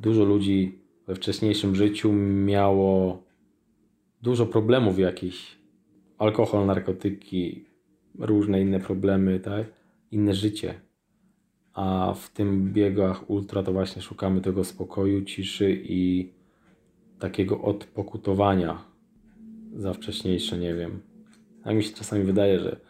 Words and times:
Dużo 0.00 0.24
ludzi 0.24 0.78
we 1.06 1.14
wcześniejszym 1.14 1.74
życiu 1.74 2.12
miało 2.12 3.22
dużo 4.22 4.46
problemów 4.46 4.98
jakichś. 4.98 5.56
Alkohol, 6.18 6.66
narkotyki, 6.66 7.64
różne 8.18 8.60
inne 8.60 8.80
problemy, 8.80 9.40
tak? 9.40 9.66
Inne 10.10 10.34
życie. 10.34 10.74
A 11.72 12.14
w 12.16 12.30
tym 12.30 12.72
biegach 12.72 13.30
ultra 13.30 13.62
to 13.62 13.72
właśnie 13.72 14.02
szukamy 14.02 14.40
tego 14.40 14.64
spokoju, 14.64 15.24
ciszy 15.24 15.82
i 15.84 16.32
takiego 17.18 17.60
odpokutowania 17.62 18.84
za 19.76 19.92
wcześniejsze, 19.92 20.58
nie 20.58 20.74
wiem. 20.74 21.00
Tak 21.64 21.76
mi 21.76 21.82
się 21.82 21.92
czasami 21.92 22.24
wydaje, 22.24 22.60
że 22.60 22.80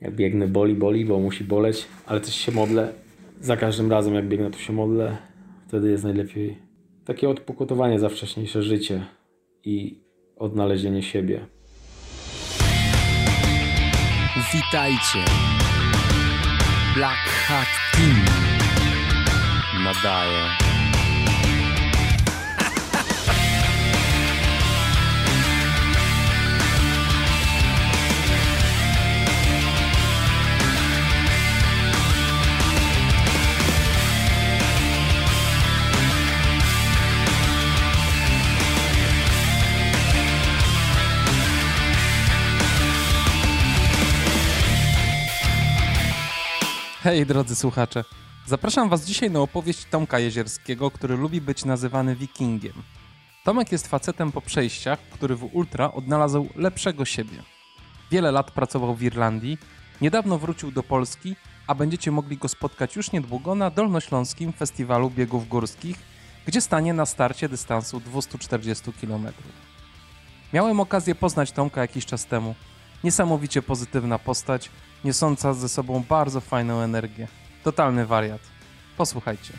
jak 0.00 0.14
biegnę 0.14 0.48
boli, 0.48 0.74
boli, 0.74 1.04
bo 1.04 1.18
musi 1.18 1.44
boleć, 1.44 1.86
ale 2.06 2.20
też 2.20 2.34
się 2.34 2.52
modlę. 2.52 2.92
Za 3.40 3.56
każdym 3.56 3.90
razem 3.90 4.14
jak 4.14 4.28
biegnę 4.28 4.50
to 4.50 4.58
się 4.58 4.72
modlę. 4.72 5.27
Wtedy 5.68 5.90
jest 5.90 6.04
najlepiej. 6.04 6.58
Takie 7.04 7.28
odpokutowanie 7.28 7.98
za 7.98 8.08
wcześniejsze 8.08 8.62
życie 8.62 9.06
i 9.64 10.00
odnalezienie 10.36 11.02
siebie. 11.02 11.46
Witajcie. 14.54 15.24
Black 16.94 17.18
Hat 17.46 17.68
Team 17.92 18.24
nadaje. 19.84 20.67
Hej 47.08 47.26
drodzy 47.26 47.56
słuchacze, 47.56 48.04
zapraszam 48.46 48.88
was 48.88 49.04
dzisiaj 49.04 49.30
na 49.30 49.40
opowieść 49.40 49.84
Tomka 49.90 50.18
Jezierskiego, 50.18 50.90
który 50.90 51.16
lubi 51.16 51.40
być 51.40 51.64
nazywany 51.64 52.16
wikingiem. 52.16 52.72
Tomek 53.44 53.72
jest 53.72 53.86
facetem 53.86 54.32
po 54.32 54.40
przejściach, 54.40 54.98
który 54.98 55.36
w 55.36 55.44
Ultra 55.54 55.92
odnalazł 55.92 56.48
lepszego 56.56 57.04
siebie. 57.04 57.42
Wiele 58.10 58.32
lat 58.32 58.50
pracował 58.50 58.94
w 58.94 59.02
Irlandii, 59.02 59.58
niedawno 60.00 60.38
wrócił 60.38 60.70
do 60.70 60.82
Polski, 60.82 61.36
a 61.66 61.74
będziecie 61.74 62.10
mogli 62.10 62.36
go 62.36 62.48
spotkać 62.48 62.96
już 62.96 63.12
niedługo 63.12 63.54
na 63.54 63.70
Dolnośląskim 63.70 64.52
Festiwalu 64.52 65.10
Biegów 65.10 65.48
Górskich, 65.48 65.96
gdzie 66.46 66.60
stanie 66.60 66.94
na 66.94 67.06
starcie 67.06 67.48
dystansu 67.48 68.00
240 68.00 68.92
km. 69.00 69.26
Miałem 70.52 70.80
okazję 70.80 71.14
poznać 71.14 71.52
Tomka 71.52 71.80
jakiś 71.80 72.06
czas 72.06 72.26
temu. 72.26 72.54
Niesamowicie 73.04 73.62
pozytywna 73.62 74.18
postać, 74.18 74.70
niosąca 75.04 75.54
ze 75.54 75.68
sobą 75.68 76.04
bardzo 76.08 76.40
fajną 76.40 76.80
energię. 76.80 77.28
Totalny 77.64 78.06
wariat. 78.06 78.40
Posłuchajcie. 78.96 79.52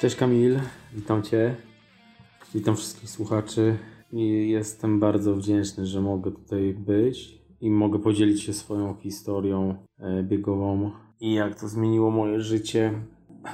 Cześć 0.00 0.16
Kamil, 0.16 0.60
witam 0.94 1.22
Cię. 1.22 1.56
Witam 2.54 2.76
wszystkich 2.76 3.10
słuchaczy. 3.10 3.78
I 4.12 4.48
jestem 4.50 5.00
bardzo 5.00 5.34
wdzięczny, 5.34 5.86
że 5.86 6.00
mogę 6.00 6.30
tutaj 6.30 6.74
być 6.74 7.38
i 7.60 7.70
mogę 7.70 7.98
podzielić 7.98 8.42
się 8.42 8.52
swoją 8.52 8.94
historią 8.94 9.76
e, 9.98 10.22
biegową 10.22 10.90
i 11.20 11.34
jak 11.34 11.60
to 11.60 11.68
zmieniło 11.68 12.10
moje 12.10 12.40
życie 12.40 12.92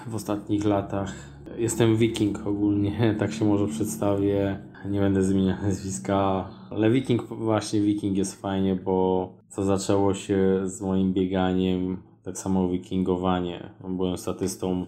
w 0.06 0.14
ostatnich 0.14 0.64
latach. 0.64 1.33
Jestem 1.58 1.96
wiking 1.96 2.46
ogólnie, 2.46 3.14
tak 3.20 3.32
się 3.32 3.44
może 3.44 3.68
przedstawię. 3.68 4.58
Nie 4.90 5.00
będę 5.00 5.22
zmieniał 5.22 5.62
nazwiska, 5.62 6.48
ale 6.70 6.90
wiking, 6.90 7.22
właśnie 7.22 7.80
wiking 7.80 8.16
jest 8.16 8.40
fajnie, 8.40 8.76
bo 8.76 9.28
co 9.48 9.64
zaczęło 9.64 10.14
się 10.14 10.60
z 10.64 10.80
moim 10.80 11.12
bieganiem, 11.12 12.02
tak 12.22 12.38
samo 12.38 12.68
wikingowanie. 12.68 13.70
Byłem 13.88 14.18
statystą 14.18 14.86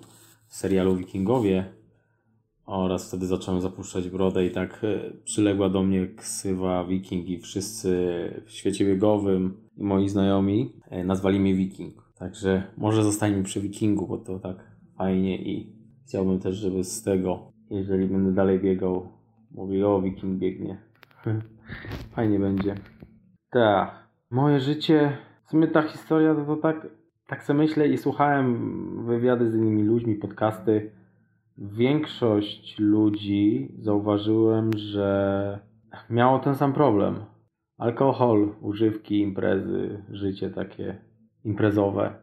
w 0.48 0.56
serialu 0.56 0.96
Wikingowie 0.96 1.64
oraz 2.66 3.08
wtedy 3.08 3.26
zacząłem 3.26 3.60
zapuszczać 3.60 4.08
brodę 4.08 4.46
i 4.46 4.50
tak 4.50 4.84
e, 4.84 5.12
przyległa 5.24 5.68
do 5.68 5.82
mnie 5.82 6.06
ksywa 6.06 6.84
wiking 6.84 7.28
i 7.28 7.38
wszyscy 7.38 7.90
w 8.46 8.50
świecie 8.50 8.84
biegowym 8.84 9.56
i 9.76 9.84
moi 9.84 10.08
znajomi 10.08 10.72
e, 10.90 11.04
nazwali 11.04 11.40
mnie 11.40 11.54
wiking. 11.54 11.94
Także 12.18 12.62
może 12.76 13.04
zostańmy 13.04 13.42
przy 13.42 13.60
wikingu, 13.60 14.06
bo 14.06 14.18
to 14.18 14.38
tak 14.38 14.56
fajnie 14.98 15.42
i 15.42 15.75
chciałbym 16.06 16.38
też, 16.38 16.56
żeby 16.56 16.84
z 16.84 17.02
tego, 17.02 17.52
jeżeli 17.70 18.06
będę 18.06 18.32
dalej 18.32 18.60
biegał, 18.60 19.08
mówili 19.50 19.84
o 19.84 20.02
wiking 20.02 20.38
biegnie. 20.38 20.78
fajnie 22.14 22.38
będzie. 22.38 22.74
Tak. 23.50 24.06
Moje 24.30 24.60
życie, 24.60 25.16
w 25.46 25.50
sumie 25.50 25.68
ta 25.68 25.82
historia 25.82 26.34
to, 26.34 26.44
to 26.44 26.56
tak, 26.56 26.86
tak 27.26 27.42
sobie 27.42 27.58
myślę 27.58 27.88
i 27.88 27.98
słuchałem 27.98 29.06
wywiady 29.06 29.50
z 29.50 29.54
innymi 29.54 29.82
ludźmi, 29.82 30.14
podcasty. 30.14 30.90
Większość 31.58 32.78
ludzi 32.78 33.72
zauważyłem, 33.78 34.70
że 34.76 35.60
miało 36.10 36.38
ten 36.38 36.54
sam 36.54 36.72
problem. 36.72 37.16
Alkohol, 37.78 38.54
używki, 38.60 39.20
imprezy, 39.20 40.02
życie 40.10 40.50
takie 40.50 40.98
imprezowe. 41.44 42.14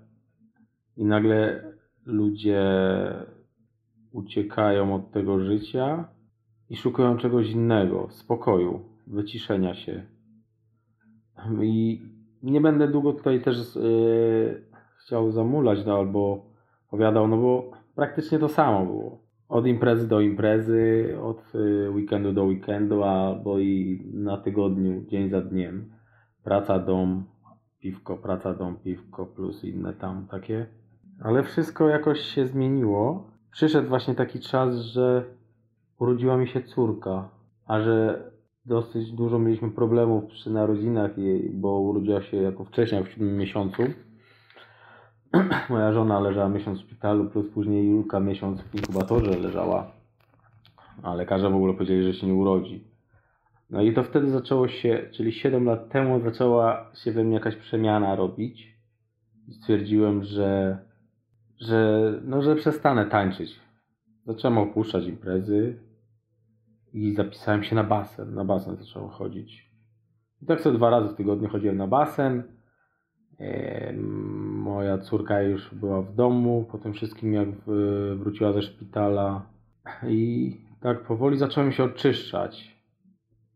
I 0.98 1.06
nagle 1.06 1.64
ludzie 2.06 2.64
uciekają 4.14 4.96
od 4.96 5.12
tego 5.12 5.40
życia 5.40 6.08
i 6.70 6.76
szukają 6.76 7.18
czegoś 7.18 7.52
innego, 7.52 8.08
spokoju, 8.10 8.80
wyciszenia 9.08 9.76
się. 9.76 10.04
I 11.62 12.02
nie 12.44 12.62
będę 12.62 12.88
długo 12.88 13.14
tutaj 13.14 13.42
też 13.42 13.76
yy, 13.76 14.64
chciał 14.98 15.32
zamulać, 15.32 15.86
no, 15.86 15.98
albo 15.98 16.46
opowiadał, 16.88 17.28
no 17.28 17.38
bo 17.38 17.72
praktycznie 17.96 18.40
to 18.40 18.50
samo 18.50 18.86
było. 18.86 19.24
Od 19.50 19.68
imprezy 19.68 20.08
do 20.08 20.22
imprezy, 20.22 21.16
od 21.22 21.54
yy, 21.54 21.90
weekendu 21.90 22.34
do 22.34 22.44
weekendu, 22.44 23.04
albo 23.04 23.60
i 23.60 24.02
na 24.14 24.38
tygodniu, 24.38 25.06
dzień 25.08 25.30
za 25.30 25.42
dniem. 25.42 25.94
Praca, 26.44 26.80
dom, 26.80 27.24
piwko, 27.80 28.18
praca, 28.18 28.54
dom, 28.54 28.76
piwko, 28.76 29.26
plus 29.26 29.64
inne 29.64 29.94
tam 29.94 30.28
takie 30.28 30.66
ale 31.24 31.44
wszystko 31.44 31.90
jakoś 31.90 32.20
się 32.20 32.48
zmieniło. 32.48 33.33
Przyszedł 33.54 33.90
właśnie 33.90 34.16
taki 34.16 34.40
czas, 34.40 34.76
że 34.76 35.24
urodziła 36.00 36.38
mi 36.38 36.48
się 36.48 36.64
córka, 36.64 37.30
a 37.68 37.82
że 37.82 38.24
dosyć 38.66 39.12
dużo 39.12 39.40
mieliśmy 39.40 39.72
problemów 39.72 40.26
przy 40.26 40.50
narodzinach 40.50 41.18
jej, 41.18 41.50
bo 41.50 41.80
urodziła 41.80 42.22
się 42.22 42.38
jako 42.38 42.66
wcześniej, 42.66 43.04
w 43.04 43.10
siódmym 43.10 43.38
miesiącu. 43.38 43.84
Moja 45.70 45.94
żona 45.94 46.20
leżała 46.20 46.50
miesiąc 46.50 46.80
w 46.80 46.82
szpitalu, 46.82 47.30
plus 47.30 47.46
później 47.54 47.88
Julka 47.88 48.20
miesiąc 48.20 48.62
w 48.62 48.76
inkubatorze 48.76 49.40
leżała. 49.40 49.92
A 51.04 51.16
lekarze 51.16 51.50
w 51.50 51.56
ogóle 51.56 51.74
powiedzieli, 51.74 52.04
że 52.04 52.20
się 52.20 52.28
nie 52.28 52.34
urodzi. 52.34 52.84
No 53.70 53.82
i 53.82 53.94
to 53.94 54.04
wtedy 54.04 54.30
zaczęło 54.30 54.68
się, 54.68 55.10
czyli 55.12 55.32
7 55.32 55.66
lat 55.66 55.90
temu 55.90 56.20
zaczęła 56.20 56.92
się 57.04 57.12
we 57.12 57.24
mnie 57.24 57.34
jakaś 57.34 57.56
przemiana 57.56 58.16
robić. 58.16 58.78
Stwierdziłem, 59.52 60.24
że 60.24 60.78
że, 61.68 62.14
no, 62.26 62.42
że 62.42 62.56
przestanę 62.56 63.06
tańczyć. 63.06 63.60
Zacząłem 64.26 64.58
opuszczać 64.58 65.06
imprezy 65.06 65.80
i 66.94 67.14
zapisałem 67.14 67.64
się 67.64 67.76
na 67.76 67.84
basen. 67.84 68.36
Na 68.36 68.46
basen 68.46 68.76
zacząłem 68.76 69.10
chodzić. 69.10 69.74
I 70.42 70.46
tak 70.46 70.62
sobie 70.62 70.78
dwa 70.78 70.90
razy 70.90 71.10
w 71.10 71.18
tygodniu 71.18 71.50
chodziłem 71.50 71.78
na 71.78 71.88
basen. 71.88 72.44
E, 73.40 73.94
moja 74.64 74.98
córka 74.98 75.42
już 75.42 75.76
była 75.76 76.02
w 76.02 76.16
domu 76.16 76.66
po 76.72 76.78
tym 76.78 76.94
wszystkim, 76.94 77.34
jak 77.34 77.50
wróciła 78.16 78.54
ze 78.54 78.62
szpitala. 78.62 79.46
I 80.08 80.58
tak 80.82 81.04
powoli 81.04 81.38
zacząłem 81.38 81.72
się 81.72 81.84
oczyszczać. 81.84 82.78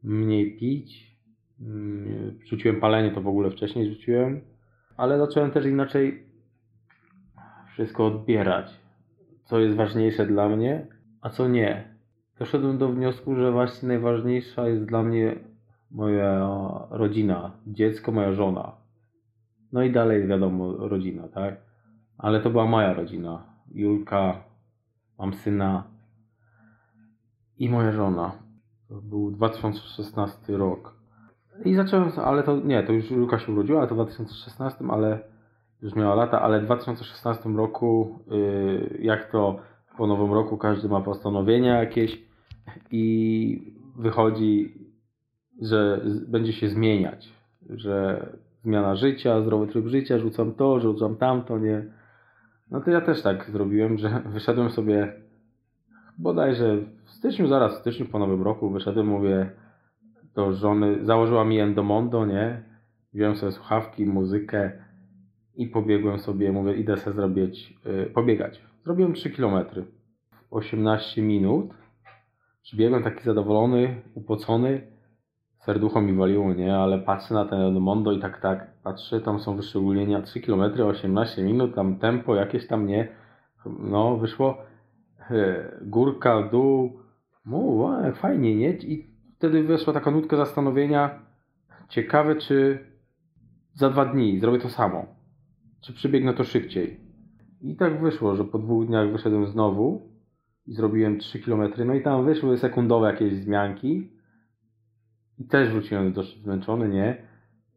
Mniej 0.04 0.58
pić. 0.58 1.18
Mm, 1.62 2.40
rzuciłem 2.46 2.80
palenie, 2.80 3.12
to 3.12 3.22
w 3.22 3.28
ogóle 3.28 3.52
wcześniej 3.52 3.90
rzuciłem. 3.90 4.42
Ale 4.98 5.18
zacząłem 5.18 5.52
też 5.52 5.66
inaczej 5.66 6.27
wszystko 7.78 8.06
odbierać, 8.06 8.82
co 9.46 9.60
jest 9.60 9.76
ważniejsze 9.76 10.26
dla 10.26 10.50
mnie, 10.50 10.88
a 11.22 11.30
co 11.30 11.48
nie. 11.48 11.98
Doszedłem 12.40 12.78
do 12.78 12.90
wniosku, 12.90 13.36
że 13.36 13.52
właśnie 13.52 13.88
najważniejsza 13.88 14.68
jest 14.68 14.86
dla 14.86 15.04
mnie 15.04 15.36
moja 15.92 16.48
rodzina, 16.90 17.52
dziecko, 17.68 18.12
moja 18.12 18.34
żona. 18.34 18.72
No 19.72 19.84
i 19.84 19.92
dalej 19.92 20.28
wiadomo, 20.28 20.72
rodzina, 20.78 21.28
tak? 21.28 21.56
Ale 22.18 22.42
to 22.42 22.50
była 22.50 22.66
moja 22.66 22.94
rodzina. 22.94 23.44
Julka, 23.72 24.44
mam 25.20 25.34
syna 25.34 25.84
i 27.58 27.70
moja 27.70 27.92
żona. 27.92 28.32
To 28.90 29.02
był 29.02 29.32
2016 29.32 30.58
rok. 30.58 30.96
I 31.66 31.76
zacząłem, 31.76 32.12
ale 32.26 32.44
to 32.44 32.60
nie, 32.60 32.84
to 32.84 32.94
już 32.94 33.12
Luka 33.12 33.40
się 33.40 33.52
urodziła, 33.52 33.80
ale 33.80 33.88
to 33.88 33.96
w 33.96 33.98
2016, 33.98 34.86
ale 34.90 35.37
już 35.82 35.96
miała 35.96 36.16
lata, 36.16 36.42
ale 36.42 36.62
w 36.62 36.66
2016 36.66 37.50
roku, 37.50 38.20
yy, 38.28 38.98
jak 39.02 39.32
to 39.32 39.60
po 39.98 40.08
nowym 40.08 40.34
roku 40.34 40.58
każdy 40.58 40.90
ma 40.90 41.02
postanowienia 41.02 41.80
jakieś 41.80 42.22
i 42.92 43.74
wychodzi, 43.96 44.74
że 45.62 46.02
będzie 46.28 46.54
się 46.54 46.70
zmieniać, 46.70 47.34
że 47.70 48.26
zmiana 48.64 48.96
życia, 48.96 49.42
zdrowy 49.42 49.68
tryb 49.68 49.88
życia, 49.88 50.20
rzucam 50.20 50.54
to, 50.54 50.80
rzucam 50.80 51.16
tamto, 51.16 51.60
nie. 51.60 51.86
No 52.72 52.82
to 52.82 52.92
ja 52.92 53.02
też 53.02 53.22
tak 53.22 53.50
zrobiłem, 53.50 53.98
że 53.98 54.22
wyszedłem 54.34 54.70
sobie 54.70 55.14
bodajże 56.18 56.78
w 57.06 57.12
styczniu, 57.12 57.48
zaraz 57.48 57.76
w 57.76 57.80
styczniu 57.80 58.06
po 58.06 58.20
nowym 58.20 58.44
roku 58.44 58.70
wyszedłem, 58.70 59.08
mówię 59.08 59.52
do 60.36 60.54
żony, 60.54 61.06
założyła 61.06 61.46
mi 61.46 61.60
Endomondo, 61.60 62.26
nie? 62.26 62.64
Wziąłem 63.14 63.36
sobie 63.36 63.52
słuchawki, 63.52 64.06
muzykę 64.06 64.72
i 65.58 65.68
pobiegłem 65.68 66.20
sobie, 66.20 66.52
mówię, 66.52 66.74
idę 66.74 66.98
sobie 66.98 67.16
zrobić, 67.16 67.74
yy, 67.86 68.06
pobiegać. 68.06 68.62
Zrobiłem 68.84 69.14
3 69.14 69.30
km 69.30 69.66
w 70.32 70.54
18 70.54 71.22
minut. 71.22 71.74
Przybiegłem 72.62 73.04
taki 73.04 73.24
zadowolony, 73.24 74.02
upocony. 74.16 74.82
Serducho 75.60 76.02
mi 76.02 76.14
waliło, 76.14 76.54
nie? 76.54 76.78
Ale 76.78 77.00
patrzę 77.00 77.34
na 77.34 77.46
ten 77.46 77.62
Endomondo 77.62 78.12
i 78.12 78.20
tak, 78.20 78.42
tak, 78.42 78.68
patrzę, 78.84 79.22
tam 79.22 79.40
są 79.40 79.56
wyszczególnienia 79.56 80.22
3 80.22 80.42
km, 80.42 80.82
18 80.82 81.44
minut, 81.44 81.76
tam 81.76 81.96
tempo 81.96 82.36
jakieś 82.36 82.68
tam, 82.68 82.88
nie? 82.88 83.08
No, 83.80 84.18
wyszło 84.18 84.58
e, 85.32 85.72
górka, 85.82 86.50
dół. 86.52 87.00
No, 87.46 87.58
wow, 87.58 88.04
jak 88.04 88.16
fajnie, 88.16 88.56
nie? 88.56 88.70
I 88.70 89.08
wtedy 89.38 89.64
wyszła 89.64 89.94
taka 89.94 90.12
nutka 90.12 90.38
zastanowienia. 90.38 91.20
Ciekawe, 91.90 92.36
czy 92.36 92.80
za 93.74 93.90
dwa 93.90 94.06
dni 94.06 94.40
zrobię 94.40 94.60
to 94.60 94.70
samo. 94.70 95.17
Czy 95.88 95.94
przybiegnę 95.94 96.34
to 96.34 96.44
szybciej. 96.44 97.00
I 97.62 97.76
tak 97.76 98.02
wyszło, 98.02 98.36
że 98.36 98.44
po 98.44 98.60
dwóch 98.60 98.88
dniach 98.88 99.12
wyszedłem 99.12 99.48
znowu 99.48 100.02
i 100.66 100.74
zrobiłem 100.74 101.20
3 101.20 101.40
km. 101.40 101.72
No 101.86 101.94
i 101.94 102.04
tam 102.04 102.26
wyszły 102.26 102.58
sekundowe 102.58 103.08
jakieś 103.08 103.34
zmianki. 103.34 104.10
I 105.40 105.46
też 105.46 105.70
wróciłem 105.70 106.14
dość 106.14 106.42
zmęczony, 106.42 106.90
nie? 106.90 107.18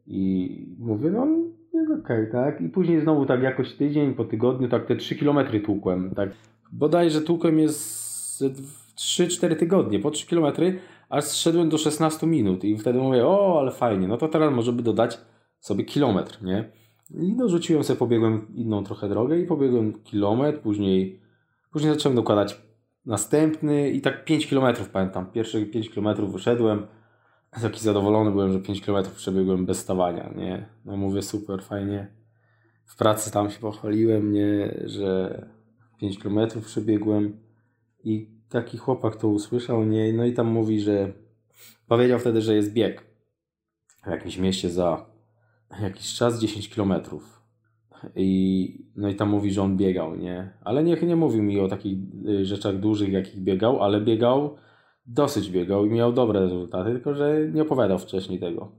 I 0.07 0.75
mówię, 0.79 1.09
no 1.09 1.27
jest 1.73 1.91
okej, 2.03 2.31
tak? 2.31 2.61
I 2.61 2.69
później 2.69 3.01
znowu 3.01 3.25
tak 3.25 3.41
jakoś 3.41 3.73
tydzień 3.73 4.13
po 4.13 4.25
tygodniu, 4.25 4.69
tak 4.69 4.85
te 4.85 4.95
3 4.95 5.15
km 5.15 5.61
tłukłem, 5.65 6.15
tak? 6.15 6.29
Bodajże 6.71 7.21
tłukłem 7.21 7.59
je 7.59 7.69
z 7.69 8.11
ze 8.41 8.49
dw- 8.49 8.93
3-4 8.95 9.55
tygodnie, 9.55 9.99
po 9.99 10.11
3 10.11 10.27
km, 10.27 10.53
aż 11.09 11.23
zszedłem 11.23 11.69
do 11.69 11.77
16 11.77 12.27
minut 12.27 12.63
i 12.63 12.77
wtedy 12.77 12.99
mówię, 12.99 13.27
o, 13.27 13.59
ale 13.59 13.71
fajnie, 13.71 14.07
no 14.07 14.17
to 14.17 14.27
teraz 14.27 14.53
może 14.53 14.73
by 14.73 14.83
dodać 14.83 15.21
sobie 15.59 15.83
kilometr, 15.83 16.43
nie? 16.43 16.71
I 17.13 17.35
dorzuciłem 17.35 17.83
sobie, 17.83 17.99
pobiegłem 17.99 18.47
inną 18.55 18.83
trochę 18.83 19.09
drogę 19.09 19.39
i 19.39 19.45
pobiegłem 19.45 20.03
kilometr, 20.03 20.59
później, 20.59 21.21
później 21.71 21.93
zacząłem 21.93 22.15
dokładać 22.15 22.61
następny 23.05 23.89
i 23.89 24.01
tak 24.01 24.25
5 24.25 24.47
kilometrów 24.47 24.89
pamiętam, 24.89 25.31
pierwsze 25.31 25.65
5 25.65 25.89
kilometrów 25.89 26.33
wyszedłem, 26.33 26.87
taki 27.61 27.79
zadowolony 27.79 28.31
byłem, 28.31 28.51
że 28.53 28.59
5 28.59 28.81
km 28.81 29.05
przebiegłem 29.15 29.65
bez 29.65 29.79
stawania, 29.79 30.33
nie? 30.35 30.69
No 30.85 30.97
mówię, 30.97 31.21
super, 31.21 31.63
fajnie. 31.63 32.07
W 32.85 32.97
pracy 32.97 33.31
tam 33.31 33.51
się 33.51 33.59
pochwaliłem, 33.59 34.33
nie, 34.33 34.81
że 34.85 35.41
5 35.99 36.19
km 36.19 36.39
przebiegłem 36.65 37.39
i 38.03 38.29
taki 38.49 38.77
chłopak 38.77 39.15
to 39.15 39.27
usłyszał, 39.27 39.83
nie? 39.83 40.13
No 40.13 40.25
i 40.25 40.33
tam 40.33 40.47
mówi, 40.47 40.81
że 40.81 41.13
powiedział 41.87 42.19
wtedy, 42.19 42.41
że 42.41 42.55
jest 42.55 42.73
bieg 42.73 43.05
w 44.03 44.09
jakimś 44.09 44.37
mieście 44.37 44.69
za 44.69 45.10
jakiś 45.81 46.13
czas 46.13 46.41
10 46.41 46.75
km. 46.75 46.93
I, 48.15 48.85
no 48.95 49.09
i 49.09 49.15
tam 49.15 49.29
mówi, 49.29 49.51
że 49.51 49.61
on 49.61 49.77
biegał, 49.77 50.15
nie? 50.15 50.53
Ale 50.63 50.83
nie, 50.83 50.95
nie 50.95 51.15
mówił 51.15 51.43
mi 51.43 51.59
o 51.59 51.67
takich 51.67 51.97
y, 52.29 52.45
rzeczach 52.45 52.79
dużych, 52.79 53.11
jakich 53.11 53.41
biegał, 53.41 53.83
ale 53.83 54.01
biegał, 54.01 54.55
dosyć 55.05 55.49
biegał 55.49 55.85
i 55.85 55.89
miał 55.89 56.13
dobre 56.13 56.39
rezultaty, 56.39 56.91
tylko 56.91 57.15
że 57.15 57.47
nie 57.53 57.61
opowiadał 57.61 57.99
wcześniej 57.99 58.39
tego. 58.39 58.71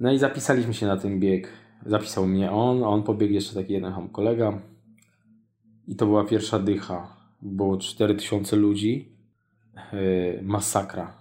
No 0.00 0.12
i 0.12 0.18
zapisaliśmy 0.18 0.74
się 0.74 0.86
na 0.86 0.96
ten 0.96 1.20
bieg. 1.20 1.48
Zapisał 1.86 2.26
mnie 2.26 2.50
on, 2.50 2.84
a 2.84 2.86
on 2.86 3.02
pobiegł 3.02 3.34
jeszcze 3.34 3.54
taki 3.54 3.72
jeden 3.72 3.92
tam 3.92 4.08
kolega. 4.08 4.60
I 5.88 5.96
to 5.96 6.06
była 6.06 6.24
pierwsza 6.24 6.58
dycha. 6.58 7.16
Było 7.42 7.76
4000 7.76 8.56
ludzi. 8.56 9.16
Yy, 9.92 10.40
masakra. 10.42 11.16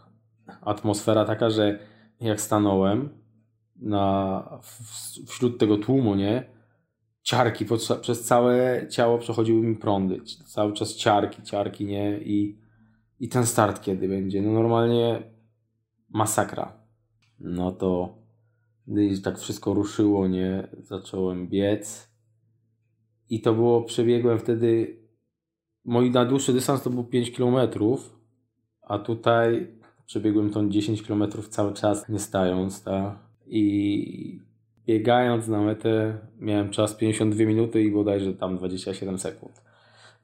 Atmosfera 0.62 1.25
taka, 1.25 1.50
że 1.50 1.80
jak 2.21 2.42
stanąłem 2.42 3.09
na, 3.75 4.60
wśród 5.27 5.60
tego 5.60 5.77
tłumu, 5.77 6.16
nie? 6.16 6.56
Ciarki 7.22 7.66
przez 8.01 8.24
całe 8.24 8.88
ciało 8.89 9.18
przechodziły 9.18 9.62
mi 9.62 9.75
prądy. 9.75 10.22
Cały 10.45 10.74
czas 10.74 10.95
ciarki, 10.95 11.44
ciarki, 11.44 11.86
nie? 11.86 12.19
I, 12.19 12.60
i 13.19 13.30
ten 13.30 13.45
start 13.45 13.81
kiedy 13.81 14.07
będzie? 14.07 14.42
No 14.42 14.51
normalnie 14.51 15.24
masakra. 16.10 16.74
No 17.39 17.72
to 17.72 18.18
gdy 18.88 19.22
tak 19.22 19.39
wszystko 19.39 19.74
ruszyło, 19.74 20.28
nie? 20.28 20.68
Zacząłem 20.80 21.48
biec. 21.48 22.16
I 23.30 23.42
to 23.42 23.54
było, 23.54 23.83
przebiegłem 23.83 24.39
wtedy, 24.39 25.00
mój 25.86 26.12
najdłuższy 26.12 26.54
dystans 26.54 26.81
to 26.81 26.89
był 26.89 27.04
5 27.04 27.31
km, 27.31 27.56
a 28.81 29.00
tutaj 29.00 29.68
przebiegłem 30.06 30.50
tą 30.50 30.69
10 30.69 31.04
km 31.04 31.24
cały 31.50 31.74
czas, 31.74 32.10
nie 32.10 32.19
stając, 32.19 32.83
tak? 32.83 33.25
I 33.47 34.42
biegając 34.86 35.47
na 35.47 35.62
metę 35.62 36.18
miałem 36.39 36.69
czas 36.69 36.95
52 36.95 37.45
minuty 37.45 37.83
i 37.83 37.92
bodajże 37.92 38.33
tam 38.33 38.57
27 38.57 39.19
sekund. 39.19 39.62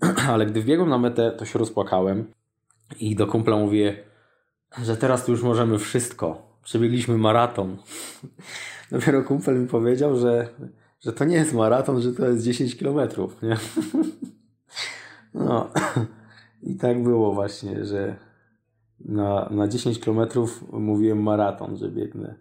Ale 0.29 0.45
gdy 0.45 0.61
wbiegłem 0.61 0.89
na 0.89 0.97
metę, 0.97 1.31
to 1.31 1.45
się 1.45 1.59
rozpłakałem 1.59 2.33
i 2.99 3.15
do 3.15 3.27
kumpla 3.27 3.57
mówię, 3.57 4.03
że 4.83 4.97
teraz 4.97 5.25
to 5.25 5.31
już 5.31 5.43
możemy 5.43 5.79
wszystko. 5.79 6.51
Przebiegliśmy 6.63 7.17
maraton. 7.17 7.77
Dopiero 8.91 9.23
kumpel 9.23 9.61
mi 9.61 9.67
powiedział, 9.67 10.17
że, 10.17 10.49
że 10.99 11.13
to 11.13 11.25
nie 11.25 11.35
jest 11.35 11.53
maraton, 11.53 12.01
że 12.01 12.13
to 12.13 12.27
jest 12.27 12.45
10 12.45 12.77
kilometrów, 12.77 13.41
nie? 13.41 13.57
No 15.33 15.69
i 16.63 16.75
tak 16.75 17.03
było 17.03 17.33
właśnie, 17.33 17.85
że 17.85 18.15
na, 18.99 19.49
na 19.51 19.67
10 19.67 19.99
kilometrów 19.99 20.71
mówiłem 20.71 21.23
maraton, 21.23 21.77
że 21.77 21.89
biegnę. 21.89 22.35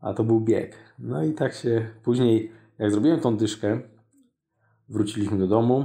A 0.00 0.14
to 0.14 0.24
był 0.24 0.40
bieg. 0.40 0.76
No 0.98 1.24
i 1.24 1.32
tak 1.32 1.54
się 1.54 1.90
później, 2.02 2.52
jak 2.78 2.90
zrobiłem 2.90 3.20
tą 3.20 3.36
dyszkę, 3.36 3.80
wróciliśmy 4.88 5.38
do 5.38 5.46
domu. 5.46 5.84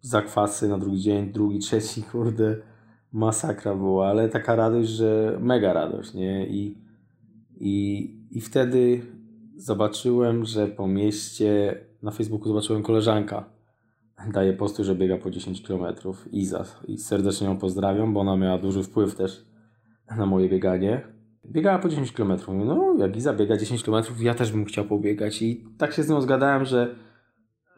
Zakwasy 0.00 0.68
na 0.68 0.78
drugi 0.78 1.00
dzień, 1.00 1.32
drugi, 1.32 1.58
trzeci, 1.58 2.02
kurde, 2.12 2.56
masakra 3.12 3.74
była, 3.74 4.08
ale 4.08 4.28
taka 4.28 4.56
radość, 4.56 4.88
że 4.88 5.38
mega 5.40 5.72
radość, 5.72 6.14
nie? 6.14 6.46
I, 6.46 6.78
i, 7.60 8.08
i 8.30 8.40
wtedy 8.40 9.02
zobaczyłem, 9.56 10.44
że 10.44 10.66
po 10.68 10.88
mieście, 10.88 11.80
na 12.02 12.10
Facebooku 12.10 12.48
zobaczyłem 12.48 12.82
koleżanka, 12.82 13.44
daje 14.32 14.52
posty, 14.52 14.84
że 14.84 14.94
biega 14.94 15.16
po 15.16 15.30
10 15.30 15.62
km. 15.62 15.84
Iza. 16.32 16.64
I 16.88 16.98
serdecznie 16.98 17.46
ją 17.46 17.56
pozdrawiam, 17.56 18.14
bo 18.14 18.20
ona 18.20 18.36
miała 18.36 18.58
duży 18.58 18.82
wpływ 18.82 19.14
też 19.14 19.46
na 20.16 20.26
moje 20.26 20.48
bieganie. 20.48 21.02
Biegała 21.46 21.78
po 21.78 21.88
10 21.88 22.12
km. 22.12 22.32
Mówię, 22.48 22.64
no 22.64 22.94
jak 22.98 23.16
Iza 23.16 23.32
biega 23.32 23.56
10 23.56 23.82
km, 23.82 24.04
ja 24.20 24.34
też 24.34 24.52
bym 24.52 24.64
chciał 24.64 24.84
pobiegać. 24.84 25.42
I 25.42 25.64
tak 25.78 25.92
się 25.92 26.02
z 26.02 26.08
nią 26.08 26.20
zgadałem, 26.20 26.64
że 26.64 26.94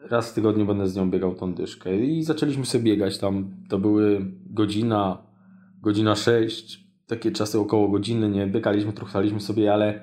raz 0.09 0.31
w 0.31 0.33
tygodniu 0.33 0.65
będę 0.65 0.87
z 0.87 0.95
nią 0.95 1.11
biegał 1.11 1.35
tą 1.35 1.53
dyszkę. 1.53 1.97
I 1.97 2.23
zaczęliśmy 2.23 2.65
sobie 2.65 2.83
biegać 2.83 3.17
tam. 3.17 3.55
To 3.69 3.79
były 3.79 4.31
godzina, 4.45 5.17
godzina 5.81 6.15
6, 6.15 6.85
takie 7.07 7.31
czasy 7.31 7.59
około 7.59 7.89
godziny, 7.89 8.29
nie 8.29 8.47
biegaliśmy, 8.47 8.93
truchaliśmy 8.93 9.39
sobie, 9.39 9.73
ale 9.73 9.99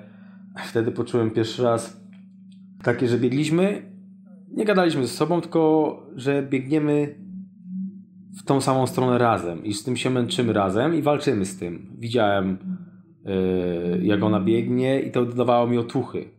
wtedy 0.65 0.91
poczułem 0.91 1.31
pierwszy 1.31 1.63
raz 1.63 2.03
takie, 2.83 3.07
że 3.07 3.17
biegliśmy, 3.17 3.91
nie 4.51 4.65
gadaliśmy 4.65 5.07
ze 5.07 5.13
sobą, 5.13 5.41
tylko 5.41 5.99
że 6.15 6.43
biegniemy 6.43 7.15
w 8.37 8.43
tą 8.43 8.61
samą 8.61 8.87
stronę 8.87 9.17
razem 9.17 9.65
i 9.65 9.73
z 9.73 9.83
tym 9.83 9.97
się 9.97 10.09
męczymy 10.09 10.53
razem 10.53 10.95
i 10.95 11.01
walczymy 11.01 11.45
z 11.45 11.57
tym. 11.57 11.95
Widziałem 11.97 12.57
jak 14.01 14.23
ona 14.23 14.39
biegnie 14.39 15.01
i 15.01 15.11
to 15.11 15.25
dodawało 15.25 15.67
mi 15.67 15.77
otuchy. 15.77 16.29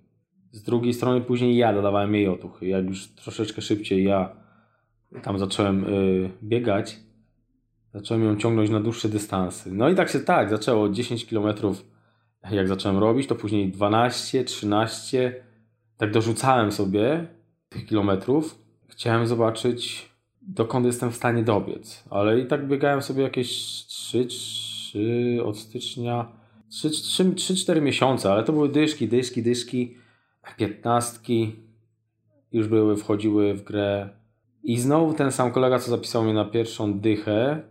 Z 0.52 0.62
drugiej 0.62 0.94
strony 0.94 1.20
później 1.20 1.56
ja 1.56 1.72
dodawałem 1.72 2.14
jej 2.14 2.28
otuchy. 2.28 2.66
Jak 2.66 2.86
już 2.86 3.08
troszeczkę 3.08 3.62
szybciej 3.62 4.04
ja 4.04 4.36
tam 5.22 5.38
zacząłem 5.38 5.84
yy, 5.84 6.30
biegać, 6.42 6.96
zacząłem 7.94 8.24
ją 8.24 8.36
ciągnąć 8.36 8.70
na 8.70 8.80
dłuższe 8.80 9.08
dystansy. 9.08 9.72
No 9.72 9.88
i 9.88 9.94
tak 9.94 10.08
się 10.08 10.20
tak, 10.20 10.50
zaczęło 10.50 10.88
10 10.88 11.26
km 11.26 11.54
jak 12.50 12.68
zacząłem 12.68 12.98
robić, 12.98 13.26
to 13.26 13.34
później 13.34 13.70
12, 13.70 14.44
13, 14.44 15.44
tak 15.96 16.10
dorzucałem 16.10 16.72
sobie 16.72 17.26
tych 17.68 17.86
kilometrów. 17.86 18.58
Chciałem 18.88 19.26
zobaczyć, 19.26 20.08
dokąd 20.42 20.86
jestem 20.86 21.10
w 21.10 21.16
stanie 21.16 21.42
dobiec, 21.42 22.04
ale 22.10 22.40
i 22.40 22.46
tak 22.46 22.68
biegałem 22.68 23.02
sobie 23.02 23.22
jakieś 23.22 23.48
3, 23.86 24.26
3 24.26 25.38
od 25.44 25.58
stycznia, 25.58 26.28
3-4 26.82 27.82
miesiące, 27.82 28.32
ale 28.32 28.44
to 28.44 28.52
były 28.52 28.68
dyszki, 28.68 29.08
dyszki, 29.08 29.42
dyszki, 29.42 29.96
piętnastki 30.56 31.56
już 32.52 32.68
były, 32.68 32.96
wchodziły 32.96 33.54
w 33.54 33.64
grę. 33.64 34.08
I 34.62 34.78
znowu 34.78 35.14
ten 35.14 35.32
sam 35.32 35.52
kolega, 35.52 35.78
co 35.78 35.90
zapisał 35.90 36.24
mnie 36.24 36.34
na 36.34 36.44
pierwszą 36.44 37.00
dychę, 37.00 37.62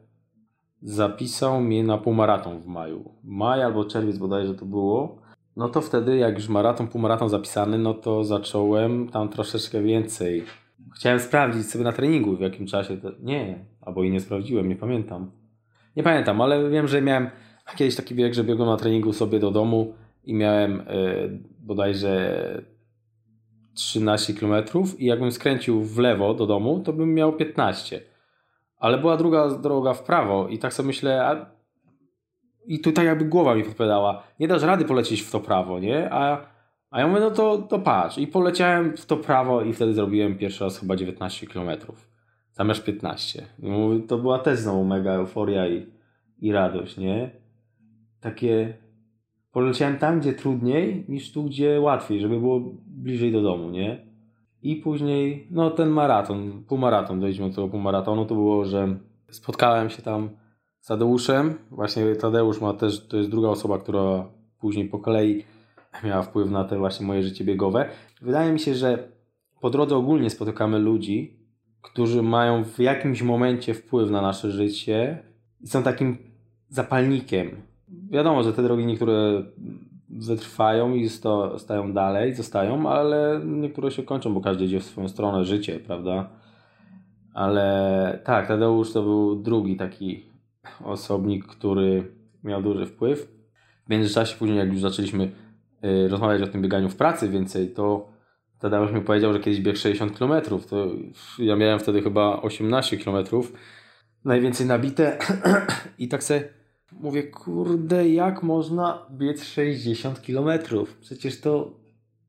zapisał 0.81 1.61
mnie 1.61 1.83
na 1.83 1.97
półmaraton 1.97 2.59
w 2.59 2.65
maju. 2.65 3.11
Maj 3.23 3.63
albo 3.63 3.85
czerwiec 3.85 4.17
bodajże 4.17 4.55
to 4.55 4.65
było. 4.65 5.21
No 5.55 5.69
to 5.69 5.81
wtedy, 5.81 6.17
jak 6.17 6.35
już 6.35 6.49
maraton, 6.49 6.87
półmaraton 6.87 7.29
zapisany, 7.29 7.77
no 7.77 7.93
to 7.93 8.23
zacząłem 8.23 9.09
tam 9.09 9.29
troszeczkę 9.29 9.81
więcej. 9.81 10.43
Chciałem 10.95 11.19
sprawdzić 11.19 11.69
sobie 11.69 11.83
na 11.83 11.91
treningu 11.91 12.35
w 12.35 12.41
jakim 12.41 12.67
czasie. 12.67 12.97
To... 12.97 13.11
Nie, 13.21 13.65
albo 13.81 14.03
i 14.03 14.11
nie 14.11 14.19
sprawdziłem, 14.19 14.69
nie 14.69 14.75
pamiętam. 14.75 15.31
Nie 15.95 16.03
pamiętam, 16.03 16.41
ale 16.41 16.69
wiem, 16.69 16.87
że 16.87 17.01
miałem 17.01 17.29
kiedyś 17.75 17.95
taki 17.95 18.15
wiek, 18.15 18.33
że 18.33 18.43
biegłem 18.43 18.69
na 18.69 18.77
treningu 18.77 19.13
sobie 19.13 19.39
do 19.39 19.51
domu 19.51 19.93
i 20.23 20.33
miałem 20.33 20.71
yy, 20.71 21.39
bodajże 21.59 22.63
13 23.73 24.33
km 24.33 24.63
i 24.97 25.05
jakbym 25.05 25.31
skręcił 25.31 25.81
w 25.83 25.97
lewo 25.97 26.33
do 26.33 26.45
domu, 26.45 26.79
to 26.79 26.93
bym 26.93 27.13
miał 27.13 27.33
15. 27.33 28.01
Ale 28.77 28.97
była 28.97 29.17
druga 29.17 29.49
droga 29.49 29.93
w 29.93 30.03
prawo 30.03 30.47
i 30.47 30.59
tak 30.59 30.73
sobie 30.73 30.87
myślę, 30.87 31.25
a... 31.25 31.45
i 32.65 32.79
tutaj 32.79 33.05
jakby 33.05 33.25
głowa 33.25 33.55
mi 33.55 33.63
podpowiadała, 33.63 34.23
nie 34.39 34.47
dasz 34.47 34.63
rady 34.63 34.85
polecieć 34.85 35.21
w 35.21 35.31
to 35.31 35.39
prawo, 35.39 35.79
nie? 35.79 36.13
A, 36.13 36.45
a 36.89 36.99
ja 36.99 37.07
mówię, 37.07 37.19
no 37.19 37.31
to, 37.31 37.57
to 37.57 37.79
patrz. 37.79 38.17
I 38.17 38.27
poleciałem 38.27 38.97
w 38.97 39.05
to 39.05 39.17
prawo 39.17 39.61
i 39.61 39.73
wtedy 39.73 39.93
zrobiłem 39.93 40.37
pierwszy 40.37 40.63
raz 40.63 40.79
chyba 40.79 40.95
19 40.95 41.47
km. 41.47 41.69
Zamiast 42.51 42.83
15. 42.83 43.45
No, 43.59 43.77
to 44.07 44.17
była 44.17 44.39
też 44.39 44.59
znowu 44.59 44.83
mega 44.83 45.11
euforia 45.11 45.67
i, 45.67 45.87
i 46.39 46.51
radość, 46.51 46.97
nie? 46.97 47.42
Takie 48.23 48.77
poleciałem 49.51 49.97
tam, 49.97 50.19
gdzie 50.19 50.33
trudniej, 50.33 51.05
niż 51.07 51.31
tu, 51.31 51.43
gdzie 51.43 51.81
łatwiej, 51.81 52.19
żeby 52.19 52.39
było 52.39 52.59
bliżej 52.85 53.31
do 53.31 53.41
domu, 53.41 53.69
nie? 53.69 54.05
I 54.61 54.75
później, 54.75 55.47
no 55.51 55.71
ten 55.71 55.89
maraton, 55.89 56.63
półmaraton, 56.67 57.19
dojdźmy 57.19 57.49
do 57.49 57.55
tego 57.55 57.67
półmaratonu, 57.67 58.25
to 58.25 58.35
było, 58.35 58.65
że 58.65 58.97
spotkałem 59.31 59.89
się 59.89 60.01
tam 60.01 60.29
z 60.79 60.87
Tadeuszem. 60.87 61.53
Właśnie 61.71 62.15
Tadeusz 62.15 62.61
ma 62.61 62.73
też, 62.73 63.07
to 63.07 63.17
jest 63.17 63.29
druga 63.29 63.47
osoba, 63.47 63.79
która 63.79 64.25
później 64.59 64.89
po 64.89 64.99
kolei 64.99 65.43
miała 66.03 66.21
wpływ 66.21 66.51
na 66.51 66.63
te 66.63 66.77
właśnie 66.77 67.05
moje 67.05 67.23
życie 67.23 67.43
biegowe. 67.43 67.89
Wydaje 68.21 68.53
mi 68.53 68.59
się, 68.59 68.75
że 68.75 69.07
po 69.61 69.69
drodze 69.69 69.95
ogólnie 69.95 70.29
spotykamy 70.29 70.79
ludzi, 70.79 71.37
którzy 71.81 72.23
mają 72.23 72.63
w 72.63 72.79
jakimś 72.79 73.21
momencie 73.21 73.73
wpływ 73.73 74.09
na 74.09 74.21
nasze 74.21 74.51
życie 74.51 75.23
i 75.61 75.67
są 75.67 75.83
takim 75.83 76.17
zapalnikiem, 76.69 77.61
wiadomo, 78.09 78.43
że 78.43 78.53
te 78.53 78.63
drogi 78.63 78.85
niektóre 78.85 79.43
wytrwają 80.09 80.93
i 80.93 81.09
sto, 81.09 81.59
stają 81.59 81.93
dalej, 81.93 82.35
zostają, 82.35 82.89
ale 82.89 83.41
niektóre 83.45 83.91
się 83.91 84.03
kończą, 84.03 84.33
bo 84.33 84.41
każdy 84.41 84.65
idzie 84.65 84.79
w 84.79 84.83
swoją 84.83 85.09
stronę, 85.09 85.45
życie, 85.45 85.79
prawda? 85.79 86.29
Ale 87.33 88.19
tak, 88.23 88.47
Tadeusz 88.47 88.93
to 88.93 89.03
był 89.03 89.35
drugi 89.35 89.75
taki 89.75 90.25
osobnik, 90.83 91.45
który 91.45 92.11
miał 92.43 92.61
duży 92.61 92.85
wpływ. 92.85 93.33
W 93.87 93.89
międzyczasie 93.89 94.37
później, 94.37 94.57
jak 94.57 94.67
już 94.67 94.81
zaczęliśmy 94.81 95.31
y, 95.85 96.07
rozmawiać 96.07 96.41
o 96.41 96.47
tym 96.47 96.61
bieganiu 96.61 96.89
w 96.89 96.95
pracy 96.95 97.29
więcej, 97.29 97.69
to 97.69 98.13
Tadeusz 98.59 98.91
mi 98.91 99.01
powiedział, 99.01 99.33
że 99.33 99.39
kiedyś 99.39 99.61
biegł 99.61 99.77
60 99.77 100.19
km. 100.19 100.41
To 100.69 100.87
ja 101.39 101.55
miałem 101.55 101.79
wtedy 101.79 102.01
chyba 102.01 102.41
18 102.41 102.97
km. 102.97 103.25
Najwięcej 104.25 104.67
nabite 104.67 105.17
i 105.99 106.07
tak 106.07 106.23
sobie 106.23 106.49
Mówię, 106.99 107.23
kurde, 107.23 108.09
jak 108.09 108.43
można 108.43 109.05
biec 109.11 109.43
60 109.43 110.19
km? 110.19 110.49
Przecież 111.01 111.41
to, 111.41 111.79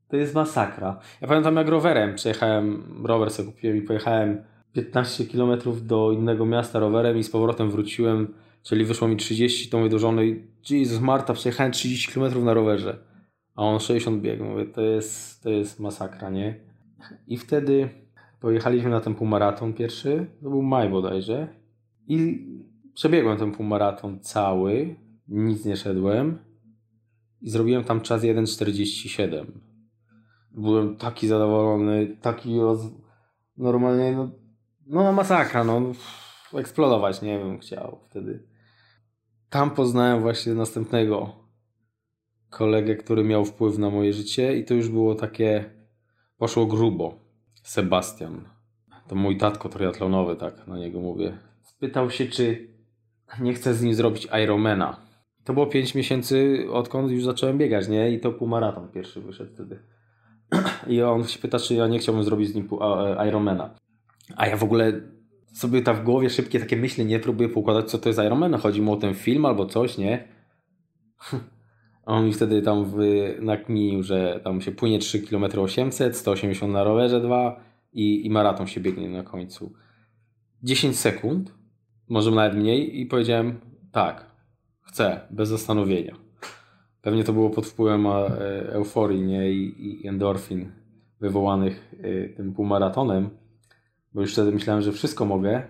to 0.07 0.17
jest 0.17 0.35
masakra. 0.35 0.99
Ja 1.21 1.27
pamiętam 1.27 1.55
jak 1.55 1.67
rowerem 1.67 2.15
przejechałem, 2.15 2.83
rower 3.05 3.31
sobie 3.31 3.51
kupiłem 3.51 3.77
i 3.77 3.81
pojechałem 3.81 4.43
15 4.73 5.25
km 5.25 5.59
do 5.81 6.11
innego 6.11 6.45
miasta 6.45 6.79
rowerem 6.79 7.17
i 7.17 7.23
z 7.23 7.29
powrotem 7.29 7.71
wróciłem, 7.71 8.33
czyli 8.63 8.85
wyszło 8.85 9.07
mi 9.07 9.17
30, 9.17 9.69
to 9.69 9.77
mówię 9.77 9.89
do 9.89 9.99
żony, 9.99 10.47
Jezus 10.69 10.99
Marta, 10.99 11.33
przejechałem 11.33 11.71
30 11.71 12.11
km 12.11 12.45
na 12.45 12.53
rowerze, 12.53 12.97
a 13.55 13.61
on 13.61 13.79
60 13.79 14.21
biegł. 14.21 14.43
Mówię, 14.43 14.65
to 14.65 14.81
jest, 14.81 15.43
to 15.43 15.49
jest 15.49 15.79
masakra, 15.79 16.29
nie? 16.29 16.59
I 17.27 17.37
wtedy 17.37 17.89
pojechaliśmy 18.39 18.89
na 18.89 19.01
ten 19.01 19.15
półmaraton 19.15 19.73
pierwszy, 19.73 20.25
to 20.43 20.49
był 20.49 20.61
maj 20.61 20.89
bodajże 20.89 21.47
i 22.07 22.47
Przebiegłem 22.95 23.37
ten 23.37 23.51
półmaraton 23.51 24.19
cały, 24.19 24.95
nic 25.27 25.65
nie 25.65 25.77
szedłem 25.77 26.39
i 27.41 27.49
zrobiłem 27.49 27.83
tam 27.83 28.01
czas 28.01 28.21
1,47. 28.21 29.45
Byłem 30.51 30.97
taki 30.97 31.27
zadowolony, 31.27 32.17
taki 32.21 32.59
roz... 32.59 32.79
normalnie, 33.57 34.11
no, 34.11 34.29
no 34.87 35.11
masakra, 35.11 35.63
no 35.63 35.81
eksplodować, 36.53 37.21
nie 37.21 37.39
wiem, 37.39 37.59
chciał 37.59 37.99
wtedy. 38.09 38.47
Tam 39.49 39.71
poznałem 39.71 40.21
właśnie 40.21 40.53
następnego 40.53 41.35
kolegę, 42.49 42.95
który 42.95 43.23
miał 43.23 43.45
wpływ 43.45 43.77
na 43.77 43.89
moje 43.89 44.13
życie 44.13 44.57
i 44.57 44.65
to 44.65 44.73
już 44.73 44.89
było 44.89 45.15
takie, 45.15 45.69
poszło 46.37 46.65
grubo. 46.65 47.19
Sebastian. 47.63 48.49
To 49.07 49.15
mój 49.15 49.37
tatko 49.37 49.69
triatlonowy, 49.69 50.35
tak 50.35 50.67
na 50.67 50.77
niego 50.77 50.99
mówię. 50.99 51.37
Spytał 51.63 52.11
się, 52.11 52.25
czy 52.25 52.74
nie 53.39 53.53
chcę 53.53 53.73
z 53.73 53.81
nim 53.81 53.93
zrobić 53.93 54.27
Ironmana. 54.43 54.97
To 55.43 55.53
było 55.53 55.67
5 55.67 55.95
miesięcy 55.95 56.67
odkąd 56.71 57.11
już 57.11 57.23
zacząłem 57.23 57.57
biegać, 57.57 57.87
nie? 57.87 58.11
I 58.11 58.19
to 58.19 58.31
półmaraton 58.31 58.87
pierwszy 58.87 59.21
wyszedł 59.21 59.53
wtedy. 59.53 59.79
I 60.87 61.01
on 61.01 61.27
się 61.27 61.39
pyta, 61.39 61.59
czy 61.59 61.73
ja 61.73 61.87
nie 61.87 61.99
chciałbym 61.99 62.23
zrobić 62.23 62.49
z 62.49 62.55
nim 62.55 62.69
e, 62.81 63.27
Ironmana. 63.27 63.75
A 64.35 64.47
ja 64.47 64.57
w 64.57 64.63
ogóle 64.63 65.01
sobie 65.53 65.81
tam 65.81 65.95
w 65.95 66.03
głowie 66.03 66.29
szybkie 66.29 66.59
takie 66.59 66.77
myśli 66.77 67.05
nie 67.05 67.19
próbuję 67.19 67.49
poukładać, 67.49 67.89
co 67.89 67.97
to 67.97 68.09
jest 68.09 68.19
Ironman. 68.19 68.53
Chodzi 68.53 68.81
mu 68.81 68.93
o 68.93 68.97
ten 68.97 69.13
film 69.13 69.45
albo 69.45 69.65
coś, 69.65 69.97
nie? 69.97 70.27
On 72.05 72.25
mi 72.25 72.33
wtedy 72.33 72.61
tam 72.61 72.91
nakminił, 73.41 74.03
że 74.03 74.39
tam 74.43 74.61
się 74.61 74.71
płynie 74.71 74.99
3 74.99 75.21
km 75.21 75.45
800, 75.59 76.17
180 76.17 76.73
na 76.73 76.83
rowerze 76.83 77.21
2 77.21 77.59
i, 77.93 78.25
i 78.25 78.29
maraton 78.29 78.67
się 78.67 78.81
biegnie 78.81 79.09
na 79.09 79.23
końcu. 79.23 79.73
10 80.63 80.99
sekund 80.99 81.53
może 82.09 82.31
nawet 82.31 82.57
mniej 82.57 83.01
i 83.01 83.05
powiedziałem 83.05 83.59
tak, 83.91 84.25
chcę, 84.81 85.21
bez 85.29 85.49
zastanowienia. 85.49 86.15
Pewnie 87.01 87.23
to 87.23 87.33
było 87.33 87.49
pod 87.49 87.65
wpływem 87.65 88.07
e, 88.07 88.11
euforii 88.73 89.21
nie? 89.21 89.51
I, 89.51 90.07
endorfin 90.07 90.71
wywołanych 91.19 91.93
e, 92.01 92.29
tym 92.29 92.53
półmaratonem, 92.53 93.29
bo 94.13 94.21
już 94.21 94.33
wtedy 94.33 94.51
myślałem, 94.51 94.81
że 94.81 94.91
wszystko 94.91 95.25
mogę, 95.25 95.63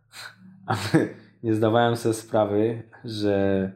ale 0.66 1.08
nie 1.42 1.54
zdawałem 1.54 1.96
sobie 1.96 2.14
sprawy, 2.14 2.82
że, 3.04 3.72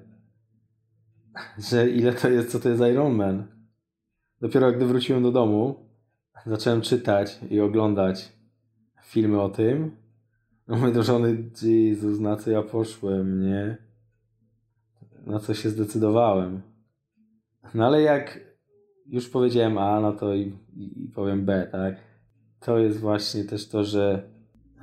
że 1.70 1.90
ile 1.90 2.12
to 2.12 2.28
jest, 2.28 2.52
co 2.52 2.60
to 2.60 2.68
jest 2.68 2.82
Ironman. 2.82 3.46
Dopiero 4.40 4.72
gdy 4.72 4.86
wróciłem 4.86 5.22
do 5.22 5.32
domu, 5.32 5.88
zacząłem 6.46 6.80
czytać 6.80 7.38
i 7.50 7.60
oglądać 7.60 8.32
filmy 9.02 9.40
o 9.40 9.48
tym 9.48 9.96
no 10.68 10.76
mówię 10.76 10.92
do 10.92 11.02
żony, 11.02 11.50
Jezus, 11.62 12.20
na 12.20 12.36
co 12.36 12.50
ja 12.50 12.62
poszłem, 12.62 13.42
nie? 13.42 13.76
Na 15.26 15.38
co 15.40 15.54
się 15.54 15.70
zdecydowałem. 15.70 16.62
No 17.74 17.86
ale 17.86 18.02
jak 18.02 18.40
już 19.06 19.28
powiedziałem 19.28 19.78
A, 19.78 20.00
no 20.00 20.12
to 20.12 20.34
i, 20.34 20.52
i 20.76 21.08
powiem 21.14 21.44
B, 21.44 21.68
tak? 21.72 21.96
To 22.60 22.78
jest 22.78 23.00
właśnie 23.00 23.44
też 23.44 23.68
to, 23.68 23.84
że 23.84 24.28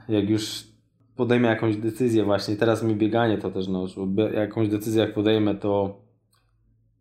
jak 0.09 0.29
już 0.29 0.67
podejmę 1.15 1.47
jakąś 1.47 1.77
decyzję 1.77 2.23
właśnie, 2.23 2.55
teraz 2.55 2.83
mi 2.83 2.95
bieganie 2.95 3.37
to 3.37 3.51
też, 3.51 3.67
no, 3.67 3.87
jakąś 4.33 4.69
decyzję 4.69 5.01
jak 5.01 5.13
podejmę, 5.13 5.55
to 5.55 6.01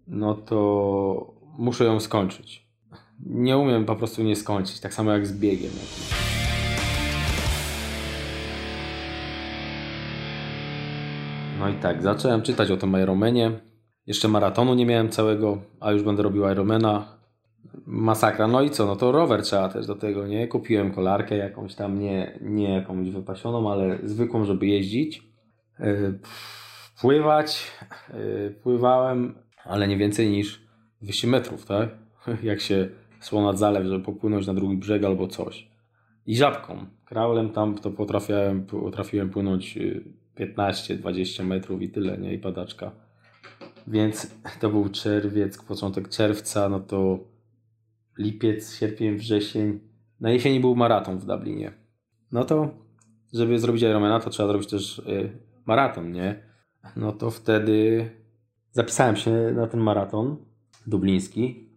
no 0.07 0.35
to 0.35 1.35
muszę 1.59 1.85
ją 1.85 2.01
skończyć. 2.01 2.69
Nie 3.27 3.59
umiem 3.59 3.85
po 3.85 3.97
prostu 3.97 4.23
nie 4.23 4.37
skończyć, 4.37 4.81
tak 4.81 4.95
samo 4.95 5.13
jak 5.13 5.27
z 5.27 5.39
biegiem 5.39 5.73
jakimś. 5.73 6.34
No 11.65 11.71
i 11.71 11.75
tak, 11.75 12.03
zacząłem 12.03 12.43
czytać 12.43 12.71
o 12.71 12.77
tym 12.77 12.97
Ironmanie. 13.03 13.51
Jeszcze 14.07 14.29
maratonu 14.29 14.75
nie 14.75 14.87
miałem 14.87 15.09
całego, 15.09 15.59
a 15.81 15.93
już 15.93 16.03
będę 16.03 16.23
robił 16.23 16.51
Ironmana. 16.51 17.19
Masakra. 17.87 18.49
No 18.49 18.63
i 18.63 18.71
co? 18.71 18.87
No 18.87 18.97
to 18.97 19.13
rower 19.13 19.43
trzeba 19.43 19.69
też 19.69 19.87
do 19.87 19.95
tego, 19.95 20.27
nie? 20.27 20.49
Kupiłem 20.49 20.95
kolarkę 20.95 21.37
jakąś 21.37 21.75
tam, 21.75 22.01
nie, 22.01 22.39
nie 22.41 22.75
jakąś 22.75 23.11
wypasioną, 23.11 23.73
ale 23.73 23.99
zwykłą, 24.05 24.45
żeby 24.45 24.67
jeździć. 24.67 25.23
Yy, 25.79 26.19
pływać. 27.01 27.73
Yy, 28.15 28.55
pływałem, 28.63 29.35
ale 29.65 29.89
nie 29.89 29.97
więcej 29.97 30.31
niż 30.31 30.63
200 31.03 31.27
metrów, 31.27 31.67
tak? 31.67 31.89
Jak 32.43 32.61
się 32.61 32.89
szło 33.23 33.43
nad 33.43 33.59
zalew, 33.59 33.87
żeby 33.87 34.05
popłynąć 34.05 34.47
na 34.47 34.55
drugi 34.55 34.77
brzeg 34.77 35.05
albo 35.05 35.29
coś. 35.29 35.69
I 36.27 36.37
żabką. 36.37 36.87
Kraulem 37.05 37.51
tam 37.51 37.75
to 37.75 37.91
potrafiłem, 37.91 38.67
potrafiłem 38.67 39.31
płynąć 39.31 39.77
yy, 39.77 40.05
15-20 40.39 41.45
metrów 41.45 41.83
i 41.83 41.89
tyle, 41.89 42.19
nie? 42.19 42.35
I 42.35 42.39
padaczka. 42.39 42.93
Więc 43.87 44.35
to 44.61 44.71
był 44.71 44.89
czerwiec, 44.89 45.63
początek 45.63 46.09
czerwca, 46.09 46.69
no 46.69 46.81
to 46.81 47.19
lipiec, 48.19 48.75
sierpień, 48.75 49.17
wrzesień. 49.17 49.81
Na 50.21 50.31
jesieni 50.31 50.61
był 50.61 50.77
maraton 50.77 51.19
w 51.19 51.27
Dublinie. 51.27 51.73
No 52.33 52.45
to, 52.45 52.71
żeby 53.33 53.59
zrobić 53.59 53.83
Ironmana, 53.83 54.21
to 54.21 54.31
trzeba 54.31 54.49
zrobić 54.49 54.71
też 54.71 54.99
y, 54.99 55.39
maraton, 55.67 56.13
nie? 56.13 56.43
No 56.97 57.13
to 57.13 57.31
wtedy 57.31 58.11
zapisałem 58.73 59.17
się 59.17 59.31
na 59.55 59.67
ten 59.67 59.81
maraton 59.81 60.37
dubliński. 60.87 61.69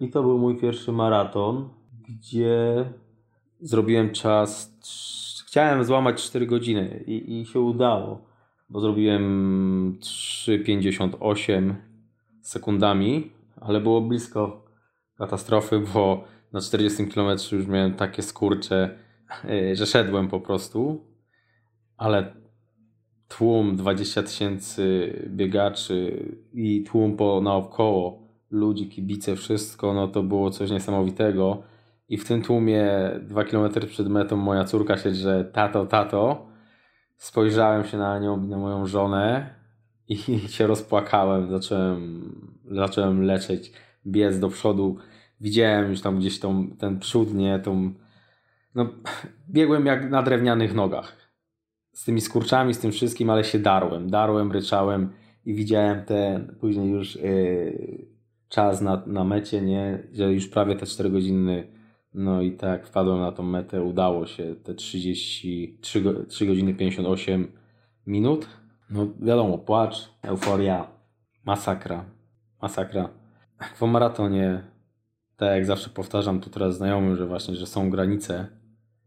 I 0.00 0.10
to 0.10 0.22
był 0.22 0.38
mój 0.38 0.60
pierwszy 0.60 0.92
maraton, 0.92 1.68
gdzie 2.08 2.84
zrobiłem 3.60 4.10
czas. 4.12 4.76
Chciałem 5.56 5.84
złamać 5.84 6.22
4 6.22 6.46
godziny 6.46 7.04
i, 7.06 7.40
i 7.40 7.46
się 7.46 7.60
udało, 7.60 8.24
bo 8.68 8.80
zrobiłem 8.80 9.98
3,58 10.00 11.74
sekundami, 12.42 13.30
ale 13.60 13.80
było 13.80 14.00
blisko 14.00 14.64
katastrofy, 15.18 15.80
bo 15.94 16.24
na 16.52 16.60
40 16.60 17.06
km 17.06 17.38
już 17.52 17.66
miałem 17.66 17.94
takie 17.94 18.22
skurcze, 18.22 18.98
e, 19.44 19.76
że 19.76 19.86
szedłem 19.86 20.28
po 20.28 20.40
prostu. 20.40 21.04
Ale 21.96 22.34
tłum 23.28 23.76
20 23.76 24.22
tysięcy 24.22 25.12
biegaczy 25.28 26.26
i 26.52 26.84
tłum 26.84 27.16
po 27.16 27.40
naokoło 27.40 28.22
ludzi, 28.50 28.88
kibice, 28.88 29.36
wszystko, 29.36 29.94
no 29.94 30.08
to 30.08 30.22
było 30.22 30.50
coś 30.50 30.70
niesamowitego. 30.70 31.62
I 32.08 32.16
w 32.16 32.24
tym 32.24 32.42
tłumie 32.42 32.90
dwa 33.22 33.44
kilometry 33.44 33.86
przed 33.86 34.08
metą 34.08 34.36
moja 34.36 34.64
córka 34.64 34.96
siedzi, 34.96 35.20
że 35.20 35.44
tato, 35.44 35.86
tato. 35.86 36.46
Spojrzałem 37.16 37.84
się 37.84 37.98
na 37.98 38.18
nią 38.18 38.36
na 38.36 38.58
moją 38.58 38.86
żonę 38.86 39.54
i 40.08 40.16
się 40.54 40.66
rozpłakałem. 40.66 41.50
Zacząłem, 41.50 42.32
zacząłem 42.70 43.22
leczeć, 43.22 43.72
biec 44.06 44.38
do 44.38 44.48
przodu. 44.48 44.96
Widziałem 45.40 45.90
już 45.90 46.00
tam 46.00 46.18
gdzieś 46.18 46.40
tą, 46.40 46.70
ten 46.78 46.98
przód, 46.98 47.34
nie, 47.34 47.58
tą... 47.58 47.92
No, 48.74 48.88
biegłem 49.50 49.86
jak 49.86 50.10
na 50.10 50.22
drewnianych 50.22 50.74
nogach. 50.74 51.16
Z 51.92 52.04
tymi 52.04 52.20
skurczami, 52.20 52.74
z 52.74 52.78
tym 52.78 52.92
wszystkim, 52.92 53.30
ale 53.30 53.44
się 53.44 53.58
darłem. 53.58 54.10
Darłem, 54.10 54.52
ryczałem 54.52 55.12
i 55.44 55.54
widziałem 55.54 56.04
ten 56.04 56.56
później 56.60 56.90
już 56.90 57.16
yy, 57.16 58.06
czas 58.48 58.80
na, 58.80 59.02
na 59.06 59.24
mecie, 59.24 59.60
nie, 59.60 60.08
że 60.12 60.32
już 60.32 60.48
prawie 60.48 60.76
te 60.76 60.86
4 60.86 61.10
godziny 61.10 61.75
no 62.16 62.42
i 62.42 62.52
tak, 62.52 62.86
wpadłem 62.86 63.20
na 63.20 63.32
tą 63.32 63.42
metę, 63.42 63.82
udało 63.82 64.26
się 64.26 64.54
te 64.64 64.74
33 64.74 66.26
3 66.28 66.46
godziny 66.46 66.74
58 66.74 67.52
minut. 68.06 68.48
No 68.90 69.06
wiadomo, 69.20 69.58
płacz, 69.58 70.10
euforia, 70.22 70.86
masakra, 71.44 72.04
masakra. 72.62 73.08
W 73.74 73.82
maratonie, 73.82 74.62
tak 75.36 75.50
jak 75.56 75.66
zawsze 75.66 75.90
powtarzam 75.90 76.40
tu 76.40 76.50
teraz 76.50 76.76
znajomym, 76.76 77.16
że 77.16 77.26
właśnie, 77.26 77.56
że 77.56 77.66
są 77.66 77.90
granice. 77.90 78.46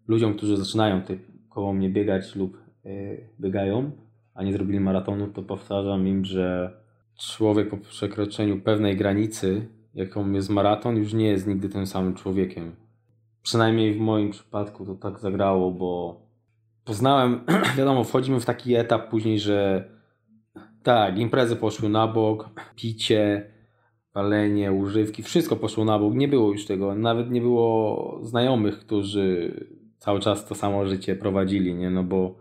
Ludziom, 0.07 0.33
którzy 0.33 0.57
zaczynają 0.57 1.01
ty, 1.01 1.19
koło 1.49 1.73
mnie 1.73 1.89
biegać 1.89 2.35
lub 2.35 2.57
yy, 2.83 3.29
biegają, 3.39 3.91
a 4.33 4.43
nie 4.43 4.53
zrobili 4.53 4.79
maratonu, 4.79 5.27
to 5.27 5.43
powtarzam 5.43 6.07
im, 6.07 6.25
że 6.25 6.77
człowiek 7.19 7.69
po 7.69 7.77
przekroczeniu 7.77 8.61
pewnej 8.61 8.97
granicy, 8.97 9.67
jaką 9.93 10.31
jest 10.31 10.49
maraton, 10.49 10.97
już 10.97 11.13
nie 11.13 11.27
jest 11.27 11.47
nigdy 11.47 11.69
tym 11.69 11.87
samym 11.87 12.13
człowiekiem 12.13 12.88
Przynajmniej 13.41 13.93
w 13.93 13.99
moim 13.99 14.31
przypadku 14.31 14.85
to 14.85 14.95
tak 14.95 15.19
zagrało, 15.19 15.71
bo 15.71 16.21
poznałem, 16.83 17.45
wiadomo, 17.77 18.03
wchodzimy 18.03 18.39
w 18.39 18.45
taki 18.45 18.75
etap 18.75 19.09
później, 19.09 19.39
że 19.39 19.89
tak, 20.83 21.17
imprezy 21.17 21.55
poszły 21.55 21.89
na 21.89 22.07
bok, 22.07 22.49
picie, 22.75 23.51
palenie, 24.13 24.71
używki, 24.71 25.23
wszystko 25.23 25.55
poszło 25.55 25.85
na 25.85 25.99
bok. 25.99 26.13
Nie 26.13 26.27
było 26.27 26.51
już 26.51 26.65
tego, 26.65 26.95
nawet 26.95 27.31
nie 27.31 27.41
było 27.41 28.19
znajomych, 28.23 28.79
którzy 28.79 29.53
cały 29.97 30.19
czas 30.19 30.45
to 30.45 30.55
samo 30.55 30.85
życie 30.85 31.15
prowadzili, 31.15 31.75
nie? 31.75 31.89
No 31.89 32.03
bo, 32.03 32.35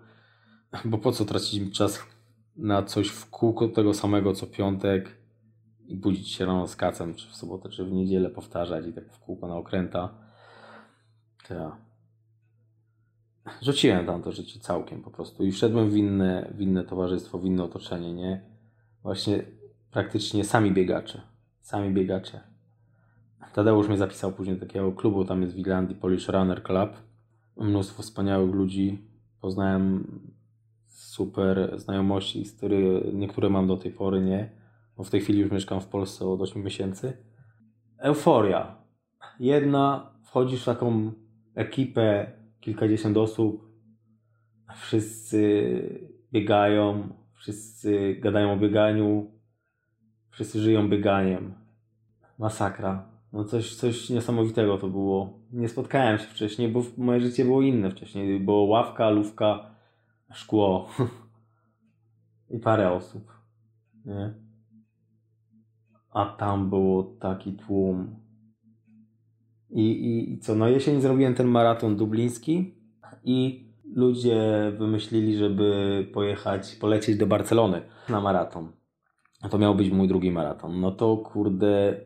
bo 0.85 0.99
po 0.99 1.13
co 1.13 1.25
tracić 1.25 1.77
czas 1.77 2.07
na 2.57 2.83
coś 2.83 3.09
w 3.09 3.31
kółko 3.31 3.69
tego 3.69 3.95
samego 3.95 4.33
co 4.33 4.47
piątek 4.47 5.19
i 5.87 5.97
budzić 5.97 6.33
się 6.33 6.47
rano 6.47 6.67
z 6.67 6.77
kacem, 6.77 7.15
czy 7.15 7.29
w 7.29 7.35
sobotę, 7.35 7.69
czy 7.69 7.85
w 7.85 7.93
niedzielę 7.93 8.31
powtarzać 8.31 8.87
i 8.87 8.93
tak 8.93 9.13
w 9.13 9.19
kółko 9.19 9.49
na 9.49 9.57
okręta. 9.57 10.28
Ja. 11.51 11.77
Rzuciłem 13.63 14.07
tam 14.07 14.23
to 14.23 14.33
życie 14.33 14.61
całkiem 14.61 15.03
po 15.03 15.11
prostu 15.11 15.45
i 15.45 15.53
wszedłem 15.53 15.91
w 15.91 15.97
inne, 15.97 16.53
w 16.55 16.61
inne 16.61 16.85
towarzystwo, 16.85 17.39
w 17.39 17.45
inne 17.45 17.65
otoczenie, 17.65 18.15
nie? 18.15 18.41
Właśnie 19.03 19.43
praktycznie 19.91 20.45
sami 20.45 20.73
biegacze. 20.73 21.21
Sami 21.61 21.95
biegacze. 21.95 22.41
Tadeusz 23.55 23.89
mnie 23.89 23.99
zapisał 23.99 24.33
później 24.33 24.57
do 24.57 24.67
takiego 24.67 24.93
klubu, 24.93 25.25
tam 25.25 25.43
jest 25.43 25.55
w 25.55 25.59
Irlandii 25.59 25.97
Polish 25.97 26.29
Runner 26.29 26.63
Club. 26.63 26.91
Mnóstwo 27.57 28.03
wspaniałych 28.03 28.55
ludzi. 28.55 29.09
Poznałem 29.41 30.05
super 30.87 31.81
znajomości, 31.81 32.45
z 32.45 32.57
których 32.57 33.15
niektóre 33.15 33.51
mam 33.51 33.67
do 33.67 33.77
tej 33.77 33.93
pory, 33.93 34.21
nie? 34.21 34.51
Bo 34.97 35.05
w 35.05 35.11
tej 35.11 35.21
chwili 35.21 35.41
już 35.41 35.51
mieszkam 35.51 35.81
w 35.81 35.87
Polsce 35.87 36.27
od 36.27 36.41
8 36.41 36.63
miesięcy. 36.63 37.13
Euforia. 37.99 38.77
Jedna, 39.41 40.11
wchodzisz 40.23 40.63
w 40.63 40.65
taką 40.65 41.13
ekipę, 41.59 42.33
kilkadziesiąt 42.61 43.17
osób, 43.17 43.69
wszyscy 44.77 45.41
biegają, 46.33 47.09
wszyscy 47.35 48.17
gadają 48.21 48.53
o 48.53 48.57
bieganiu, 48.57 49.31
wszyscy 50.31 50.61
żyją 50.61 50.89
bieganiem. 50.89 51.55
Masakra. 52.39 53.09
No 53.33 53.45
coś, 53.45 53.75
coś 53.75 54.11
niesamowitego 54.11 54.79
to 54.79 54.89
było. 54.89 55.39
Nie 55.53 55.69
spotkałem 55.69 56.19
się 56.19 56.25
wcześniej, 56.25 56.69
bo 56.69 56.83
moje 56.97 57.21
życie 57.21 57.45
było 57.45 57.63
inne 57.63 57.91
wcześniej. 57.91 58.41
Było 58.41 58.63
ławka, 58.63 59.11
lówka, 59.11 59.71
szkło 60.33 60.89
i 62.55 62.59
parę 62.59 62.93
osób. 62.93 63.33
Nie? 64.05 64.35
A 66.11 66.27
tam 66.27 66.71
było 66.71 67.03
taki 67.03 67.53
tłum 67.53 68.28
i, 69.71 70.33
i, 70.33 70.39
co, 70.39 70.55
no 70.55 70.69
jesień 70.69 71.01
zrobiłem 71.01 71.35
ten 71.35 71.47
maraton 71.47 71.97
dubliński 71.97 72.75
i 73.25 73.69
ludzie 73.95 74.73
wymyślili, 74.79 75.37
żeby 75.37 76.07
pojechać, 76.13 76.77
polecieć 76.77 77.17
do 77.17 77.27
Barcelony 77.27 77.83
na 78.09 78.21
maraton. 78.21 78.73
A 79.43 79.49
to 79.49 79.59
miał 79.59 79.75
być 79.75 79.91
mój 79.91 80.09
drugi 80.09 80.31
maraton. 80.31 80.81
No 80.81 80.91
to 80.91 81.17
kurde, 81.17 82.01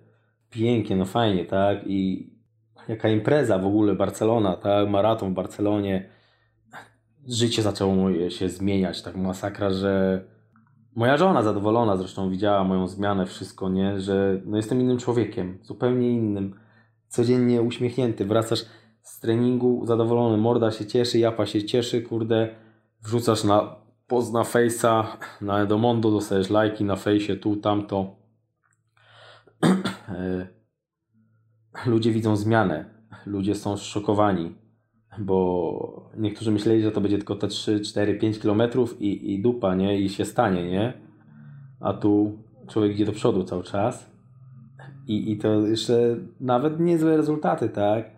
pięknie, 0.50 0.96
no 0.96 1.04
fajnie, 1.04 1.44
tak? 1.44 1.78
I 1.86 2.30
jaka 2.88 3.08
impreza 3.08 3.58
w 3.58 3.66
ogóle, 3.66 3.94
Barcelona, 3.94 4.56
tak? 4.56 4.88
Maraton 4.88 5.30
w 5.30 5.34
Barcelonie. 5.34 6.08
Życie 7.28 7.62
zaczęło 7.62 8.30
się 8.30 8.48
zmieniać, 8.48 9.02
tak 9.02 9.16
masakra, 9.16 9.70
że 9.70 10.24
moja 10.94 11.16
żona 11.16 11.42
zadowolona 11.42 11.96
zresztą 11.96 12.30
widziała 12.30 12.64
moją 12.64 12.88
zmianę, 12.88 13.26
wszystko, 13.26 13.68
nie? 13.68 14.00
Że 14.00 14.40
no 14.44 14.56
jestem 14.56 14.80
innym 14.80 14.98
człowiekiem, 14.98 15.58
zupełnie 15.62 16.10
innym 16.10 16.54
codziennie 17.12 17.62
uśmiechnięty, 17.62 18.24
wracasz 18.24 18.64
z 19.02 19.20
treningu 19.20 19.86
zadowolony, 19.86 20.36
morda 20.36 20.70
się 20.70 20.86
cieszy, 20.86 21.18
japa 21.18 21.46
się 21.46 21.64
cieszy, 21.64 22.02
kurde, 22.02 22.48
wrzucasz 23.02 23.44
na 23.44 23.76
post 24.06 24.32
na 24.32 24.42
Face'a, 24.42 25.04
na 25.40 25.62
Edomondo, 25.62 26.10
dostajesz 26.10 26.50
lajki 26.50 26.84
na 26.84 26.96
fejsie, 26.96 27.36
tu, 27.36 27.56
tamto. 27.56 28.16
E, 30.08 30.46
ludzie 31.86 32.12
widzą 32.12 32.36
zmianę, 32.36 32.84
ludzie 33.26 33.54
są 33.54 33.76
zszokowani, 33.76 34.54
bo 35.18 36.10
niektórzy 36.16 36.50
myśleli, 36.50 36.82
że 36.82 36.92
to 36.92 37.00
będzie 37.00 37.16
tylko 37.16 37.36
te 37.36 37.48
3, 37.48 37.80
4, 37.80 38.14
5 38.14 38.38
kilometrów 38.38 39.02
i, 39.02 39.34
i 39.34 39.42
dupa, 39.42 39.74
nie? 39.74 40.00
I 40.00 40.08
się 40.08 40.24
stanie, 40.24 40.70
nie? 40.70 40.92
A 41.80 41.92
tu 41.92 42.38
człowiek 42.68 42.92
idzie 42.92 43.04
do 43.04 43.12
przodu 43.12 43.44
cały 43.44 43.62
czas 43.62 44.11
i, 45.06 45.32
I 45.32 45.36
to 45.36 45.66
jeszcze 45.66 46.16
nawet 46.40 46.80
niezłe 46.80 47.16
rezultaty, 47.16 47.68
tak? 47.68 48.10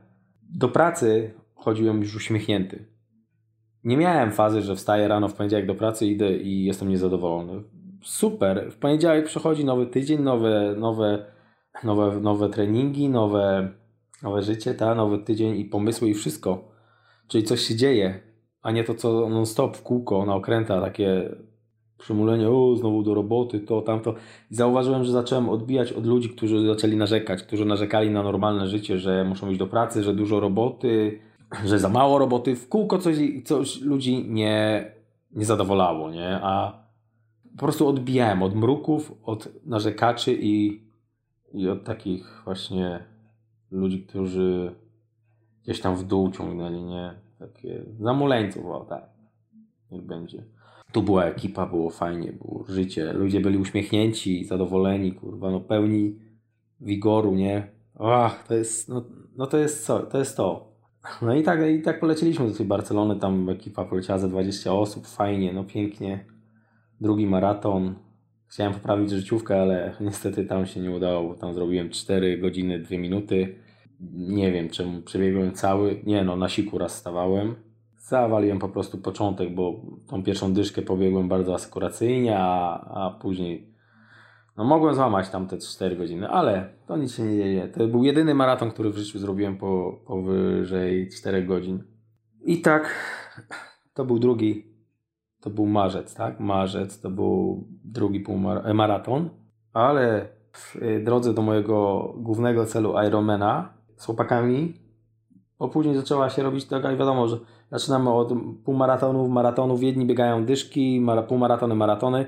Do 0.55 0.69
pracy 0.69 1.35
chodziłem 1.55 2.01
już 2.01 2.17
uśmiechnięty. 2.17 2.85
Nie 3.85 3.97
miałem 3.97 4.33
fazy, 4.33 4.63
że 4.63 4.77
wstaję 4.77 5.09
rano 5.09 5.29
w 5.29 5.35
poniedziałek 5.35 5.67
do 5.67 5.75
pracy, 5.75 6.07
idę 6.07 6.37
i 6.37 6.65
jestem 6.65 6.89
niezadowolony. 6.89 7.63
Super. 8.03 8.73
W 8.73 8.77
poniedziałek 8.77 9.27
przychodzi 9.27 9.65
nowy 9.65 9.87
tydzień, 9.87 10.23
nowe, 10.23 10.75
nowe, 10.79 11.27
nowe, 11.85 12.21
nowe 12.21 12.49
treningi, 12.49 13.09
nowe, 13.09 13.69
nowe 14.23 14.43
życie, 14.43 14.75
ta, 14.75 14.95
nowy 14.95 15.19
tydzień 15.19 15.57
i 15.57 15.65
pomysły 15.65 16.09
i 16.09 16.15
wszystko. 16.15 16.69
Czyli 17.29 17.45
coś 17.45 17.61
się 17.61 17.77
dzieje, 17.77 18.21
a 18.63 18.71
nie 18.71 18.85
to 18.85 18.95
co 18.95 19.29
non-stop 19.29 19.77
w 19.77 19.83
kółko 19.83 20.27
na 20.27 20.35
okręta, 20.35 20.81
takie 20.81 21.37
przymulenie, 21.99 22.51
o, 22.51 22.77
znowu 22.77 23.03
do 23.03 23.15
roboty, 23.15 23.61
to, 23.61 23.83
tamto. 23.83 24.15
I 24.51 24.55
zauważyłem, 24.55 25.05
że 25.05 25.13
zacząłem 25.13 25.49
odbijać 25.49 25.93
od 25.93 26.07
ludzi, 26.07 26.29
którzy 26.29 26.67
zaczęli 26.67 26.97
narzekać, 26.97 27.43
którzy 27.43 27.65
narzekali 27.65 28.11
na 28.11 28.23
normalne 28.23 28.69
życie, 28.69 28.99
że 28.99 29.25
muszą 29.25 29.51
iść 29.51 29.59
do 29.59 29.67
pracy, 29.67 30.03
że 30.03 30.15
dużo 30.15 30.41
roboty, 30.41 31.21
że 31.69 31.79
za 31.79 31.89
mało 31.89 32.19
roboty. 32.19 32.57
W 32.57 32.69
kółko 32.69 32.99
coś, 32.99 33.17
coś 33.45 33.81
ludzi 33.81 34.27
nie, 34.29 34.87
nie 35.33 35.45
zadowolało, 35.45 36.11
nie? 36.11 36.41
A 36.43 36.85
po 37.53 37.59
prostu 37.59 37.89
odbijałem 37.89 38.43
od 38.43 38.55
mruków, 38.55 39.13
od 39.23 39.49
narzekaczy 39.67 40.39
i, 40.41 40.83
i 41.53 41.69
od 41.69 41.85
takich 41.85 42.43
właśnie 42.45 43.05
ludzi, 43.71 44.03
którzy 44.03 44.75
gdzieś 45.63 45.81
tam 45.81 45.97
w 45.97 46.05
dół 46.05 46.31
ciągnęli, 46.31 46.83
nie? 46.83 47.15
Takie 47.39 47.85
zamuleńców, 48.01 48.67
o 48.67 48.81
tak. 48.81 49.05
Niech 49.91 50.03
będzie. 50.03 50.45
Tu 50.95 51.03
była 51.03 51.25
ekipa, 51.25 51.67
było 51.67 51.91
fajnie, 51.91 52.33
było 52.33 52.65
życie. 52.69 53.13
Ludzie 53.13 53.41
byli 53.41 53.59
uśmiechnięci, 53.59 54.45
zadowoleni, 54.45 55.13
kurwa, 55.13 55.51
no 55.51 55.61
pełni 55.61 56.19
wigoru, 56.81 57.35
nie? 57.35 57.69
Ach, 57.99 58.47
to 58.49 58.55
jest, 58.55 58.89
no, 58.89 59.05
no 59.37 59.47
to 59.47 59.59
jest 59.59 59.87
co, 59.87 59.99
to 59.99 60.19
jest 60.19 60.37
to. 60.37 60.73
No 61.23 61.35
i 61.35 61.43
tak, 61.43 61.61
i 61.71 61.83
tak 61.83 62.01
polecieliśmy 62.01 62.49
do 62.49 62.55
tej 62.55 62.67
Barcelony, 62.67 63.17
tam 63.17 63.49
ekipa 63.49 63.85
poleciała 63.85 64.19
za 64.19 64.29
20 64.29 64.73
osób, 64.73 65.07
fajnie, 65.07 65.53
no 65.53 65.65
pięknie. 65.65 66.27
Drugi 67.01 67.27
maraton. 67.27 67.95
Chciałem 68.47 68.73
poprawić 68.73 69.11
życiówkę, 69.11 69.63
ale 69.63 69.97
niestety 70.01 70.45
tam 70.45 70.67
się 70.67 70.81
nie 70.81 70.91
udało, 70.91 71.29
bo 71.29 71.35
tam 71.35 71.55
zrobiłem 71.55 71.91
4 71.91 72.39
godziny, 72.39 72.79
2 72.79 72.99
minuty. 72.99 73.55
Nie 74.13 74.53
wiem 74.53 74.69
czemu 74.69 75.03
przebiegłem 75.03 75.53
cały, 75.53 76.03
nie 76.07 76.25
no, 76.25 76.37
na 76.37 76.49
siku 76.49 76.79
raz 76.79 76.99
stawałem. 76.99 77.55
Zawaliłem 78.09 78.59
po 78.59 78.69
prostu 78.69 78.99
początek, 78.99 79.55
bo 79.55 79.81
tą 80.07 80.23
pierwszą 80.23 80.53
dyszkę 80.53 80.83
pobiegłem 80.83 81.29
bardzo 81.29 81.55
asekuracyjnie, 81.55 82.39
a, 82.39 82.81
a 82.81 83.11
później 83.11 83.75
no 84.57 84.65
mogłem 84.65 84.95
złamać 84.95 85.29
tam 85.29 85.47
te 85.47 85.59
4 85.59 85.97
godziny, 85.97 86.29
ale 86.29 86.69
to 86.87 86.97
nic 86.97 87.15
się 87.15 87.23
nie 87.23 87.37
dzieje. 87.37 87.69
To 87.69 87.87
był 87.87 88.05
jedyny 88.05 88.35
maraton, 88.35 88.71
który 88.71 88.91
w 88.91 88.97
życiu 88.97 89.19
zrobiłem 89.19 89.59
po 89.59 90.01
powyżej 90.07 91.09
4 91.09 91.43
godzin. 91.43 91.85
I 92.45 92.61
tak, 92.61 92.95
to 93.95 94.05
był 94.05 94.19
drugi, 94.19 94.67
to 95.41 95.51
był 95.51 95.67
marzec, 95.67 96.15
tak? 96.15 96.41
Marzec 96.41 97.01
to 97.01 97.11
był 97.11 97.65
drugi 97.85 98.21
półmaraton, 98.21 99.31
ale 99.73 100.29
w 100.53 100.77
drodze 101.05 101.35
do 101.35 101.43
mojego 101.43 102.09
głównego 102.17 102.67
celu 102.67 102.95
Ironmana 103.07 103.75
z 103.97 104.05
chłopakami, 104.05 104.84
bo 105.65 105.69
później 105.69 105.97
zaczęła 105.97 106.31
się 106.31 106.43
robić 106.43 106.65
taka 106.65 106.93
i 106.93 106.97
wiadomo, 106.97 107.29
że 107.29 107.39
zaczynamy 107.71 108.13
od 108.13 108.33
półmaratonów, 108.65 109.31
maratonów, 109.31 109.83
jedni 109.83 110.07
biegają 110.07 110.45
dyszki, 110.45 111.07
półmaratony, 111.29 111.75
maratony, 111.75 112.27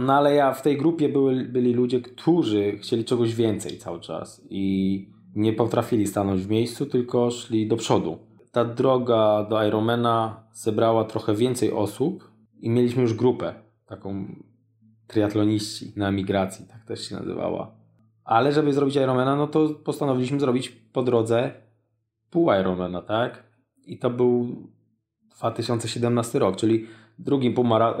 no 0.00 0.12
ale 0.12 0.34
ja 0.34 0.52
w 0.52 0.62
tej 0.62 0.78
grupie 0.78 1.08
były, 1.08 1.44
byli 1.44 1.74
ludzie, 1.74 2.00
którzy 2.00 2.78
chcieli 2.78 3.04
czegoś 3.04 3.34
więcej 3.34 3.78
cały 3.78 4.00
czas 4.00 4.46
i 4.50 5.08
nie 5.34 5.52
potrafili 5.52 6.06
stanąć 6.06 6.42
w 6.42 6.50
miejscu, 6.50 6.86
tylko 6.86 7.30
szli 7.30 7.68
do 7.68 7.76
przodu. 7.76 8.18
Ta 8.52 8.64
droga 8.64 9.46
do 9.50 9.66
Ironmana 9.66 10.44
zebrała 10.52 11.04
trochę 11.04 11.34
więcej 11.34 11.72
osób 11.72 12.30
i 12.60 12.70
mieliśmy 12.70 13.02
już 13.02 13.14
grupę, 13.14 13.54
taką 13.86 14.24
triatloniści 15.06 15.92
na 15.96 16.10
migracji, 16.10 16.66
tak 16.66 16.84
też 16.84 17.08
się 17.08 17.14
nazywała. 17.14 17.74
Ale 18.24 18.52
żeby 18.52 18.72
zrobić 18.72 18.96
Ironmana, 18.96 19.36
no 19.36 19.46
to 19.46 19.68
postanowiliśmy 19.68 20.40
zrobić 20.40 20.68
po 20.68 21.02
drodze 21.02 21.62
pół 22.32 22.52
Ironmana, 22.60 23.02
tak? 23.02 23.42
I 23.86 23.98
to 23.98 24.10
był 24.10 24.56
2017 25.38 26.38
rok, 26.38 26.56
czyli 26.56 26.86
drugi, 27.18 27.54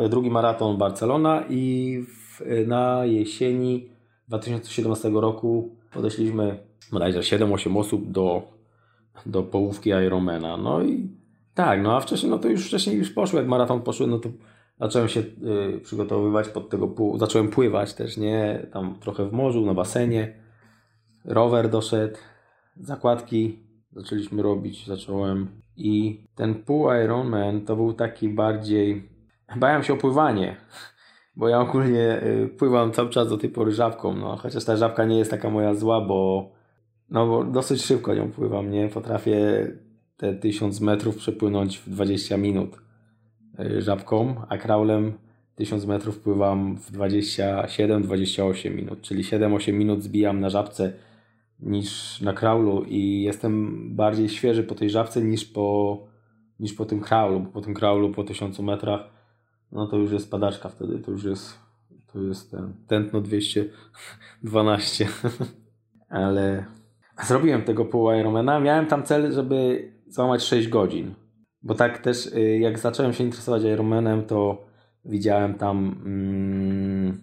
drugi 0.08 0.30
maraton 0.30 0.78
Barcelona 0.78 1.44
i 1.50 2.04
w, 2.08 2.40
na 2.66 3.04
jesieni 3.04 3.88
2017 4.28 5.10
roku 5.10 5.76
podeszliśmy 5.92 6.58
bodajże 6.92 7.20
7-8 7.20 7.78
osób 7.78 8.10
do, 8.10 8.42
do 9.26 9.42
połówki 9.42 9.90
Ironmana. 9.90 10.56
No 10.56 10.82
i 10.82 11.08
tak, 11.54 11.82
no 11.82 11.96
a 11.96 12.00
wcześniej, 12.00 12.30
no 12.30 12.38
to 12.38 12.48
już 12.48 12.66
wcześniej 12.66 12.96
już 12.96 13.10
poszło, 13.10 13.38
jak 13.38 13.48
maraton 13.48 13.82
poszły, 13.82 14.06
no 14.06 14.18
to 14.18 14.28
zacząłem 14.80 15.08
się 15.08 15.20
y, 15.20 15.80
przygotowywać 15.82 16.48
pod 16.48 16.70
tego, 16.70 16.88
pół, 16.88 17.18
zacząłem 17.18 17.48
pływać 17.48 17.94
też, 17.94 18.16
nie, 18.16 18.66
tam 18.72 18.94
trochę 19.00 19.28
w 19.28 19.32
morzu, 19.32 19.66
na 19.66 19.74
basenie, 19.74 20.34
rower 21.24 21.70
doszedł, 21.70 22.16
zakładki 22.76 23.71
zaczęliśmy 23.92 24.42
robić, 24.42 24.86
zacząłem. 24.86 25.48
I 25.76 26.24
ten 26.34 26.54
pół 26.54 26.92
Ironman 27.04 27.60
to 27.60 27.76
był 27.76 27.92
taki 27.92 28.28
bardziej, 28.28 29.08
bałem 29.56 29.82
się 29.82 29.92
o 29.92 29.96
pływanie, 29.96 30.56
bo 31.36 31.48
ja 31.48 31.60
ogólnie 31.60 32.22
y, 32.22 32.48
pływam 32.58 32.92
cały 32.92 33.10
czas 33.10 33.28
do 33.28 33.38
tej 33.38 33.50
pory 33.50 33.72
żabką, 33.72 34.16
no 34.16 34.36
chociaż 34.36 34.64
ta 34.64 34.76
żabka 34.76 35.04
nie 35.04 35.18
jest 35.18 35.30
taka 35.30 35.50
moja 35.50 35.74
zła, 35.74 36.00
bo 36.00 36.50
no 37.10 37.26
bo 37.26 37.44
dosyć 37.44 37.84
szybko 37.84 38.14
nią 38.14 38.30
pływam, 38.30 38.70
nie, 38.70 38.88
potrafię 38.88 39.66
te 40.16 40.34
1000 40.34 40.80
metrów 40.80 41.16
przepłynąć 41.16 41.78
w 41.78 41.90
20 41.90 42.36
minut 42.36 42.76
y, 43.60 43.82
żabką, 43.82 44.34
a 44.48 44.58
kraulem 44.58 45.12
1000 45.54 45.86
metrów 45.86 46.18
pływam 46.18 46.76
w 46.76 46.92
27-28 46.92 48.74
minut, 48.74 49.00
czyli 49.00 49.24
7-8 49.24 49.72
minut 49.72 50.02
zbijam 50.02 50.40
na 50.40 50.50
żabce 50.50 50.92
niż 51.62 52.20
na 52.20 52.32
kraulu 52.32 52.84
i 52.88 53.22
jestem 53.22 53.86
bardziej 53.96 54.28
świeży 54.28 54.62
po 54.62 54.74
tej 54.74 54.90
żabce 54.90 55.22
niż 55.22 55.44
po, 55.44 55.98
niż 56.60 56.72
po 56.72 56.84
tym 56.84 57.00
kraulu, 57.00 57.40
bo 57.40 57.50
po 57.50 57.60
tym 57.60 57.74
kraulu 57.74 58.10
po 58.10 58.24
1000 58.24 58.58
metrach 58.58 59.00
no 59.72 59.86
to 59.86 59.96
już 59.96 60.12
jest 60.12 60.30
padaczka 60.30 60.68
wtedy, 60.68 60.98
to 60.98 61.10
już 61.10 61.24
jest 61.24 61.58
to 62.12 62.22
jest 62.22 62.50
ten 62.50 62.74
tętno 62.86 63.20
212 63.20 65.08
ale 66.08 66.64
zrobiłem 67.22 67.62
tego 67.62 67.84
pół 67.84 68.12
Ironmana, 68.12 68.60
miałem 68.60 68.86
tam 68.86 69.02
cel, 69.02 69.32
żeby 69.32 69.88
złamać 70.06 70.42
6 70.42 70.68
godzin 70.68 71.14
bo 71.62 71.74
tak 71.74 71.98
też 71.98 72.26
y, 72.26 72.58
jak 72.58 72.78
zacząłem 72.78 73.12
się 73.12 73.24
interesować 73.24 73.62
Ironmanem 73.62 74.22
to 74.22 74.64
widziałem 75.04 75.54
tam 75.54 76.02
mm, 76.04 77.20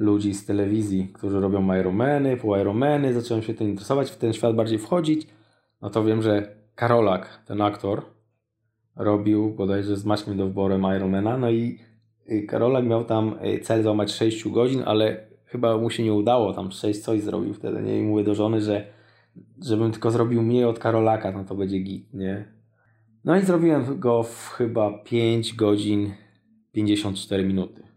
ludzi 0.00 0.34
z 0.34 0.46
telewizji, 0.46 1.08
którzy 1.14 1.40
robią 1.40 1.74
Ironmany, 1.74 2.36
pół 2.36 2.56
Ironmany, 2.56 3.14
zacząłem 3.14 3.42
się 3.42 3.54
tym 3.54 3.68
interesować, 3.68 4.10
w 4.10 4.16
ten 4.16 4.32
świat 4.32 4.56
bardziej 4.56 4.78
wchodzić, 4.78 5.26
no 5.82 5.90
to 5.90 6.04
wiem, 6.04 6.22
że 6.22 6.56
Karolak, 6.74 7.42
ten 7.46 7.60
aktor, 7.60 8.02
robił 8.96 9.54
bodajże 9.54 9.96
z 9.96 10.04
Maćkiem 10.04 10.36
Dowborem 10.36 10.82
Ironmana, 10.96 11.38
no 11.38 11.50
i 11.50 11.78
Karolak 12.48 12.86
miał 12.86 13.04
tam 13.04 13.34
y, 13.44 13.60
cel 13.60 13.82
złamać 13.82 14.12
6 14.12 14.48
godzin, 14.48 14.82
ale 14.86 15.26
chyba 15.44 15.78
mu 15.78 15.90
się 15.90 16.02
nie 16.02 16.12
udało, 16.12 16.52
tam 16.52 16.70
6 16.70 17.00
coś 17.00 17.20
zrobił 17.20 17.54
wtedy, 17.54 17.82
nie? 17.82 17.98
I 17.98 18.02
mówię 18.02 18.24
do 18.24 18.34
żony, 18.34 18.60
że 18.60 18.86
żebym 19.64 19.92
tylko 19.92 20.10
zrobił 20.10 20.42
mniej 20.42 20.64
od 20.64 20.78
Karolaka, 20.78 21.32
no 21.32 21.44
to 21.44 21.54
będzie 21.54 21.78
git, 21.78 22.14
nie? 22.14 22.52
No 23.24 23.36
i 23.36 23.40
zrobiłem 23.40 24.00
go 24.00 24.22
w 24.22 24.48
chyba 24.48 24.98
5 25.04 25.54
godzin 25.54 26.12
54 26.72 27.44
minuty. 27.44 27.89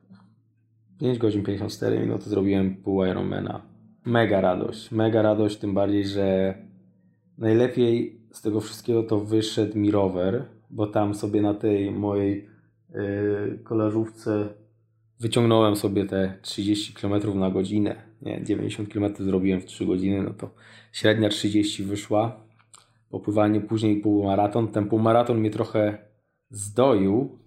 5 1.04 1.18
godzin 1.18 1.44
54 1.44 2.00
minuty 2.00 2.30
zrobiłem 2.30 2.76
pół 2.76 3.06
Ironmana. 3.06 3.62
Mega 4.06 4.42
radość, 4.42 4.92
mega 4.92 5.22
radość, 5.22 5.58
tym 5.58 5.74
bardziej, 5.74 6.06
że 6.06 6.58
najlepiej 7.38 8.22
z 8.32 8.42
tego 8.42 8.62
wszystkiego 8.62 9.04
to 9.04 9.20
wyszedł 9.20 9.78
mi 9.78 9.92
rower, 9.92 10.46
bo 10.70 10.88
tam 10.88 11.16
sobie 11.16 11.42
na 11.42 11.54
tej 11.54 11.92
mojej 11.92 12.50
yy, 12.90 13.60
wyciągnąłem 15.20 15.76
sobie 15.76 16.06
te 16.06 16.38
30 16.42 16.94
km 16.94 17.40
na 17.40 17.52
godzinę. 17.52 17.96
Nie, 18.22 18.44
90 18.44 18.94
km 18.94 19.16
zrobiłem 19.20 19.62
w 19.62 19.66
3 19.66 19.86
godziny, 19.86 20.24
no 20.24 20.34
to 20.34 20.50
średnia 20.92 21.30
30 21.30 21.84
wyszła. 21.84 22.46
Popływanie 23.10 23.62
później 23.62 24.02
półmaraton. 24.02 24.68
Ten 24.68 24.90
półmaraton 24.90 25.40
mnie 25.40 25.50
trochę 25.50 25.98
zdoił, 26.50 27.43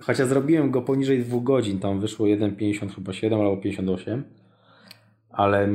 chociaż 0.00 0.28
zrobiłem 0.28 0.70
go 0.70 0.82
poniżej 0.82 1.24
2 1.24 1.40
godzin, 1.40 1.78
tam 1.78 2.00
wyszło 2.00 2.26
1,50 2.26 2.94
chyba 2.94 3.12
7 3.12 3.40
albo 3.40 3.56
58, 3.56 4.24
ale 5.30 5.68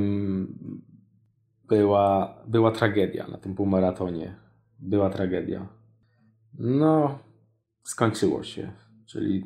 była, 1.67 2.38
była 2.47 2.71
tragedia 2.71 3.27
na 3.27 3.38
tym 3.38 3.55
półmaratonie. 3.55 4.35
Była 4.79 5.09
tragedia. 5.09 5.67
No, 6.59 7.19
skończyło 7.83 8.43
się, 8.43 8.71
czyli 9.05 9.43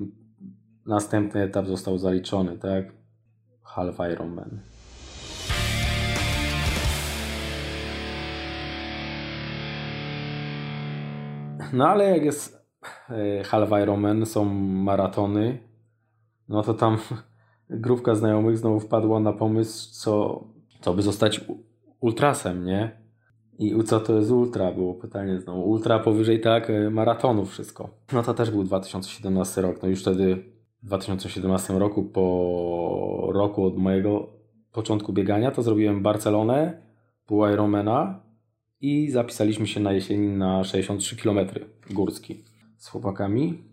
następny 0.86 1.42
etap 1.42 1.68
został 1.68 1.98
zaliczony, 1.98 2.58
tak? 2.58 2.86
Half 3.63 3.98
Ironman. 4.13 4.60
No 11.74 11.88
ale 11.88 12.10
jak 12.10 12.26
jest 12.26 12.59
Half 13.46 13.70
Ironman, 13.84 14.26
są 14.26 14.46
maratony, 14.63 15.58
no 16.50 16.63
to 16.63 16.74
tam 16.74 16.98
grupka 17.70 18.15
znajomych 18.15 18.58
znowu 18.58 18.80
wpadła 18.80 19.20
na 19.20 19.34
pomysł, 19.34 19.94
co, 19.94 20.44
co 20.82 20.94
by 20.94 21.02
zostać 21.02 21.42
ultrasem, 22.00 22.65
nie? 22.65 23.00
I 23.60 23.84
co 23.84 24.00
to 24.00 24.15
jest 24.15 24.32
ultra? 24.32 24.72
Było 24.72 24.94
pytanie 24.94 25.39
znowu. 25.39 25.70
Ultra 25.70 26.00
powyżej 26.00 26.42
tak, 26.42 26.70
e, 26.70 26.89
maratonu 26.89 27.46
wszystko. 27.46 27.89
No 28.13 28.24
to 28.24 28.34
też 28.34 28.52
był 28.52 28.63
2017 28.63 29.62
rok. 29.62 29.82
No 29.84 29.89
już 29.89 30.02
wtedy 30.02 30.36
w 30.84 30.86
2017 30.86 31.80
roku, 31.80 32.04
po 32.04 33.30
roku 33.34 33.65
od 33.65 33.78
mojego 33.78 34.30
początku 34.72 35.13
biegania, 35.13 35.52
to 35.52 35.62
zrobiłem 35.62 36.04
Barcelonę, 36.04 36.82
pół 37.26 37.48
Ironmana 37.48 38.20
i 38.82 39.12
zapisaliśmy 39.12 39.68
się 39.68 39.80
na 39.80 39.94
jesieni 39.94 40.28
na 40.28 40.63
63 40.63 41.15
km 41.15 41.39
górski 41.89 42.44
z 42.80 42.88
chłopakami. 42.88 43.63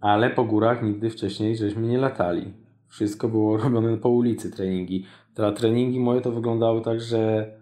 Ale 0.00 0.30
po 0.30 0.44
górach 0.44 0.82
nigdy 0.82 1.10
wcześniej 1.10 1.56
żeśmy 1.56 1.86
nie 1.86 1.98
latali. 1.98 2.52
Wszystko 2.88 3.28
było 3.28 3.56
robione 3.62 3.96
po 3.96 4.08
ulicy, 4.08 4.50
treningi. 4.50 5.06
Te 5.34 5.52
treningi 5.52 6.00
moje 6.00 6.20
to 6.20 6.32
wyglądały 6.32 6.82
tak, 6.82 7.00
że 7.00 7.52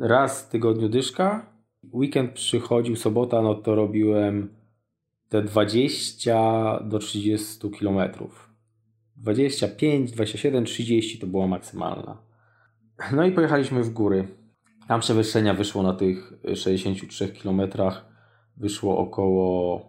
raz 0.00 0.42
w 0.42 0.48
tygodniu 0.48 0.88
dyszka, 0.88 1.46
weekend 1.92 2.32
przychodził, 2.32 2.96
sobota, 2.96 3.42
no 3.42 3.54
to 3.54 3.74
robiłem 3.74 4.48
te 5.28 5.42
20 5.42 6.80
do 6.80 6.98
30 6.98 7.70
kilometrów. 7.70 8.50
25, 9.16 10.12
27, 10.12 10.64
30 10.64 11.18
to 11.18 11.26
była 11.26 11.46
maksymalna. 11.46 12.18
No 13.12 13.24
i 13.26 13.32
pojechaliśmy 13.32 13.82
w 13.82 13.90
góry. 13.90 14.28
Tam 14.88 15.00
przewyższenia 15.00 15.54
wyszło 15.54 15.82
na 15.82 15.92
tych 15.92 16.32
63 16.54 17.28
kilometrach. 17.28 18.11
Wyszło 18.56 18.98
około 18.98 19.82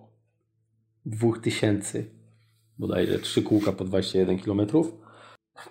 2000, 1.06 2.04
bodajże 2.78 3.20
3 3.20 3.42
kółka 3.42 3.72
po 3.72 3.86
21 3.86 4.40
kilometrów. 4.40 4.92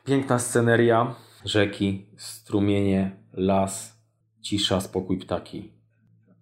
Piękna 0.04 0.38
sceneria, 0.38 1.14
rzeki, 1.44 2.06
strumienie, 2.16 3.16
las, 3.32 4.02
cisza, 4.40 4.80
spokój 4.80 5.18
ptaki. 5.18 5.72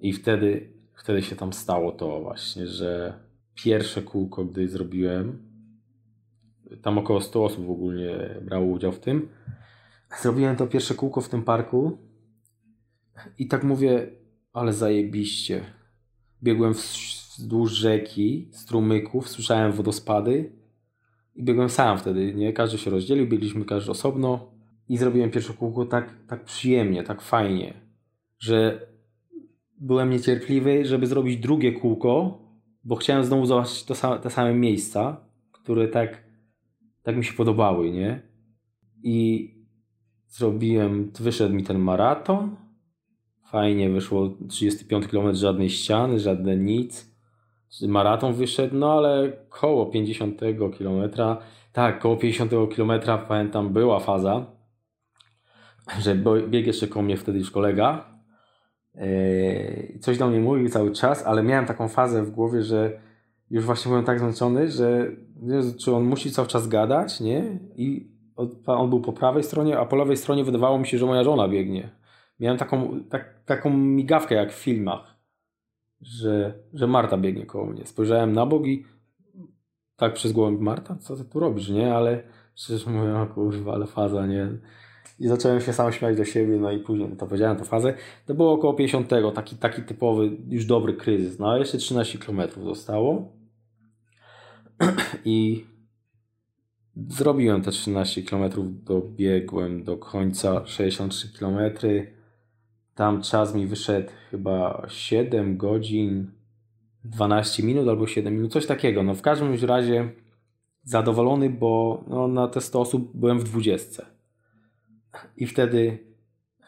I 0.00 0.12
wtedy, 0.12 0.72
wtedy 0.94 1.22
się 1.22 1.36
tam 1.36 1.52
stało 1.52 1.92
to 1.92 2.20
właśnie, 2.20 2.66
że 2.66 3.20
pierwsze 3.54 4.02
kółko, 4.02 4.44
gdy 4.44 4.68
zrobiłem, 4.68 5.50
tam 6.82 6.98
około 6.98 7.20
100 7.20 7.44
osób 7.44 7.66
w 7.66 7.70
ogóle 7.70 8.40
brało 8.42 8.66
udział 8.66 8.92
w 8.92 9.00
tym. 9.00 9.28
Zrobiłem 10.20 10.56
to 10.56 10.66
pierwsze 10.66 10.94
kółko 10.94 11.20
w 11.20 11.28
tym 11.28 11.42
parku 11.42 11.98
i 13.38 13.48
tak 13.48 13.64
mówię, 13.64 14.10
ale 14.52 14.72
zajebiście. 14.72 15.64
Biegłem 16.42 16.72
wzdłuż 16.72 17.72
rzeki, 17.72 18.48
strumyków, 18.52 19.28
słyszałem 19.28 19.72
wodospady 19.72 20.52
i 21.34 21.42
biegłem 21.44 21.68
sam 21.68 21.98
wtedy, 21.98 22.34
nie? 22.34 22.52
Każdy 22.52 22.78
się 22.78 22.90
rozdzielił, 22.90 23.28
biegliśmy 23.28 23.64
każdy 23.64 23.90
osobno 23.90 24.50
i 24.88 24.96
zrobiłem 24.96 25.30
pierwsze 25.30 25.52
kółko 25.52 25.86
tak, 25.86 26.14
tak 26.28 26.44
przyjemnie, 26.44 27.02
tak 27.02 27.22
fajnie, 27.22 27.74
że 28.38 28.86
byłem 29.78 30.10
niecierpliwy, 30.10 30.84
żeby 30.84 31.06
zrobić 31.06 31.36
drugie 31.36 31.72
kółko, 31.72 32.42
bo 32.84 32.96
chciałem 32.96 33.24
znowu 33.24 33.46
zobaczyć 33.46 33.84
to, 33.84 34.18
te 34.18 34.30
same 34.30 34.54
miejsca, 34.54 35.20
które 35.52 35.88
tak 35.88 36.30
tak 37.02 37.16
mi 37.16 37.24
się 37.24 37.32
podobały, 37.32 37.90
nie? 37.90 38.22
I 39.02 39.48
zrobiłem, 40.28 41.10
wyszedł 41.20 41.54
mi 41.54 41.64
ten 41.64 41.78
maraton. 41.78 42.56
Fajnie 43.50 43.90
wyszło 43.90 44.30
35 44.48 45.06
km, 45.06 45.34
żadnej 45.34 45.70
ściany, 45.70 46.20
żadne 46.20 46.56
nic. 46.56 47.10
Maraton 47.82 48.34
wyszedł, 48.34 48.76
no 48.76 48.92
ale 48.92 49.32
koło 49.48 49.86
50 49.86 50.40
km, 50.78 51.10
tak, 51.72 51.98
koło 51.98 52.16
50 52.16 52.52
km 52.76 52.92
pamiętam 53.28 53.72
była 53.72 54.00
faza, 54.00 54.46
że 56.04 56.14
biegł 56.48 56.66
jeszcze 56.66 56.86
koło 56.86 57.02
mnie 57.02 57.16
wtedy 57.16 57.38
już 57.38 57.50
kolega. 57.50 58.04
Yy, 58.94 59.98
coś 60.00 60.18
do 60.18 60.28
mnie 60.28 60.40
mówił 60.40 60.68
cały 60.68 60.92
czas, 60.92 61.26
ale 61.26 61.42
miałem 61.42 61.66
taką 61.66 61.88
fazę 61.88 62.22
w 62.22 62.30
głowie, 62.30 62.62
że 62.62 63.00
już 63.50 63.64
właśnie 63.64 63.88
byłem 63.88 64.04
tak 64.04 64.18
zmęczony, 64.18 64.70
że 64.70 65.10
czy 65.78 65.94
on 65.94 66.04
musi 66.04 66.30
cały 66.30 66.48
czas 66.48 66.68
gadać, 66.68 67.20
nie? 67.20 67.58
I 67.76 68.08
on 68.66 68.90
był 68.90 69.00
po 69.00 69.12
prawej 69.12 69.42
stronie, 69.42 69.78
a 69.78 69.84
po 69.86 69.96
lewej 69.96 70.16
stronie 70.16 70.44
wydawało 70.44 70.78
mi 70.78 70.86
się, 70.86 70.98
że 70.98 71.06
moja 71.06 71.24
żona 71.24 71.48
biegnie. 71.48 71.99
Miałem 72.40 72.58
taką, 72.58 73.04
tak, 73.10 73.44
taką 73.44 73.70
migawkę 73.70 74.34
jak 74.34 74.52
w 74.52 74.62
filmach, 74.62 75.16
że, 76.00 76.54
że 76.72 76.86
Marta 76.86 77.16
biegnie 77.16 77.46
koło 77.46 77.66
mnie. 77.66 77.86
Spojrzałem 77.86 78.32
na 78.32 78.46
bok 78.46 78.66
i 78.66 78.84
tak 79.96 80.14
przez 80.14 80.32
głowę, 80.32 80.56
Marta, 80.60 80.96
co 80.96 81.16
ty 81.16 81.24
tu 81.24 81.40
robisz, 81.40 81.68
nie? 81.68 81.94
Ale 81.94 82.22
przecież 82.54 82.86
mówię, 82.86 83.18
o 83.18 83.26
kurwa, 83.26 83.72
ale 83.72 83.86
faza, 83.86 84.26
nie? 84.26 84.48
I 85.18 85.28
zacząłem 85.28 85.60
się 85.60 85.72
sam 85.72 85.92
śmiać 85.92 86.16
do 86.16 86.24
siebie, 86.24 86.58
no 86.58 86.72
i 86.72 86.78
później 86.78 87.16
to 87.16 87.26
powiedziałem 87.26 87.56
tę 87.56 87.64
fazę. 87.64 87.94
To 88.26 88.34
było 88.34 88.52
około 88.52 88.74
50, 88.74 89.10
taki, 89.34 89.56
taki 89.56 89.82
typowy, 89.82 90.30
już 90.48 90.64
dobry 90.64 90.94
kryzys. 90.94 91.38
No 91.38 91.50
a 91.50 91.58
jeszcze 91.58 91.78
13 91.78 92.18
km 92.18 92.42
zostało. 92.64 93.32
I 95.24 95.64
zrobiłem 97.08 97.62
te 97.62 97.70
13 97.70 98.22
km, 98.22 98.50
dobiegłem 98.84 99.84
do 99.84 99.96
końca 99.96 100.66
63 100.66 101.38
km. 101.38 101.58
Tam 103.00 103.22
czas 103.22 103.54
mi 103.54 103.66
wyszedł 103.66 104.10
chyba 104.30 104.86
7 104.88 105.56
godzin 105.56 106.30
12 107.04 107.62
minut 107.62 107.88
albo 107.88 108.06
7 108.06 108.34
minut, 108.34 108.52
coś 108.52 108.66
takiego. 108.66 109.02
No 109.02 109.14
w 109.14 109.22
każdym 109.22 109.54
razie 109.62 110.08
zadowolony, 110.82 111.50
bo 111.50 112.04
no, 112.08 112.28
na 112.28 112.48
te 112.48 112.60
100 112.60 112.80
osób 112.80 113.10
byłem 113.14 113.38
w 113.38 113.44
20. 113.44 114.06
I 115.36 115.46
wtedy, 115.46 115.98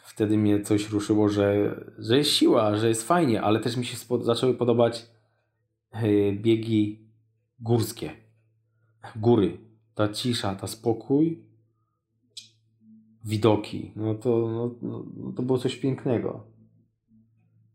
wtedy 0.05 0.39
mnie 0.39 0.61
coś 0.61 0.91
ruszyło, 0.91 1.29
że, 1.29 1.75
że 1.99 2.19
jest 2.19 2.31
siła, 2.31 2.77
że 2.77 2.89
jest 2.89 3.09
fajnie, 3.09 3.43
ale 3.43 3.61
też 3.61 3.77
mi 3.77 3.85
się 3.85 3.97
zaczęły 4.21 4.55
podobać 4.55 5.07
e, 5.93 6.33
biegi 6.33 7.09
górskie. 7.61 8.11
Góry. 9.17 9.59
Ta 9.95 10.09
cisza, 10.09 10.55
ta 10.55 10.67
spokój, 10.67 11.43
widoki. 13.25 13.93
No 13.97 14.15
to, 14.15 14.31
no, 14.31 14.75
no, 14.83 15.05
no 15.17 15.33
to 15.33 15.43
było 15.43 15.59
coś 15.59 15.77
pięknego. 15.77 16.47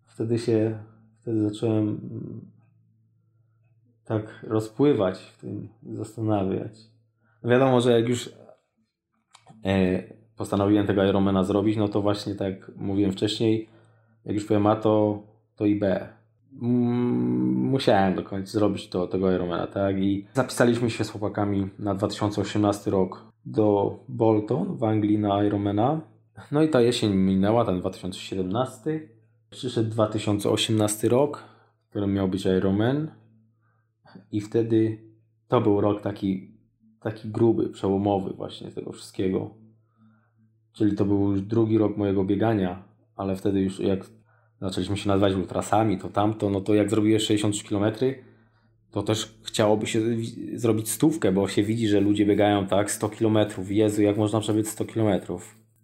Wtedy 0.06 0.40
się, 0.40 0.80
wtedy 1.22 1.50
zacząłem 1.50 1.88
mm, 1.88 2.52
tak 4.06 4.46
rozpływać 4.48 5.20
w 5.20 5.42
tym, 5.42 5.70
zastanawiać. 5.94 6.78
No 7.44 7.50
wiadomo, 7.50 7.82
że 7.82 7.92
jak 7.92 8.10
już 8.10 8.30
e, 9.66 10.04
postanowiłem 10.38 10.88
tego 10.88 11.04
Ironmana 11.04 11.44
zrobić, 11.44 11.78
no 11.78 11.88
to 11.88 12.02
właśnie 12.02 12.36
tak 12.36 12.72
mówiłem 12.76 13.12
wcześniej, 13.12 13.70
jak 14.26 14.36
już 14.36 14.46
powiem 14.46 14.68
A, 14.68 14.76
to, 14.76 15.24
to 15.56 15.66
i 15.66 15.80
B. 15.80 16.10
Mm, 16.62 17.54
musiałem 17.56 18.16
do 18.16 18.24
końca 18.24 18.52
zrobić 18.52 18.90
to, 18.90 19.08
tego 19.08 19.32
Ironmana, 19.32 19.68
tak? 19.68 19.98
I 19.98 20.28
zapisaliśmy 20.34 20.90
się 20.90 21.04
z 21.04 21.10
chłopakami 21.10 21.70
na 21.80 21.96
2018 21.96 22.92
rok 22.92 23.27
do 23.48 24.00
Bolton 24.08 24.78
w 24.78 24.84
Anglii 24.84 25.20
na 25.20 25.44
Ironmana. 25.44 26.02
No 26.52 26.64
i 26.64 26.70
ta 26.70 26.82
jesień 26.82 27.16
minęła, 27.16 27.66
ten 27.66 27.80
2017. 27.80 29.10
Przyszedł 29.50 29.90
2018 29.90 31.10
rok, 31.10 31.44
w 31.86 31.90
którym 31.90 32.14
miał 32.14 32.28
być 32.28 32.46
Ironman. 32.46 33.12
I 34.32 34.42
wtedy 34.42 34.98
to 35.48 35.62
był 35.62 35.82
rok 35.82 36.02
taki, 36.02 36.52
taki 37.02 37.30
gruby, 37.30 37.70
przełomowy 37.70 38.34
właśnie 38.34 38.72
tego 38.72 38.92
wszystkiego. 38.92 39.50
Czyli 40.74 40.96
to 40.96 41.06
był 41.06 41.32
już 41.32 41.42
drugi 41.42 41.78
rok 41.78 41.98
mojego 41.98 42.24
biegania, 42.24 42.84
ale 43.16 43.36
wtedy 43.36 43.62
już 43.62 43.80
jak 43.80 44.06
zaczęliśmy 44.62 44.98
się 44.98 45.10
nazywać 45.10 45.34
ultrasami, 45.34 45.98
to 45.98 46.10
tamto, 46.10 46.50
no 46.50 46.62
to 46.62 46.74
jak 46.74 46.90
zrobiłeś 46.90 47.24
63 47.24 47.64
km, 47.64 47.94
to 48.92 49.04
też 49.04 49.38
chciałoby 49.44 49.88
się 49.88 50.02
zrobić 50.54 50.90
stówkę, 50.90 51.32
bo 51.32 51.48
się 51.48 51.64
widzi, 51.64 51.88
że 51.88 52.02
ludzie 52.02 52.26
biegają 52.26 52.68
tak 52.68 52.92
100 52.92 53.10
km. 53.10 53.38
Jezu, 53.70 54.02
jak 54.02 54.18
można 54.18 54.40
przebiec 54.40 54.70
100 54.70 54.86
km? 54.86 55.22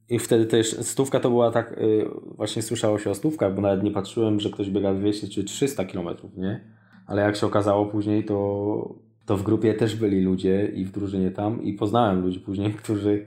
I 0.09 0.19
wtedy 0.19 0.45
też 0.45 0.79
stówka 0.81 1.19
to 1.19 1.29
była 1.29 1.51
tak, 1.51 1.75
yy, 1.81 2.09
właśnie 2.35 2.61
słyszało 2.61 2.99
się 2.99 3.09
o 3.09 3.15
stówkach, 3.15 3.55
bo 3.55 3.61
nawet 3.61 3.83
nie 3.83 3.91
patrzyłem, 3.91 4.39
że 4.39 4.49
ktoś 4.49 4.69
biega 4.69 4.93
200 4.93 5.27
czy 5.27 5.43
300 5.43 5.85
km, 5.85 6.07
nie? 6.37 6.61
Ale 7.07 7.21
jak 7.21 7.35
się 7.35 7.47
okazało 7.47 7.85
później, 7.85 8.25
to, 8.25 8.95
to 9.25 9.37
w 9.37 9.43
grupie 9.43 9.73
też 9.73 9.95
byli 9.95 10.21
ludzie 10.21 10.71
i 10.75 10.85
w 10.85 10.91
drużynie 10.91 11.31
tam 11.31 11.63
i 11.63 11.73
poznałem 11.73 12.21
ludzi 12.21 12.39
później, 12.39 12.73
którzy 12.83 13.25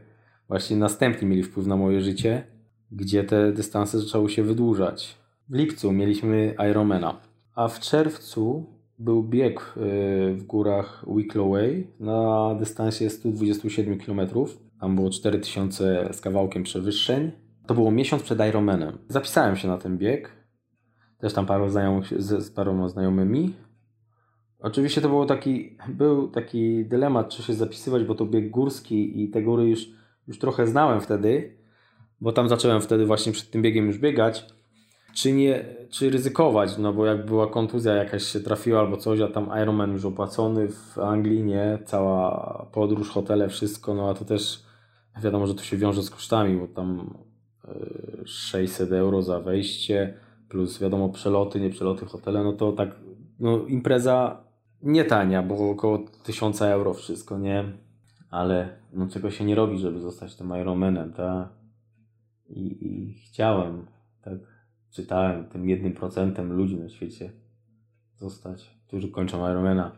właśnie 0.49 0.77
następnie 0.77 1.29
mieli 1.29 1.43
wpływ 1.43 1.67
na 1.67 1.77
moje 1.77 2.01
życie, 2.01 2.47
gdzie 2.93 3.25
te 3.25 3.53
dystanse 3.53 3.99
zaczęły 3.99 4.31
się 4.31 4.43
wydłużać. 4.43 5.17
W 5.49 5.55
lipcu 5.55 5.93
mieliśmy 5.93 6.55
Ironmana, 6.71 7.21
a 7.55 7.69
w 7.69 7.81
czerwcu 7.81 8.76
był 8.99 9.23
bieg 9.23 9.75
y, 9.77 10.35
w 10.35 10.43
górach 10.43 11.05
Wicklow 11.17 11.51
Way 11.51 11.91
na 12.01 12.55
dystansie 12.55 13.11
127 13.11 13.99
km. 13.99 14.21
Tam 14.81 14.95
było 14.97 15.11
4000 15.11 16.09
z 16.13 16.21
kawałkiem 16.21 16.63
przewyższeń. 16.63 17.31
To 17.67 17.75
było 17.75 17.91
miesiąc 17.91 18.23
przed 18.23 18.41
Ironmanem. 18.49 18.99
Zapisałem 19.09 19.57
się 19.57 19.69
na 19.69 19.79
ten 19.79 19.99
bieg. 19.99 20.33
Też 21.19 21.33
tam 21.33 21.47
paru 21.47 21.69
znajomych, 21.69 22.23
z, 22.23 22.45
z 22.45 22.51
paroma 22.51 22.89
znajomymi. 22.89 23.55
Oczywiście 24.59 25.01
to 25.01 25.09
był 25.09 25.27
taki, 25.27 25.77
był 25.89 26.29
taki 26.29 26.85
dylemat, 26.85 27.29
czy 27.29 27.43
się 27.43 27.55
zapisywać, 27.55 28.05
bo 28.05 28.15
to 28.15 28.27
bieg 28.27 28.51
górski 28.51 29.23
i 29.23 29.31
te 29.31 29.43
góry 29.43 29.69
już, 29.69 29.89
już 30.29 30.39
trochę 30.39 30.67
znałem 30.67 31.01
wtedy, 31.01 31.57
bo 32.21 32.33
tam 32.33 32.49
zacząłem 32.49 32.81
wtedy 32.81 33.07
właśnie 33.07 33.33
przed 33.33 33.51
tym 33.51 33.63
biegiem 33.63 33.87
już 33.87 33.99
biegać 33.99 34.56
czy 35.17 35.33
nie, 35.33 35.65
czy 35.91 36.11
ryzykować, 36.11 36.79
no 36.79 36.93
bo 36.93 37.07
jak 37.07 37.27
była 37.27 37.47
kontuzja 37.47 37.95
jakaś 37.95 38.23
się 38.23 38.41
trafiła 38.41 38.81
albo 38.81 38.97
coś, 38.97 39.21
a 39.21 39.29
tam 39.29 39.51
Ironman 39.63 39.93
już 39.93 40.05
opłacony 40.05 40.69
w 40.69 40.99
Anglii, 40.99 41.43
nie, 41.43 41.79
cała 41.85 42.67
podróż, 42.73 43.11
hotele, 43.11 43.49
wszystko, 43.49 43.95
no 43.95 44.11
a 44.11 44.15
to 44.15 44.25
też 44.25 44.63
wiadomo, 45.23 45.47
że 45.47 45.55
to 45.55 45.63
się 45.63 45.77
wiąże 45.77 46.03
z 46.03 46.11
kosztami, 46.11 46.57
bo 46.57 46.67
tam 46.67 47.15
600 48.25 48.93
e, 48.93 48.99
euro 48.99 49.23
za 49.23 49.41
wejście, 49.41 50.15
plus 50.49 50.79
wiadomo 50.79 51.09
przeloty, 51.09 51.61
nie 51.61 51.71
przeloty, 51.71 52.07
hotele, 52.07 52.45
no 52.45 52.53
to 52.53 52.73
tak, 52.73 52.97
no 53.41 53.67
impreza 53.67 54.45
nie 54.83 55.05
tania, 55.05 55.43
bo 55.43 55.71
około 55.71 55.99
1000 56.25 56.63
euro 56.63 56.95
wszystko, 56.95 57.39
nie? 57.39 57.65
Ale 58.31 58.69
no 58.93 59.09
czego 59.09 59.31
się 59.31 59.45
nie 59.45 59.55
robi, 59.55 59.79
żeby 59.79 60.01
zostać 60.01 60.37
tym 60.37 60.53
Ironmanem, 60.61 61.13
tak? 61.13 61.49
I, 62.49 62.87
I 62.87 63.15
chciałem, 63.15 63.87
tak? 64.23 64.56
Czytałem 64.97 65.45
tym 65.45 65.69
jednym 65.69 65.93
procentem 65.93 66.53
ludzi 66.53 66.77
na 66.77 66.89
świecie 66.89 67.33
zostać, 68.15 68.71
którzy 68.87 69.09
kończą 69.09 69.51
Ironmana. 69.51 69.93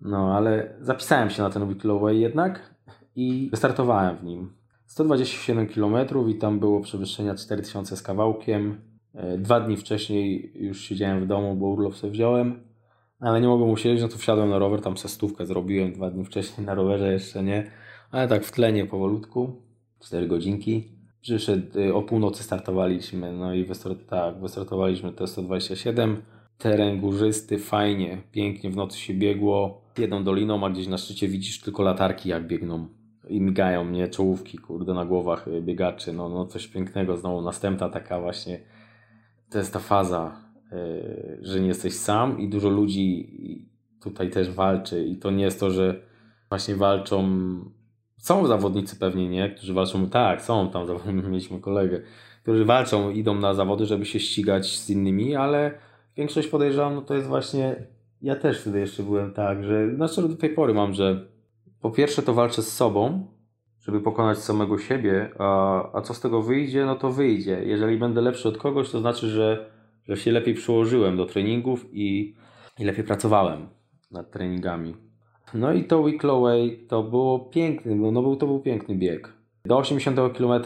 No, 0.00 0.36
ale 0.36 0.74
zapisałem 0.80 1.30
się 1.30 1.42
na 1.42 1.50
ten 1.50 1.62
weekly 1.62 2.14
jednak 2.14 2.74
i 3.16 3.48
wystartowałem 3.50 4.16
w 4.16 4.24
nim. 4.24 4.52
127 4.86 5.66
km 5.66 5.94
i 6.28 6.34
tam 6.34 6.60
było 6.60 6.80
przewyższenia 6.80 7.34
4000 7.34 7.96
z 7.96 8.02
kawałkiem. 8.02 8.80
E, 9.14 9.38
dwa 9.38 9.60
dni 9.60 9.76
wcześniej 9.76 10.52
już 10.54 10.80
siedziałem 10.80 11.24
w 11.24 11.26
domu, 11.26 11.56
bo 11.56 11.66
urlop 11.66 11.96
sobie 11.96 12.12
wziąłem, 12.12 12.60
ale 13.20 13.40
nie 13.40 13.48
mogłem 13.48 13.70
usiedzieć, 13.70 14.02
no 14.02 14.08
to 14.08 14.18
wsiadłem 14.18 14.50
na 14.50 14.58
rower, 14.58 14.80
tam 14.80 14.96
stówkę 14.96 15.46
zrobiłem 15.46 15.92
dwa 15.92 16.10
dni 16.10 16.24
wcześniej 16.24 16.66
na 16.66 16.74
rowerze 16.74 17.12
jeszcze 17.12 17.42
nie, 17.42 17.70
ale 18.10 18.28
tak 18.28 18.44
w 18.44 18.52
tlenie 18.52 18.86
powolutku, 18.86 19.62
4 20.00 20.26
godzinki. 20.28 20.99
Przyszedł, 21.20 21.80
e, 21.80 21.94
o 21.94 22.02
północy 22.02 22.42
startowaliśmy, 22.42 23.32
no 23.32 23.54
i 23.54 23.64
wystart, 23.64 24.06
tak, 24.06 24.40
wystartowaliśmy 24.40 25.12
te 25.12 25.26
127 25.26 26.22
teren 26.58 27.00
górzysty, 27.00 27.58
fajnie, 27.58 28.22
pięknie 28.32 28.70
w 28.70 28.76
nocy 28.76 28.98
się 28.98 29.14
biegło. 29.14 29.80
Jedną 29.98 30.24
doliną, 30.24 30.66
a 30.66 30.70
gdzieś 30.70 30.86
na 30.86 30.98
szczycie 30.98 31.28
widzisz 31.28 31.60
tylko 31.60 31.82
latarki 31.82 32.28
jak 32.28 32.46
biegną 32.46 32.88
i 33.28 33.40
migają 33.40 33.84
mnie 33.84 34.08
czołówki, 34.08 34.58
kurde, 34.58 34.94
na 34.94 35.04
głowach 35.04 35.48
y, 35.48 35.62
biegaczy. 35.62 36.12
No, 36.12 36.28
no 36.28 36.46
coś 36.46 36.68
pięknego, 36.68 37.16
znowu 37.16 37.42
następna 37.42 37.88
taka 37.88 38.20
właśnie, 38.20 38.60
to 39.50 39.58
jest 39.58 39.72
ta 39.72 39.78
faza, 39.78 40.36
yy, 40.72 41.38
że 41.42 41.60
nie 41.60 41.68
jesteś 41.68 41.94
sam 41.94 42.40
i 42.40 42.48
dużo 42.48 42.68
ludzi 42.68 43.28
tutaj 44.02 44.30
też 44.30 44.50
walczy 44.50 45.04
i 45.04 45.16
to 45.16 45.30
nie 45.30 45.44
jest 45.44 45.60
to, 45.60 45.70
że 45.70 46.00
właśnie 46.48 46.76
walczą, 46.76 47.28
są 48.20 48.46
zawodnicy 48.46 48.96
pewnie, 48.96 49.28
nie, 49.28 49.50
którzy 49.50 49.74
walczą, 49.74 50.10
tak, 50.10 50.42
są 50.42 50.70
tam 50.70 50.86
mieliśmy 51.30 51.60
kolegę, 51.60 52.00
którzy 52.42 52.64
walczą, 52.64 53.10
idą 53.10 53.34
na 53.34 53.54
zawody, 53.54 53.86
żeby 53.86 54.06
się 54.06 54.20
ścigać 54.20 54.78
z 54.78 54.90
innymi, 54.90 55.36
ale 55.36 55.78
większość 56.16 56.48
podejrzewam, 56.48 56.94
no 56.94 57.02
to 57.02 57.14
jest 57.14 57.28
właśnie, 57.28 57.86
ja 58.22 58.36
też 58.36 58.60
wtedy 58.60 58.80
jeszcze 58.80 59.02
byłem 59.02 59.32
tak, 59.32 59.64
że, 59.64 59.94
znaczy 59.94 60.22
do 60.22 60.36
tej 60.36 60.50
pory 60.50 60.74
mam, 60.74 60.94
że 60.94 61.26
po 61.80 61.90
pierwsze 61.90 62.22
to 62.22 62.34
walczę 62.34 62.62
z 62.62 62.72
sobą, 62.72 63.26
żeby 63.80 64.00
pokonać 64.00 64.38
samego 64.38 64.78
siebie, 64.78 65.30
a, 65.38 65.82
a 65.92 66.00
co 66.00 66.14
z 66.14 66.20
tego 66.20 66.42
wyjdzie, 66.42 66.86
no 66.86 66.96
to 66.96 67.12
wyjdzie. 67.12 67.64
Jeżeli 67.64 67.98
będę 67.98 68.20
lepszy 68.20 68.48
od 68.48 68.58
kogoś, 68.58 68.90
to 68.90 69.00
znaczy, 69.00 69.28
że, 69.28 69.70
że 70.08 70.16
się 70.16 70.32
lepiej 70.32 70.54
przyłożyłem 70.54 71.16
do 71.16 71.26
treningów 71.26 71.86
i, 71.92 72.34
i 72.78 72.84
lepiej 72.84 73.04
pracowałem 73.04 73.68
nad 74.10 74.30
treningami. 74.30 75.09
No 75.54 75.72
i 75.72 75.84
to 75.84 76.04
Wicklow 76.04 76.44
to 76.88 77.02
było 77.02 77.38
piękny, 77.38 77.96
no 77.96 78.22
był, 78.22 78.36
to 78.36 78.46
był 78.46 78.60
piękny 78.60 78.94
bieg. 78.94 79.32
Do 79.64 79.78
80 79.78 80.18
km 80.38 80.62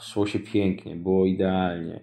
szło 0.00 0.26
się 0.26 0.38
pięknie, 0.38 0.96
było 0.96 1.26
idealnie, 1.26 2.00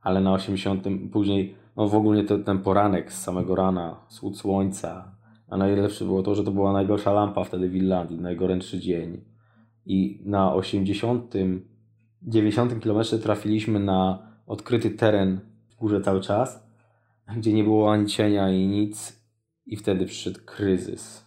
ale 0.00 0.20
na 0.20 0.32
80 0.32 0.84
później 1.12 1.54
no 1.76 1.88
w 1.88 1.94
ogóle 1.94 2.24
to, 2.24 2.38
ten 2.38 2.58
poranek 2.58 3.12
z 3.12 3.22
samego 3.22 3.54
rana, 3.54 4.00
wschód 4.08 4.38
słońca, 4.38 5.12
a 5.48 5.56
najlepsze 5.56 6.04
było 6.04 6.22
to, 6.22 6.34
że 6.34 6.44
to 6.44 6.50
była 6.50 6.72
najgorsza 6.72 7.12
lampa 7.12 7.44
wtedy 7.44 7.68
w 7.68 7.76
Irlandii, 7.76 8.20
najgorętszy 8.20 8.80
dzień. 8.80 9.24
I 9.86 10.22
na 10.24 10.54
80, 10.54 11.34
90 12.22 12.82
km 12.82 13.04
trafiliśmy 13.22 13.80
na 13.80 14.18
odkryty 14.46 14.90
teren 14.90 15.40
w 15.70 15.76
górze 15.76 16.00
cały 16.00 16.20
czas, 16.20 16.66
gdzie 17.36 17.52
nie 17.52 17.64
było 17.64 17.92
ani 17.92 18.06
cienia 18.06 18.50
i 18.50 18.66
nic. 18.66 19.26
I 19.66 19.76
wtedy 19.76 20.06
przyszedł 20.06 20.40
kryzys. 20.44 21.25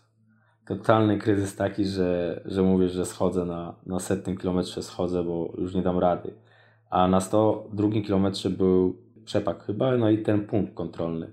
Totalny 0.69 1.17
kryzys 1.17 1.55
taki, 1.55 1.85
że, 1.85 2.41
że 2.45 2.63
mówię, 2.63 2.89
że 2.89 3.05
schodzę 3.05 3.45
na, 3.45 3.75
na 3.85 3.99
setnym 3.99 4.37
kilometrze, 4.37 4.83
schodzę, 4.83 5.23
bo 5.23 5.53
już 5.57 5.75
nie 5.75 5.81
dam 5.81 5.99
rady. 5.99 6.33
A 6.89 7.07
na 7.07 7.21
102 7.21 7.89
kilometrze 7.89 8.49
był 8.49 8.97
przepak 9.25 9.63
chyba, 9.63 9.97
no 9.97 10.09
i 10.09 10.17
ten 10.17 10.47
punkt 10.47 10.73
kontrolny. 10.73 11.31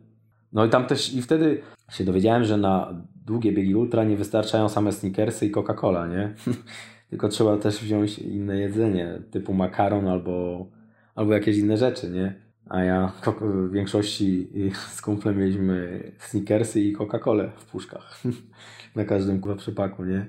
No 0.53 0.65
i 0.65 0.71
tam 0.71 0.87
też, 0.87 1.15
i 1.15 1.23
wtedy 1.23 1.61
się 1.91 2.05
dowiedziałem, 2.05 2.45
że 2.45 2.57
na 2.57 2.95
długie 3.27 3.53
biegi 3.53 3.75
ultra 3.75 4.05
nie 4.05 4.17
wystarczają 4.17 4.69
same 4.69 4.93
sneakersy 4.93 5.47
i 5.47 5.53
Coca-Cola, 5.53 6.11
nie? 6.11 6.35
Tylko 7.11 7.29
trzeba 7.29 7.57
też 7.57 7.79
wziąć 7.83 8.19
inne 8.19 8.59
jedzenie, 8.59 9.23
typu 9.31 9.55
makaron 9.55 10.09
albo, 10.09 10.67
albo 11.15 11.33
jakieś 11.33 11.59
inne 11.59 11.77
rzeczy, 11.77 12.11
nie? 12.11 12.46
A 12.69 12.85
ja 12.85 13.13
w 13.41 13.71
większości 13.73 14.49
z 14.73 15.03
kumplem 15.03 15.39
mieliśmy 15.39 16.03
sneakersy 16.19 16.81
i 16.81 16.97
Coca-Colę 16.97 17.51
w 17.57 17.65
puszkach. 17.65 18.23
na 18.97 19.05
każdym 19.05 19.41
kurwa 19.41 19.57
przypaku, 19.57 20.05
nie? 20.05 20.27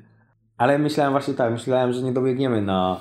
Ale 0.58 0.80
myślałem 0.80 1.14
właśnie 1.14 1.34
tak, 1.34 1.52
myślałem, 1.52 1.94
że 1.94 2.02
nie 2.02 2.12
dobiegniemy 2.12 2.62
na, 2.62 3.00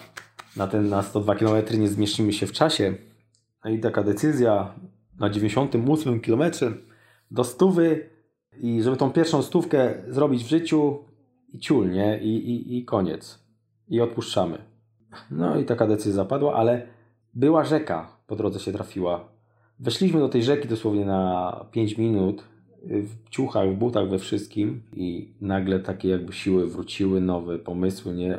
na 0.56 0.66
ten 0.66 0.88
na 0.88 1.02
102 1.02 1.34
km, 1.34 1.80
nie 1.80 1.88
zmieścimy 1.88 2.32
się 2.32 2.46
w 2.46 2.52
czasie. 2.52 2.94
No 3.64 3.70
i 3.70 3.78
taka 3.78 4.02
decyzja 4.02 4.74
na 5.18 5.30
98 5.30 6.20
km 6.20 6.42
do 7.30 7.44
stówy 7.44 8.10
i 8.60 8.82
żeby 8.82 8.96
tą 8.96 9.10
pierwszą 9.10 9.42
stówkę 9.42 9.94
zrobić 10.08 10.44
w 10.44 10.48
życiu 10.48 11.04
i 11.52 11.58
ciul, 11.58 11.90
nie? 11.90 12.18
I, 12.18 12.50
i, 12.50 12.78
i 12.78 12.84
koniec. 12.84 13.44
I 13.88 14.00
odpuszczamy. 14.00 14.58
No 15.30 15.58
i 15.58 15.64
taka 15.64 15.86
decyzja 15.86 16.12
zapadła, 16.12 16.54
ale 16.54 16.86
była 17.34 17.64
rzeka 17.64 18.15
po 18.26 18.36
drodze 18.36 18.60
się 18.60 18.72
trafiła. 18.72 19.28
Weszliśmy 19.78 20.20
do 20.20 20.28
tej 20.28 20.42
rzeki 20.42 20.68
dosłownie 20.68 21.04
na 21.04 21.64
5 21.72 21.98
minut 21.98 22.44
w 22.82 23.28
ciuchach, 23.30 23.70
w 23.70 23.74
butach, 23.74 24.08
we 24.08 24.18
wszystkim 24.18 24.82
i 24.92 25.34
nagle 25.40 25.80
takie 25.80 26.08
jakby 26.08 26.32
siły 26.32 26.66
wróciły, 26.66 27.20
nowe 27.20 27.58
pomysły, 27.58 28.14
nie? 28.14 28.38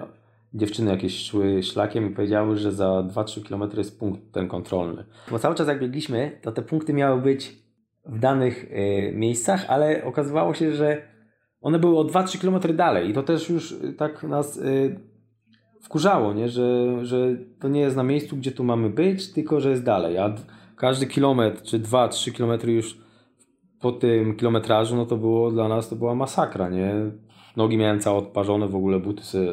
Dziewczyny 0.54 0.92
jakieś 0.92 1.26
szły 1.26 1.64
szlakiem 1.64 2.12
i 2.12 2.16
powiedziały, 2.16 2.58
że 2.58 2.72
za 2.72 2.86
2-3 2.86 3.48
km 3.48 3.78
jest 3.78 4.00
punkt 4.00 4.32
ten 4.32 4.48
kontrolny. 4.48 5.06
Bo 5.32 5.40
cały 5.40 5.56
czas 5.56 5.68
jak 5.68 5.80
biegliśmy, 5.80 6.40
to 6.42 6.52
te 6.52 6.62
punkty 6.62 6.94
miały 6.94 7.22
być 7.22 7.58
w 8.06 8.20
danych 8.20 8.64
y, 8.64 9.12
miejscach, 9.16 9.66
ale 9.68 10.04
okazywało 10.04 10.54
się, 10.54 10.72
że 10.72 11.02
one 11.62 11.80
były 11.80 12.00
o 12.00 12.04
2-3 12.04 12.42
km 12.42 12.76
dalej 12.76 13.10
i 13.10 13.14
to 13.14 13.24
też 13.24 13.50
już 13.50 13.72
y, 13.72 13.94
tak 13.94 14.24
nas 14.24 14.58
y, 14.58 15.00
wkurzało, 15.88 16.34
nie? 16.34 16.50
Że, 16.50 16.98
że 17.06 17.36
to 17.60 17.68
nie 17.68 17.80
jest 17.82 17.96
na 17.96 18.04
miejscu, 18.04 18.38
gdzie 18.38 18.52
tu 18.52 18.64
mamy 18.64 18.90
być, 18.90 19.34
tylko 19.34 19.60
że 19.60 19.70
jest 19.70 19.84
dalej. 19.84 20.18
A 20.18 20.36
każdy 20.76 21.08
kilometr, 21.08 21.62
czy 21.62 21.80
2-3 21.80 22.32
km 22.32 22.70
już 22.70 22.98
po 23.80 23.92
tym 23.92 24.36
kilometrażu, 24.36 24.96
no 24.96 25.06
to 25.06 25.18
było 25.18 25.52
dla 25.52 25.68
nas 25.68 25.90
to 25.90 25.96
była 25.96 26.16
masakra, 26.16 26.70
nie? 26.70 26.94
Nogi 27.58 27.78
miałem 27.78 28.00
całe 28.00 28.18
odparzone, 28.18 28.68
w 28.68 28.76
ogóle 28.76 29.00
buty 29.00 29.24
sobie, 29.24 29.52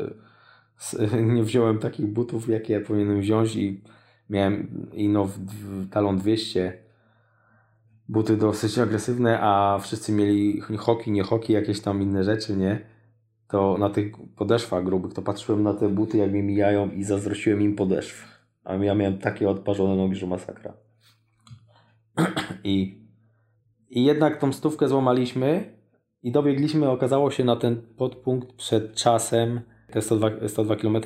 nie 1.35 1.43
wziąłem 1.43 1.79
takich 1.79 2.07
butów, 2.07 2.49
jakie 2.49 2.81
powinienem 2.81 3.21
wziąć 3.21 3.57
i 3.57 3.83
miałem 4.31 4.89
ino 4.93 5.29
talon 5.91 6.19
200 6.19 6.79
buty 8.09 8.37
dosyć 8.37 8.79
agresywne, 8.79 9.39
a 9.41 9.79
wszyscy 9.83 10.13
mieli 10.13 10.61
hoki, 10.61 11.11
nie 11.11 11.23
hoki, 11.23 11.53
jakieś 11.53 11.81
tam 11.81 12.03
inne 12.03 12.25
rzeczy, 12.25 12.57
nie? 12.57 12.94
To 13.49 13.79
na 13.79 13.91
tych 13.91 14.13
podeszwach 14.37 14.85
grubych, 14.85 15.13
to 15.13 15.23
patrzyłem 15.23 15.63
na 15.63 15.75
te 15.75 15.89
buty, 15.89 16.19
jak 16.19 16.33
mi 16.33 16.43
mijają 16.43 16.91
i 16.91 17.05
zazdrościłem 17.05 17.63
im 17.63 17.77
podeszw. 17.77 18.35
A 18.65 18.75
ja 18.75 18.95
miałem 18.95 19.19
takie 19.19 19.49
odparzone 19.49 19.97
nogi, 19.97 20.15
że 20.15 20.27
masakra. 20.27 20.75
I, 22.65 22.99
I 23.91 24.05
jednak 24.05 24.41
tą 24.41 24.53
stówkę 24.53 24.89
złamaliśmy 24.89 25.75
i 26.23 26.33
dobiegliśmy, 26.33 26.91
okazało 26.91 27.31
się, 27.31 27.45
na 27.45 27.57
ten 27.57 27.83
podpunkt 27.97 28.53
przed 28.53 28.95
czasem, 28.95 29.61
te 29.93 30.03
102, 30.03 30.31
102 30.49 30.77
km, 30.77 30.97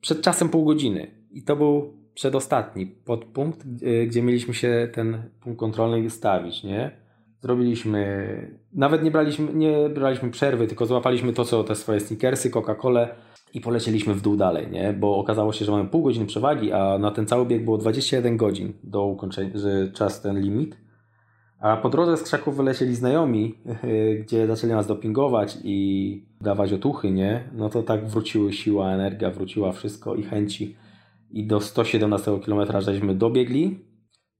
przed 0.00 0.22
czasem 0.22 0.48
pół 0.48 0.64
godziny. 0.64 1.10
I 1.30 1.42
to 1.42 1.56
był 1.56 2.04
przedostatni 2.14 2.86
podpunkt, 2.86 3.66
gdzie 4.06 4.22
mieliśmy 4.22 4.54
się 4.54 4.88
ten 4.92 5.30
punkt 5.40 5.60
kontrolny 5.60 6.10
stawić, 6.10 6.64
nie? 6.64 7.03
Zrobiliśmy, 7.44 8.36
nawet 8.72 9.02
nie 9.02 9.10
braliśmy, 9.10 9.54
nie 9.54 9.88
braliśmy 9.88 10.30
przerwy, 10.30 10.66
tylko 10.66 10.86
złapaliśmy 10.86 11.32
to, 11.32 11.44
co 11.44 11.64
te 11.64 11.74
swoje 11.74 12.00
sneakersy, 12.00 12.50
Coca-Colę 12.50 13.08
i 13.54 13.60
polecieliśmy 13.60 14.14
w 14.14 14.20
dół 14.20 14.36
dalej, 14.36 14.70
nie? 14.70 14.92
Bo 14.92 15.16
okazało 15.16 15.52
się, 15.52 15.64
że 15.64 15.72
mamy 15.72 15.88
pół 15.88 16.02
godziny 16.02 16.26
przewagi, 16.26 16.72
a 16.72 16.98
na 16.98 17.10
ten 17.10 17.26
cały 17.26 17.46
bieg 17.46 17.64
było 17.64 17.78
21 17.78 18.36
godzin 18.36 18.72
do 18.82 19.04
ukończenia, 19.04 19.50
że 19.54 19.92
czas 19.92 20.22
ten 20.22 20.40
limit. 20.40 20.76
A 21.60 21.76
po 21.76 21.88
drodze 21.88 22.16
z 22.16 22.22
krzaków 22.22 22.56
wylecieli 22.56 22.94
znajomi, 22.94 23.54
gdzie 24.20 24.46
zaczęli 24.46 24.72
nas 24.72 24.86
dopingować 24.86 25.58
i 25.64 26.26
dawać 26.40 26.72
otuchy, 26.72 27.10
nie? 27.10 27.50
No 27.54 27.68
to 27.68 27.82
tak 27.82 28.08
wróciły 28.08 28.52
siła, 28.52 28.92
energia, 28.92 29.30
wróciła 29.30 29.72
wszystko 29.72 30.14
i 30.14 30.22
chęci 30.22 30.76
i 31.30 31.46
do 31.46 31.60
117 31.60 32.40
km 32.46 32.80
żeśmy 32.80 33.14
dobiegli. 33.14 33.78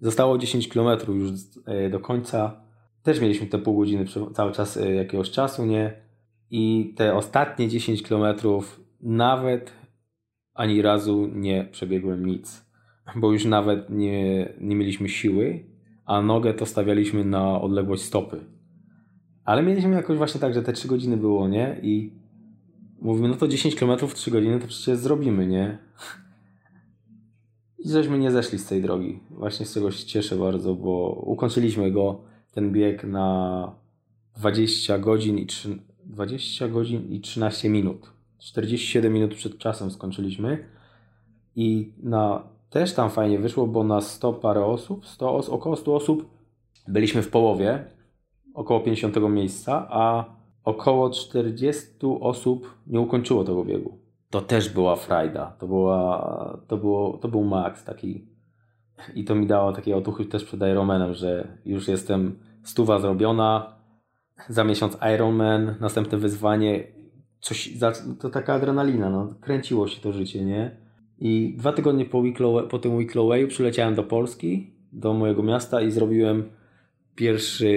Zostało 0.01 0.39
10 0.39 0.69
km 0.69 0.99
już 1.09 1.31
e, 1.67 1.91
do 1.91 2.01
końca. 2.01 2.64
Też 3.05 3.21
mieliśmy 3.21 3.47
te 3.47 3.59
pół 3.59 3.77
godziny 3.77 4.05
cały 4.35 4.53
czas 4.53 4.77
e, 4.77 4.95
jakiegoś 4.95 5.31
czasu, 5.31 5.67
nie? 5.67 5.93
I 6.51 6.95
te 6.97 7.15
ostatnie 7.15 7.69
10 7.69 8.03
km 8.03 8.37
nawet 9.01 9.73
ani 10.55 10.83
razu 10.83 11.27
nie 11.33 11.69
przebiegłem 11.73 12.27
nic, 12.27 12.67
bo 13.17 13.33
już 13.33 13.45
nawet 13.45 13.91
nie, 13.91 14.53
nie 14.61 14.77
mieliśmy 14.77 15.09
siły, 15.09 15.65
a 16.05 16.23
nogę 16.23 16.55
to 16.55 16.67
stawialiśmy 16.67 17.25
na 17.25 17.61
odległość 17.61 18.03
stopy. 18.03 18.41
Ale 19.45 19.63
mieliśmy 19.63 19.95
jakoś 19.95 20.19
właśnie 20.19 20.41
tak, 20.41 20.55
że 20.55 20.63
te 20.63 20.73
3 20.73 20.89
godziny 20.89 21.17
było, 21.17 21.49
nie? 21.49 21.81
I 21.83 22.13
mówimy, 23.01 23.29
no 23.29 23.35
to 23.35 23.49
10 23.49 23.75
km 23.75 23.99
w 23.99 24.15
3 24.15 24.31
godziny 24.31 24.61
to 24.61 24.67
przecież 24.67 24.99
zrobimy, 24.99 25.47
nie? 25.47 25.79
I 27.79 27.89
żeśmy 27.89 28.19
nie 28.19 28.31
zeszli 28.31 28.59
z 28.59 28.67
tej 28.67 28.83
drogi. 28.83 29.21
Właśnie 29.31 29.67
z 29.67 29.75
czego 29.75 29.91
się 29.91 30.07
cieszę 30.07 30.37
bardzo, 30.37 30.75
bo 30.75 31.23
ukończyliśmy 31.27 31.91
go, 31.91 32.34
ten 32.55 32.73
bieg 32.73 33.05
na 33.05 33.73
20 34.37 34.99
godzin 34.99 35.39
i 35.39 35.47
3, 35.47 35.79
20 36.05 36.69
godzin 36.69 37.09
i 37.11 37.21
13 37.21 37.69
minut. 37.69 38.11
47 38.39 39.13
minut 39.13 39.35
przed 39.35 39.59
czasem 39.59 39.91
skończyliśmy. 39.91 40.65
I 41.57 41.93
na, 42.03 42.43
też 42.71 42.95
tam 42.95 43.11
fajnie 43.11 43.39
wyszło, 43.39 43.67
bo 43.67 43.85
na 43.85 44.01
100 44.01 44.33
parę 44.33 44.65
osób, 44.65 45.07
100 45.07 45.37
os, 45.37 45.49
około 45.49 45.77
100 45.77 45.95
osób 45.95 46.31
byliśmy 46.89 47.23
w 47.23 47.31
połowie, 47.31 47.85
około 48.55 48.81
50 48.81 49.17
miejsca, 49.31 49.87
a 49.91 50.25
około 50.65 51.11
40 51.11 51.87
osób 52.21 52.75
nie 52.87 53.01
ukończyło 53.01 53.45
tego 53.45 53.65
biegu. 53.65 53.99
To 54.31 54.41
też 54.41 54.69
była 54.69 54.97
frajda, 54.97 55.57
to, 55.59 55.67
była, 55.67 56.59
to, 56.69 56.77
było, 56.77 57.19
to 57.19 57.29
był 57.29 57.45
max 57.45 57.85
taki. 57.85 58.27
I 59.15 59.25
to 59.25 59.35
mi 59.35 59.47
dało 59.47 59.73
takie 59.73 59.97
otuchy 59.97 60.25
też 60.25 60.45
przed 60.45 60.61
Ironmanem, 60.61 61.15
że 61.15 61.59
już 61.65 61.89
jestem 61.89 62.39
stuwa 62.65 62.99
zrobiona, 62.99 63.77
za 64.49 64.65
miesiąc 64.65 64.97
Ironman, 65.15 65.75
następne 65.81 66.19
wyzwanie, 66.19 66.85
coś, 67.41 67.71
to 68.21 68.31
taka 68.31 68.55
adrenalina, 68.55 69.11
no, 69.11 69.35
kręciło 69.41 69.89
się 69.89 70.01
to 70.01 70.13
życie, 70.13 70.45
nie? 70.45 70.77
I 71.19 71.55
dwa 71.59 71.73
tygodnie 71.73 72.05
po, 72.05 72.19
weeklow, 72.19 72.69
po 72.69 72.79
tym 72.79 72.95
Weeklowayu 72.95 73.49
przyleciałem 73.49 73.95
do 73.95 74.03
Polski, 74.03 74.75
do 74.93 75.15
mojego 75.15 75.43
miasta 75.43 75.81
i 75.81 75.91
zrobiłem 75.91 76.51
pierwszy, 77.15 77.73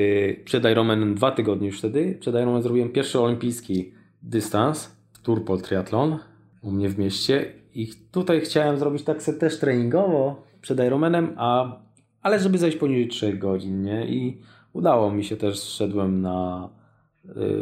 przed 0.46 0.66
Ironmanem 0.66 1.16
dwa 1.16 1.32
tygodnie 1.32 1.68
już 1.68 1.80
wtedy, 1.80 2.18
przed 2.20 2.36
Ironmanem 2.36 2.64
zrobiłem 2.64 2.90
pierwszy 2.90 3.20
olimpijski 3.20 3.94
dystans, 4.22 4.98
Turpol 5.24 5.62
Triathlon 5.62 6.20
u 6.62 6.72
mnie 6.72 6.90
w 6.90 7.00
mieście 7.00 7.54
i 7.74 7.88
tutaj 8.12 8.42
chciałem 8.42 8.78
zrobić 8.78 9.04
tak 9.04 9.24
też 9.24 9.60
treningowo 9.60 10.44
przed 10.62 10.80
Ironmanem, 10.80 11.34
a, 11.38 11.80
ale 12.22 12.40
żeby 12.40 12.58
zejść 12.58 12.78
poniżej 12.78 13.08
3 13.08 13.34
godzin, 13.34 13.82
nie? 13.82 14.08
I 14.08 14.42
udało 14.78 15.12
mi 15.12 15.24
się 15.24 15.38
też, 15.38 15.64
szedłem 15.64 16.22
na 16.22 16.70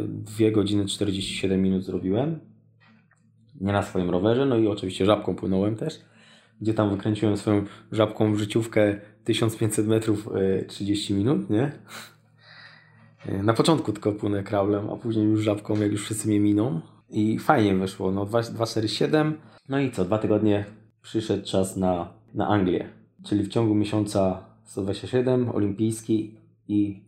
2 0.08 0.44
y, 0.44 0.50
godziny 0.52 0.86
47 0.86 1.62
minut 1.62 1.84
zrobiłem. 1.84 2.40
Nie 3.60 3.72
na 3.72 3.82
swoim 3.82 4.10
rowerze, 4.10 4.46
no 4.46 4.56
i 4.56 4.66
oczywiście 4.66 5.04
żabką 5.04 5.34
płynąłem 5.34 5.76
też, 5.76 6.00
gdzie 6.60 6.74
tam 6.74 6.90
wykręciłem 6.90 7.36
swoją 7.36 7.64
żabką 7.92 8.34
w 8.34 8.38
życiówkę 8.38 9.00
1500 9.24 9.86
metrów 9.86 10.28
30 10.68 11.12
y, 11.12 11.16
minut, 11.16 11.50
nie? 11.50 11.72
Y, 13.28 13.42
na 13.42 13.54
początku 13.54 13.92
tylko 13.92 14.12
płynę 14.12 14.42
kraulem, 14.42 14.90
a 14.90 14.96
później 14.96 15.26
już 15.26 15.42
żabką, 15.42 15.80
jak 15.80 15.92
już 15.92 16.04
wszyscy 16.04 16.28
mnie 16.28 16.40
miną. 16.40 16.80
I 17.10 17.38
fajnie 17.38 17.74
wyszło, 17.74 18.10
no 18.10 18.26
247. 18.26 19.38
No 19.68 19.80
i 19.80 19.90
co, 19.90 20.04
dwa 20.04 20.18
tygodnie 20.18 20.64
przyszedł 21.02 21.46
czas 21.46 21.76
na, 21.76 22.08
na 22.34 22.48
Anglię. 22.48 22.88
Czyli 23.24 23.44
w 23.44 23.48
ciągu 23.48 23.74
miesiąca 23.74 24.44
127, 24.64 25.50
olimpijski 25.54 26.34
i 26.68 27.05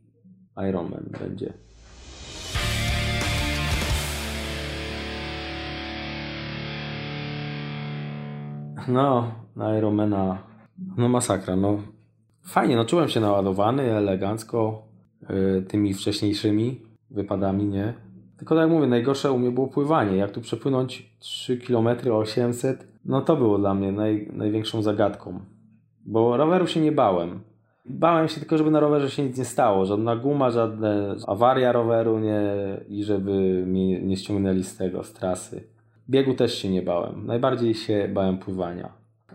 Ironman 0.68 1.04
będzie. 1.20 1.52
No, 8.88 9.32
na 9.56 9.78
Ironmana, 9.78 10.38
no 10.96 11.08
masakra, 11.08 11.56
no. 11.56 11.78
Fajnie, 12.42 12.76
no 12.76 12.84
czułem 12.84 13.08
się 13.08 13.20
naładowany, 13.20 13.82
elegancko, 13.82 14.82
yy, 15.28 15.62
tymi 15.62 15.94
wcześniejszymi 15.94 16.80
wypadami, 17.10 17.64
nie? 17.64 17.94
Tylko 18.36 18.54
tak 18.54 18.62
jak 18.62 18.70
mówię, 18.70 18.86
najgorsze 18.86 19.32
u 19.32 19.38
mnie 19.38 19.50
było 19.50 19.66
pływanie. 19.66 20.16
Jak 20.16 20.30
tu 20.30 20.40
przepłynąć 20.40 21.16
3 21.18 21.58
km 21.58 21.88
800, 22.12 22.88
no 23.04 23.20
to 23.20 23.36
było 23.36 23.58
dla 23.58 23.74
mnie 23.74 23.92
naj, 23.92 24.28
największą 24.32 24.82
zagadką. 24.82 25.40
Bo 26.06 26.36
roweru 26.36 26.66
się 26.66 26.80
nie 26.80 26.92
bałem. 26.92 27.40
Bałem 27.88 28.28
się 28.28 28.40
tylko, 28.40 28.58
żeby 28.58 28.70
na 28.70 28.80
rowerze 28.80 29.10
się 29.10 29.22
nic 29.22 29.38
nie 29.38 29.44
stało. 29.44 29.86
Żadna 29.86 30.16
guma, 30.16 30.50
żadna 30.50 30.88
awaria 31.26 31.72
roweru 31.72 32.18
nie, 32.18 32.40
i 32.88 33.04
żeby 33.04 33.64
mnie 33.66 34.02
nie 34.02 34.16
ściągnęli 34.16 34.64
z 34.64 34.76
tego, 34.76 35.04
z 35.04 35.12
trasy. 35.12 35.64
Biegu 36.10 36.34
też 36.34 36.58
się 36.58 36.70
nie 36.70 36.82
bałem. 36.82 37.26
Najbardziej 37.26 37.74
się 37.74 38.08
bałem 38.14 38.38
pływania. 38.38 38.92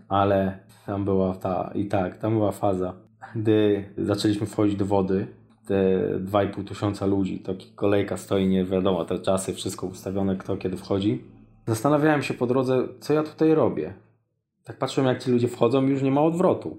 Ale 0.08 0.60
tam 0.86 1.06
była 1.06 1.36
ta, 1.36 1.72
i 1.76 1.86
tak, 1.86 2.18
tam 2.18 2.34
była 2.34 2.51
faza, 2.51 2.93
gdy 3.36 3.86
zaczęliśmy 3.97 4.47
wchodzić 4.47 4.76
do 4.76 4.86
wody, 4.86 5.28
te 5.68 5.76
2,5 6.20 6.68
tysiąca 6.68 7.06
ludzi, 7.06 7.39
taki 7.39 7.72
kolejka 7.76 8.18
stoi, 8.18 8.47
nie 8.47 8.66
wiadomo, 8.66 9.06
te 9.06 9.20
czasy, 9.20 9.54
wszystko 9.54 9.88
ustawione, 9.88 10.36
kto 10.36 10.58
kiedy 10.58 10.78
wchodzi. 10.78 11.24
Zastanawiałem 11.68 12.22
się 12.22 12.34
po 12.34 12.47
drodze, 12.47 12.88
co 12.99 13.14
ja 13.14 13.24
tutaj 13.24 13.54
robię. 13.54 13.93
Tak 14.64 14.78
patrzyłem, 14.78 15.10
jak 15.10 15.24
ci 15.24 15.32
ludzie 15.32 15.47
wchodzą 15.47 15.82
już 15.82 16.01
nie 16.01 16.12
ma 16.12 16.22
odwrotu. 16.22 16.78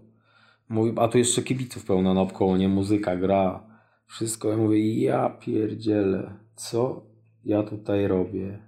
Mówi, 0.74 0.92
a 0.96 1.08
tu 1.08 1.18
jeszcze 1.18 1.42
kibiców 1.42 1.84
pełno 1.84 2.14
naokoło, 2.14 2.56
nie? 2.56 2.68
Muzyka, 2.68 3.16
gra, 3.16 3.66
wszystko. 4.06 4.50
Ja 4.50 4.56
mówię, 4.56 4.94
ja 5.00 5.30
pierdzielę, 5.30 6.34
co 6.56 7.06
ja 7.44 7.62
tutaj 7.62 8.08
robię? 8.08 8.58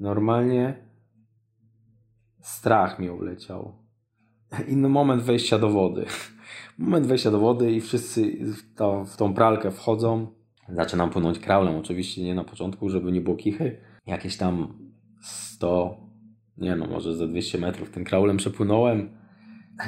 Normalnie 0.00 0.86
strach 2.40 2.98
mi 2.98 3.10
uleciał. 3.10 3.72
Inny 4.68 4.88
moment 4.88 5.22
wejścia 5.22 5.58
do 5.58 5.70
wody. 5.70 6.06
Moment 6.78 7.06
wejścia 7.06 7.30
do 7.30 7.38
wody 7.38 7.72
i 7.72 7.80
wszyscy 7.80 8.44
w, 8.44 8.74
to, 8.74 9.04
w 9.04 9.16
tą 9.16 9.34
pralkę 9.34 9.70
wchodzą. 9.70 10.26
Zaczynam 10.68 11.10
płynąć 11.10 11.38
kraulem, 11.38 11.76
oczywiście 11.76 12.24
nie 12.24 12.34
na 12.34 12.44
początku, 12.44 12.88
żeby 12.88 13.12
nie 13.12 13.20
było 13.20 13.36
kichy. 13.36 13.80
Jakieś 14.06 14.36
tam 14.36 14.78
100, 15.20 16.00
nie 16.58 16.76
no, 16.76 16.86
może 16.86 17.16
za 17.16 17.26
200 17.26 17.58
metrów 17.58 17.90
tym 17.90 18.04
kraulem 18.04 18.36
przepłynąłem. 18.36 19.25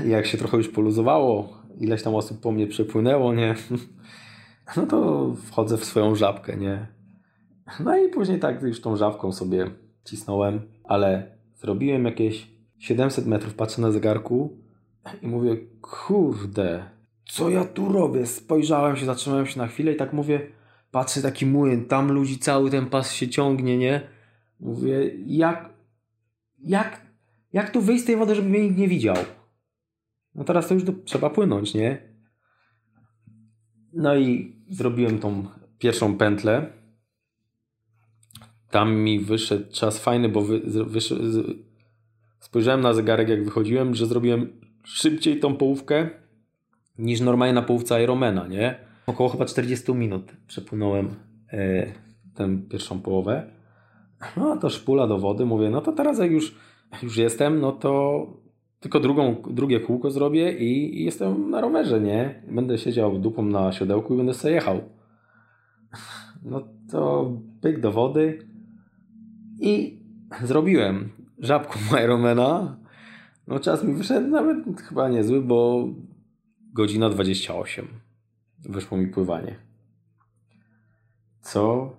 Jak 0.07 0.26
się 0.26 0.39
trochę 0.39 0.57
już 0.57 0.68
poluzowało, 0.68 1.59
ileś 1.80 2.03
tam 2.03 2.14
osób 2.14 2.41
po 2.41 2.53
mnie 2.53 2.66
przepłynęło, 2.66 3.34
nie? 3.34 3.55
No 4.76 4.86
to 4.86 5.32
wchodzę 5.47 5.76
w 5.78 5.84
swoją 5.84 6.14
żabkę, 6.14 6.57
nie? 6.57 6.86
No 7.80 7.97
i 7.97 8.09
później 8.09 8.39
tak 8.39 8.62
już 8.62 8.80
tą 8.80 8.97
żabką 8.97 9.32
sobie 9.32 9.70
cisnąłem, 10.05 10.61
ale 10.84 11.39
zrobiłem 11.57 12.05
jakieś 12.05 12.47
700 12.78 13.26
metrów, 13.26 13.55
patrzę 13.55 13.82
na 13.82 13.91
zegarku 13.93 14.59
i 15.22 15.26
mówię, 15.26 15.57
kurde, 15.80 16.84
co 17.24 17.51
ja 17.51 17.64
tu 17.64 17.93
robię? 17.93 18.26
Spojrzałem 18.26 18.97
się, 18.97 19.07
zatrzymałem 19.07 19.47
się 19.47 19.59
na 19.59 19.66
chwilę 19.66 19.93
i 19.93 19.97
tak 19.97 20.12
mówię, 20.12 20.41
patrzę 20.91 21.22
taki 21.22 21.47
młyn, 21.47 21.84
tam 21.84 22.12
ludzi 22.12 22.39
cały 22.39 22.70
ten 22.70 22.86
pas 22.86 23.12
się 23.12 23.28
ciągnie, 23.28 23.78
nie? 23.78 24.01
Mówię, 24.61 25.11
jak, 25.26 25.70
jak, 26.59 27.07
jak 27.53 27.70
tu 27.70 27.80
wyjść 27.80 28.03
z 28.03 28.07
tej 28.07 28.16
wody, 28.16 28.34
żeby 28.34 28.49
mnie 28.49 28.62
nikt 28.62 28.78
nie 28.78 28.89
widział? 28.89 29.16
No 30.39 30.45
teraz 30.45 30.68
to 30.68 30.74
już 30.74 30.82
do, 30.82 30.93
trzeba 31.05 31.30
płynąć, 31.30 31.74
nie? 31.74 32.03
No 33.93 34.16
i 34.16 34.57
zrobiłem 34.70 35.18
tą 35.18 35.47
pierwszą 35.78 36.18
pętlę. 36.18 36.72
Tam 38.70 38.95
mi 38.95 39.20
wyszedł 39.20 39.72
czas 39.72 39.99
fajny, 39.99 40.28
bo 40.28 40.43
wy, 40.43 40.61
spojrzałem 42.41 42.80
na 42.80 42.95
zegarek 42.95 43.28
jak 43.28 43.45
wychodziłem, 43.45 43.95
że 43.95 44.07
zrobiłem 44.07 44.61
szybciej 44.84 45.41
tą 45.41 45.57
połówkę 45.57 46.11
niż 46.99 47.20
normalnie 47.20 47.55
na 47.55 47.62
połówce 47.62 48.03
Ironmana, 48.03 48.47
nie? 48.47 48.78
Około 49.07 49.28
chyba 49.28 49.45
40 49.45 49.95
minut 49.95 50.32
przepłynąłem 50.47 51.14
e, 51.53 51.86
tę 52.34 52.59
pierwszą 52.70 53.01
połowę. 53.01 53.51
No 54.36 54.57
to 54.57 54.70
szpula 54.70 55.07
do 55.07 55.18
wody, 55.18 55.47
mówię, 55.47 55.70
no 55.70 55.80
to 55.80 55.93
teraz 55.93 56.18
jak 56.18 56.30
już, 56.30 56.55
już 57.03 57.16
jestem, 57.16 57.61
no 57.61 57.72
to 57.72 58.26
tylko 58.81 59.01
drugą, 59.01 59.43
drugie 59.51 59.81
kółko 59.81 60.11
zrobię 60.11 60.53
i, 60.53 61.01
i 61.01 61.05
jestem 61.05 61.51
na 61.51 61.61
rowerze, 61.61 62.01
nie? 62.01 62.43
Będę 62.51 62.79
siedział 62.79 63.18
dupą 63.18 63.43
na 63.43 63.72
siodełku 63.72 64.14
i 64.14 64.16
będę 64.16 64.35
sobie 64.35 64.55
jechał. 64.55 64.81
No 66.45 66.68
to 66.91 67.33
pyk 67.61 67.81
do 67.81 67.93
wody 67.93 68.39
i 69.61 70.01
zrobiłem 70.43 71.09
żabką 71.39 71.79
Ironmana 72.05 72.79
no 73.49 73.59
czas 73.59 73.85
mi 73.85 73.95
wyszedł 73.95 74.29
nawet 74.29 74.81
chyba 74.81 75.09
niezły, 75.09 75.43
bo 75.43 75.89
godzina 76.72 77.11
28 77.11 77.89
wyszło 78.59 78.99
mi 78.99 79.07
pływanie. 79.07 79.57
Co 81.41 81.93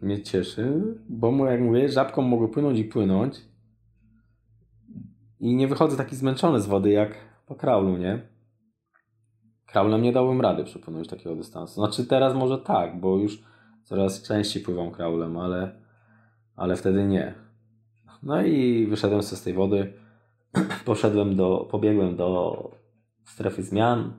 mnie 0.00 0.22
cieszy, 0.22 0.82
bo 1.08 1.46
jak 1.46 1.60
mówię, 1.60 1.88
żabką 1.88 2.22
mogę 2.22 2.48
płynąć 2.48 2.78
i 2.78 2.84
płynąć 2.84 3.40
i 5.40 5.54
nie 5.54 5.68
wychodzę 5.68 5.96
taki 5.96 6.16
zmęczony 6.16 6.60
z 6.60 6.66
wody 6.66 6.90
jak 6.90 7.14
po 7.46 7.54
kraulu, 7.54 7.96
nie? 7.96 8.22
Kraulem 9.66 10.02
nie 10.02 10.12
dałbym 10.12 10.40
rady 10.40 10.64
przepłynąć 10.64 11.08
takiego 11.08 11.36
dystansu. 11.36 11.74
Znaczy 11.74 12.06
teraz 12.06 12.34
może 12.34 12.58
tak, 12.58 13.00
bo 13.00 13.18
już 13.18 13.42
coraz 13.84 14.22
częściej 14.22 14.62
pływam 14.62 14.90
kraulem, 14.90 15.36
ale, 15.36 15.80
ale 16.56 16.76
wtedy 16.76 17.04
nie. 17.04 17.34
No 18.22 18.42
i 18.42 18.86
wyszedłem 18.86 19.22
z 19.22 19.42
tej 19.42 19.54
wody, 19.54 19.92
poszedłem 20.84 21.36
do, 21.36 21.68
pobiegłem 21.70 22.16
do 22.16 22.70
strefy 23.24 23.62
zmian, 23.62 24.12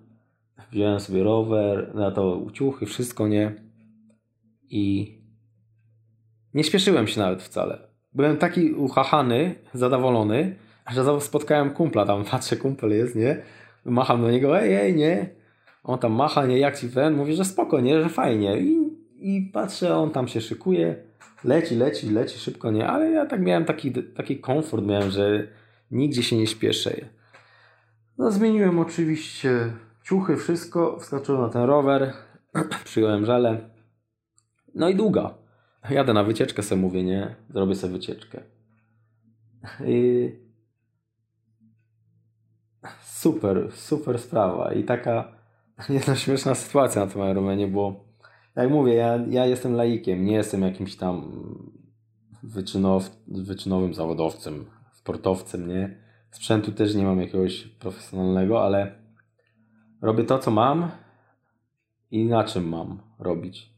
wziąłem 0.72 1.00
sobie 1.00 1.24
rower, 1.24 1.96
na 1.96 2.12
to 2.12 2.36
uciuchy, 2.36 2.86
wszystko, 2.86 3.28
nie? 3.28 3.56
I 4.70 5.18
nie 6.54 6.64
śpieszyłem 6.64 7.08
się 7.08 7.20
nawet 7.20 7.44
wcale. 7.44 7.80
Byłem 8.14 8.38
taki 8.38 8.74
uchachany, 8.74 9.56
zadowolony, 9.74 10.56
że 10.92 11.22
spotkałem 11.22 11.70
kumpla, 11.70 12.06
tam 12.06 12.26
patrzę, 12.32 12.58
kumpel 12.58 12.90
jest, 12.90 13.16
nie? 13.16 13.42
Macham 13.86 14.22
do 14.22 14.32
niego, 14.32 14.62
ej, 14.62 14.74
ej, 14.74 14.96
nie? 14.96 15.30
On 15.84 16.00
tam 16.00 16.14
macha, 16.14 16.46
nie, 16.46 16.60
jak 16.60 16.80
ci 16.80 16.90
ten? 16.90 17.14
Mówi, 17.14 17.36
że 17.36 17.46
spoko, 17.46 17.80
nie, 17.80 18.04
że 18.04 18.10
fajnie. 18.10 18.60
I, 18.60 18.98
i 19.20 19.50
patrzę, 19.54 19.96
on 19.96 20.12
tam 20.12 20.28
się 20.28 20.42
szykuje, 20.42 20.96
leci, 21.44 21.76
leci, 21.76 22.10
leci 22.10 22.40
szybko, 22.40 22.72
nie? 22.72 22.88
Ale 22.88 23.12
ja 23.12 23.26
tak 23.26 23.42
miałem 23.42 23.66
taki, 23.66 23.92
taki 23.92 24.40
komfort, 24.40 24.86
miałem, 24.86 25.12
że 25.12 25.48
nigdzie 25.92 26.24
się 26.24 26.38
nie 26.38 26.48
śpieszę. 26.48 26.96
No 28.18 28.32
zmieniłem 28.32 28.80
oczywiście 28.80 29.74
ciuchy, 30.04 30.38
wszystko, 30.38 31.00
wskoczyłem 31.00 31.42
na 31.42 31.50
ten 31.50 31.64
rower, 31.64 32.14
przyjąłem 32.86 33.26
żelę. 33.26 33.70
No 34.76 34.90
i 34.90 34.96
długa. 34.96 35.34
Jadę 35.90 36.14
na 36.14 36.24
wycieczkę 36.24 36.64
sobie 36.64 36.82
mówię, 36.82 37.04
nie? 37.04 37.36
Zrobię 37.50 37.76
sobie 37.76 37.94
wycieczkę. 37.94 38.42
Super, 43.02 43.72
super 43.72 44.20
sprawa. 44.20 44.74
I 44.74 44.84
taka 44.84 45.32
jedna 45.90 46.16
śmieszna 46.16 46.56
sytuacja 46.56 47.06
na 47.06 47.12
tym 47.12 47.22
Ironmanie, 47.32 47.68
bo 47.68 48.06
jak 48.56 48.70
mówię, 48.70 48.94
ja, 48.94 49.20
ja 49.30 49.46
jestem 49.46 49.74
laikiem, 49.74 50.26
nie 50.26 50.34
jestem 50.34 50.62
jakimś 50.62 50.96
tam 50.96 51.32
wyczynow, 52.44 53.12
wyczynowym 53.28 53.94
zawodowcem, 53.94 54.66
sportowcem, 54.94 55.68
nie? 55.68 55.98
Sprzętu 56.32 56.72
też 56.72 56.96
nie 56.96 57.04
mam 57.04 57.22
jakiegoś 57.22 57.64
profesjonalnego, 57.64 58.64
ale 58.66 58.96
robię 60.02 60.24
to, 60.24 60.40
co 60.40 60.52
mam 60.52 60.92
i 62.12 62.26
na 62.26 62.44
czym 62.44 62.70
mam 62.70 63.00
robić. 63.20 63.74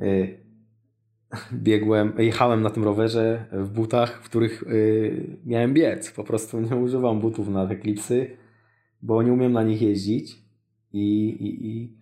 Y, 0.00 0.49
biegłem, 1.52 2.12
jechałem 2.18 2.62
na 2.62 2.70
tym 2.70 2.84
rowerze 2.84 3.44
w 3.52 3.70
butach, 3.70 4.22
w 4.22 4.28
których 4.28 4.62
y, 4.62 5.38
miałem 5.46 5.74
biec. 5.74 6.10
Po 6.10 6.24
prostu 6.24 6.60
nie 6.60 6.76
używam 6.76 7.20
butów 7.20 7.48
na 7.48 7.66
te 7.66 7.76
klipsy, 7.76 8.36
bo 9.02 9.22
nie 9.22 9.32
umiem 9.32 9.52
na 9.52 9.62
nich 9.62 9.82
jeździć 9.82 10.38
i, 10.92 11.28
i, 11.28 11.66
i, 11.66 11.96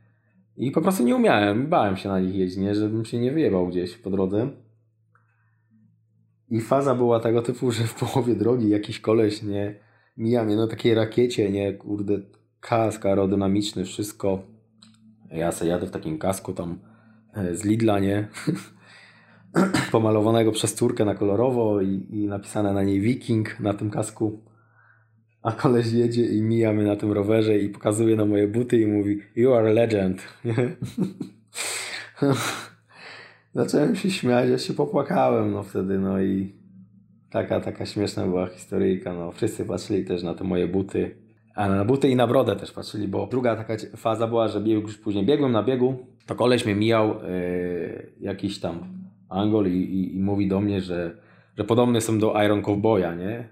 i 0.66 0.70
po 0.70 0.80
prostu 0.80 1.04
nie 1.04 1.16
umiałem. 1.16 1.66
Bałem 1.66 1.96
się 1.96 2.08
na 2.08 2.20
nich 2.20 2.34
jeździć, 2.34 2.58
nie? 2.58 2.74
żebym 2.74 3.04
się 3.04 3.20
nie 3.20 3.32
wyjebał 3.32 3.68
gdzieś 3.68 3.96
po 3.96 4.10
drodze. 4.10 4.50
I 6.50 6.60
faza 6.60 6.94
była 6.94 7.20
tego 7.20 7.42
typu, 7.42 7.70
że 7.70 7.84
w 7.84 7.94
połowie 7.94 8.34
drogi 8.34 8.68
jakiś 8.68 9.00
koleś 9.00 9.42
nie 9.42 9.88
mija 10.16 10.44
mnie 10.44 10.56
na 10.56 10.66
takiej 10.66 10.94
rakiecie, 10.94 11.50
nie, 11.50 11.72
kurde, 11.72 12.20
kask 12.60 13.06
aerodynamiczny, 13.06 13.84
wszystko. 13.84 14.42
Ja 15.30 15.52
sobie 15.52 15.70
jadę 15.70 15.86
w 15.86 15.90
takim 15.90 16.18
kasku 16.18 16.52
tam 16.52 16.78
e, 17.34 17.54
z 17.54 17.64
Lidla, 17.64 17.98
nie? 17.98 18.28
Pomalowanego 19.92 20.52
przez 20.52 20.74
córkę 20.74 21.04
na 21.04 21.14
kolorowo 21.14 21.80
i, 21.80 22.06
i 22.10 22.26
napisane 22.26 22.72
na 22.72 22.82
niej 22.82 23.00
Viking 23.00 23.60
na 23.60 23.74
tym 23.74 23.90
kasku. 23.90 24.40
A 25.42 25.52
koleś 25.52 25.92
jedzie 25.92 26.26
i 26.26 26.42
mija 26.42 26.72
mnie 26.72 26.84
na 26.84 26.96
tym 26.96 27.12
rowerze 27.12 27.58
i 27.58 27.68
pokazuje 27.68 28.16
na 28.16 28.24
moje 28.24 28.48
buty 28.48 28.80
i 28.80 28.86
mówi 28.86 29.18
You 29.36 29.54
are 29.54 29.68
a 29.68 29.72
legend. 29.72 30.22
Zacząłem 33.54 33.96
się 33.96 34.10
śmiać, 34.10 34.50
ja 34.50 34.58
się 34.58 34.74
popłakałem 34.74 35.52
no 35.52 35.62
wtedy, 35.62 35.98
no 35.98 36.20
i 36.20 36.52
taka, 37.30 37.60
taka 37.60 37.86
śmieszna 37.86 38.26
była 38.26 38.46
historyjka, 38.46 39.14
no 39.14 39.32
wszyscy 39.32 39.64
patrzyli 39.64 40.04
też 40.04 40.22
na 40.22 40.34
te 40.34 40.44
moje 40.44 40.66
buty, 40.66 41.16
a 41.54 41.68
na 41.68 41.84
buty 41.84 42.08
i 42.08 42.16
na 42.16 42.26
brodę 42.26 42.56
też 42.56 42.72
patrzyli, 42.72 43.08
bo 43.08 43.26
druga 43.26 43.56
taka 43.56 43.76
faza 43.96 44.26
była, 44.26 44.48
że 44.48 44.60
już 44.60 44.98
później 44.98 45.26
biegłem 45.26 45.52
na 45.52 45.62
biegu, 45.62 46.06
to 46.26 46.34
koleś 46.34 46.64
mnie 46.64 46.74
mijał, 46.74 47.08
yy, 47.08 48.12
jakiś 48.20 48.60
tam 48.60 48.97
Angol 49.28 49.66
i, 49.66 49.76
i, 49.76 50.16
i, 50.16 50.20
mówi 50.20 50.48
do 50.48 50.60
mnie, 50.60 50.80
że, 50.80 51.16
że 51.58 51.64
podobne 51.64 52.00
są 52.00 52.18
do 52.18 52.42
Iron 52.44 52.62
Cowboya, 52.62 53.14
nie? 53.18 53.48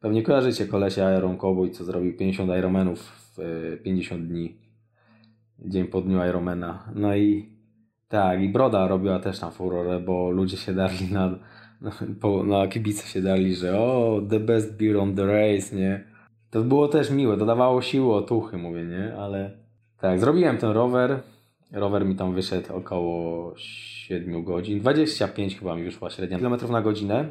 Pewnie 0.00 0.22
kojarzycie 0.22 0.66
kolesia 0.66 1.18
Iron 1.18 1.36
Cowboy, 1.36 1.70
co 1.70 1.84
zrobił 1.84 2.16
50 2.16 2.50
Ironmanów 2.58 3.00
w 3.00 3.38
yy, 3.38 3.76
50 3.84 4.26
dni, 4.26 4.56
dzień 5.58 5.84
po 5.84 6.00
dniu 6.00 6.24
Ironmana, 6.24 6.92
no 6.94 7.16
i 7.16 7.58
tak, 8.08 8.42
i 8.42 8.48
Broda 8.48 8.88
robiła 8.88 9.18
też 9.18 9.38
tam 9.38 9.52
furorę, 9.52 10.00
bo 10.00 10.30
ludzie 10.30 10.56
się 10.56 10.74
darli 10.74 11.12
na, 11.12 11.38
na, 11.80 11.90
na 12.44 12.66
kibice 12.66 13.08
się 13.08 13.22
darli, 13.22 13.54
że 13.54 13.80
o, 13.80 14.20
the 14.30 14.40
best 14.40 14.76
beer 14.76 14.96
on 14.96 15.14
the 15.14 15.26
race, 15.26 15.76
nie? 15.76 16.04
To 16.50 16.62
było 16.62 16.88
też 16.88 17.10
miłe, 17.10 17.36
dodawało 17.36 17.82
siły, 17.82 18.14
otuchy, 18.14 18.56
mówię, 18.58 18.84
nie? 18.84 19.16
Ale 19.16 19.50
tak, 20.00 20.20
zrobiłem 20.20 20.58
ten 20.58 20.70
rower. 20.70 21.20
Rower 21.72 22.06
mi 22.06 22.16
tam 22.16 22.34
wyszedł 22.34 22.74
około 22.74 23.52
7 23.56 24.44
godzin. 24.44 24.80
25 24.80 25.58
chyba 25.58 25.76
mi 25.76 25.84
wyszła 25.84 26.10
średnia 26.10 26.38
kilometrów 26.38 26.70
na 26.70 26.82
godzinę. 26.82 27.30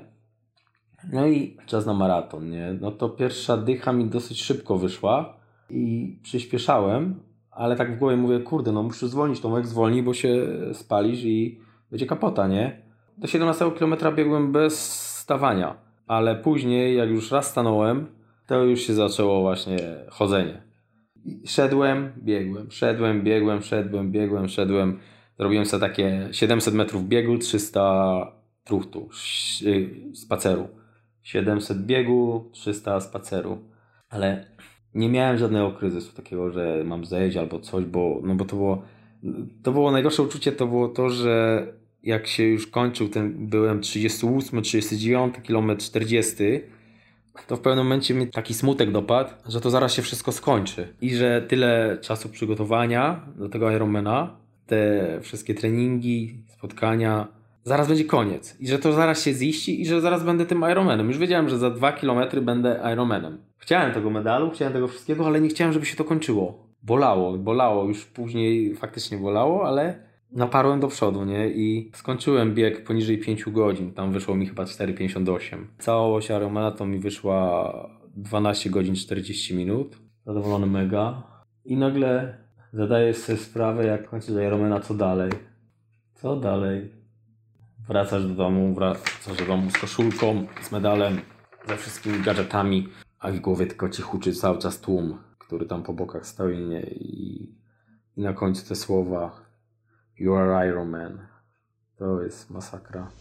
No 1.12 1.28
i 1.28 1.58
czas 1.66 1.86
na 1.86 1.94
maraton, 1.94 2.50
nie? 2.50 2.78
No 2.82 2.92
to 2.92 3.10
pierwsza 3.10 3.58
dycha 3.58 3.94
mi 3.94 4.06
dosyć 4.06 4.44
szybko 4.44 4.78
wyszła 4.78 5.38
i 5.70 6.16
przyspieszałem, 6.24 7.20
ale 7.52 7.76
tak 7.76 7.96
w 7.96 8.00
głowie 8.00 8.18
mówię, 8.18 8.40
kurde, 8.40 8.72
no 8.72 8.84
muszę 8.84 9.08
zwolnić, 9.08 9.40
Tomek, 9.40 9.68
zwolnij, 9.68 10.04
bo 10.04 10.14
się 10.14 10.48
spalisz 10.74 11.24
i 11.24 11.60
będzie 11.92 12.06
kapota, 12.06 12.48
nie? 12.48 12.82
Do 13.18 13.28
17 13.28 13.72
km 13.80 13.96
biegłem 14.16 14.52
bez 14.52 15.02
stawania, 15.18 15.78
ale 16.08 16.36
później, 16.36 16.98
jak 16.98 17.10
już 17.10 17.32
raz 17.32 17.50
stanąłem, 17.50 18.08
to 18.48 18.64
już 18.64 18.80
się 18.80 18.94
zaczęło 18.94 19.42
właśnie 19.42 19.78
chodzenie. 20.10 20.66
Szedłem, 21.46 22.12
biegłem, 22.18 22.72
szedłem, 22.72 23.24
biegłem, 23.24 23.62
szedłem, 23.62 24.12
biegłem, 24.12 24.48
szedłem. 24.48 25.00
Zrobiłem 25.40 25.66
sobie 25.66 25.82
takie 25.82 26.28
700 26.32 26.74
metrów 26.74 27.08
biegu, 27.08 27.38
300 27.38 28.32
truchtu, 28.64 29.10
y, 29.66 29.90
spaceru. 30.16 30.68
700 31.24 31.86
biegu, 31.86 32.50
300 32.52 33.02
spaceru. 33.02 33.58
Ale 34.10 34.46
nie 34.94 35.10
miałem 35.10 35.38
żadnego 35.38 35.72
kryzysu 35.72 36.16
takiego, 36.16 36.52
że 36.52 36.84
mam 36.86 37.06
zejść 37.06 37.38
albo 37.38 37.60
coś, 37.60 37.86
bo, 37.86 38.22
no 38.24 38.36
bo 38.36 38.46
to 38.46 38.56
było, 38.56 38.84
to 39.64 39.72
było 39.72 39.92
najgorsze 39.92 40.24
uczucie, 40.24 40.52
to 40.52 40.68
było 40.68 40.88
to, 40.88 41.10
że 41.10 41.68
jak 42.04 42.28
się 42.28 42.44
już 42.44 42.68
kończył 42.68 43.10
ten, 43.10 43.48
byłem 43.48 43.82
38, 43.82 44.62
39, 44.62 45.36
kilometr 45.44 45.86
40, 45.86 46.36
to 47.48 47.56
w 47.56 47.60
pewnym 47.60 47.86
momencie 47.86 48.14
mnie 48.14 48.28
taki 48.28 48.54
smutek 48.54 48.92
dopadł, 48.92 49.30
że 49.48 49.62
to 49.62 49.70
zaraz 49.70 49.94
się 49.94 50.02
wszystko 50.02 50.32
skończy 50.32 50.94
i 51.02 51.16
że 51.16 51.42
tyle 51.42 51.98
czasu 52.02 52.30
przygotowania 52.30 53.26
do 53.36 53.50
tego 53.50 53.72
Ironmana, 53.72 54.36
te 54.68 55.08
wszystkie 55.22 55.56
treningi, 55.56 56.44
spotkania, 56.48 57.28
zaraz 57.64 57.88
będzie 57.88 58.06
koniec 58.06 58.56
i 58.60 58.68
że 58.68 58.80
to 58.80 58.94
zaraz 58.94 59.24
się 59.24 59.34
ziści 59.34 59.82
i 59.82 59.86
że 59.86 60.02
zaraz 60.02 60.24
będę 60.24 60.46
tym 60.46 60.66
Ironmanem. 60.72 61.08
Już 61.08 61.18
wiedziałem, 61.18 61.50
że 61.50 61.58
za 61.58 61.70
dwa 61.70 61.92
kilometry 61.92 62.42
będę 62.42 62.80
Ironmanem. 62.94 63.38
Chciałem 63.58 63.94
tego 63.94 64.10
medalu, 64.10 64.52
chciałem 64.52 64.74
tego 64.74 64.88
wszystkiego, 64.88 65.28
ale 65.28 65.42
nie 65.42 65.50
chciałem, 65.50 65.74
żeby 65.74 65.86
się 65.86 65.96
to 65.96 66.04
kończyło. 66.04 66.68
Bolało, 66.84 67.38
bolało, 67.38 67.86
już 67.86 68.06
później 68.06 68.76
faktycznie 68.76 69.18
bolało, 69.18 69.68
ale 69.68 70.07
naparłem 70.32 70.80
do 70.80 70.88
przodu, 70.88 71.26
nie? 71.26 71.50
I 71.50 71.92
skończyłem 71.94 72.56
bieg 72.56 72.84
poniżej 72.84 73.18
5 73.18 73.44
godzin. 73.44 73.94
Tam 73.94 74.12
wyszło 74.12 74.36
mi 74.36 74.48
chyba 74.48 74.64
4,58. 74.64 75.66
Całość 75.80 76.30
Ironmana 76.30 76.86
mi 76.86 77.00
wyszła 77.00 77.74
12 78.16 78.70
godzin 78.70 78.96
40 78.96 79.56
minut. 79.56 79.98
Zadowolony 80.26 80.66
mega. 80.66 81.24
I 81.66 81.78
nagle 81.78 82.38
zadaję 82.74 83.14
sobie 83.14 83.38
sprawę, 83.38 83.86
jak 83.86 84.10
kończysz 84.10 84.30
Ironmana, 84.30 84.80
co 84.80 84.94
dalej? 84.94 85.32
Co 86.14 86.36
dalej? 86.36 86.92
Wracasz 87.88 88.28
do 88.28 88.36
domu, 88.36 88.74
wracasz 88.74 89.38
do 89.38 89.46
domu 89.46 89.70
z 89.70 89.74
koszulką, 89.74 90.46
z 90.62 90.72
medalem, 90.72 91.20
ze 91.68 91.78
wszystkimi 91.78 92.20
gadżetami, 92.20 92.88
a 93.20 93.32
w 93.32 93.40
głowie 93.40 93.66
tylko 93.66 93.90
ci 93.90 94.02
huczy 94.02 94.34
cały 94.34 94.58
czas 94.58 94.82
tłum, 94.82 95.18
który 95.38 95.66
tam 95.66 95.84
po 95.84 95.94
bokach 95.94 96.28
stoi 96.28 96.60
nie? 96.60 96.82
I, 96.82 97.44
i 98.18 98.22
na 98.22 98.34
końcu 98.34 98.68
te 98.68 98.76
słowa 98.76 99.47
You 100.20 100.36
are 100.36 100.68
Iron 100.70 100.89
Man. 100.89 101.28
To 101.97 102.22
jest 102.22 102.49
masakra. 102.49 103.11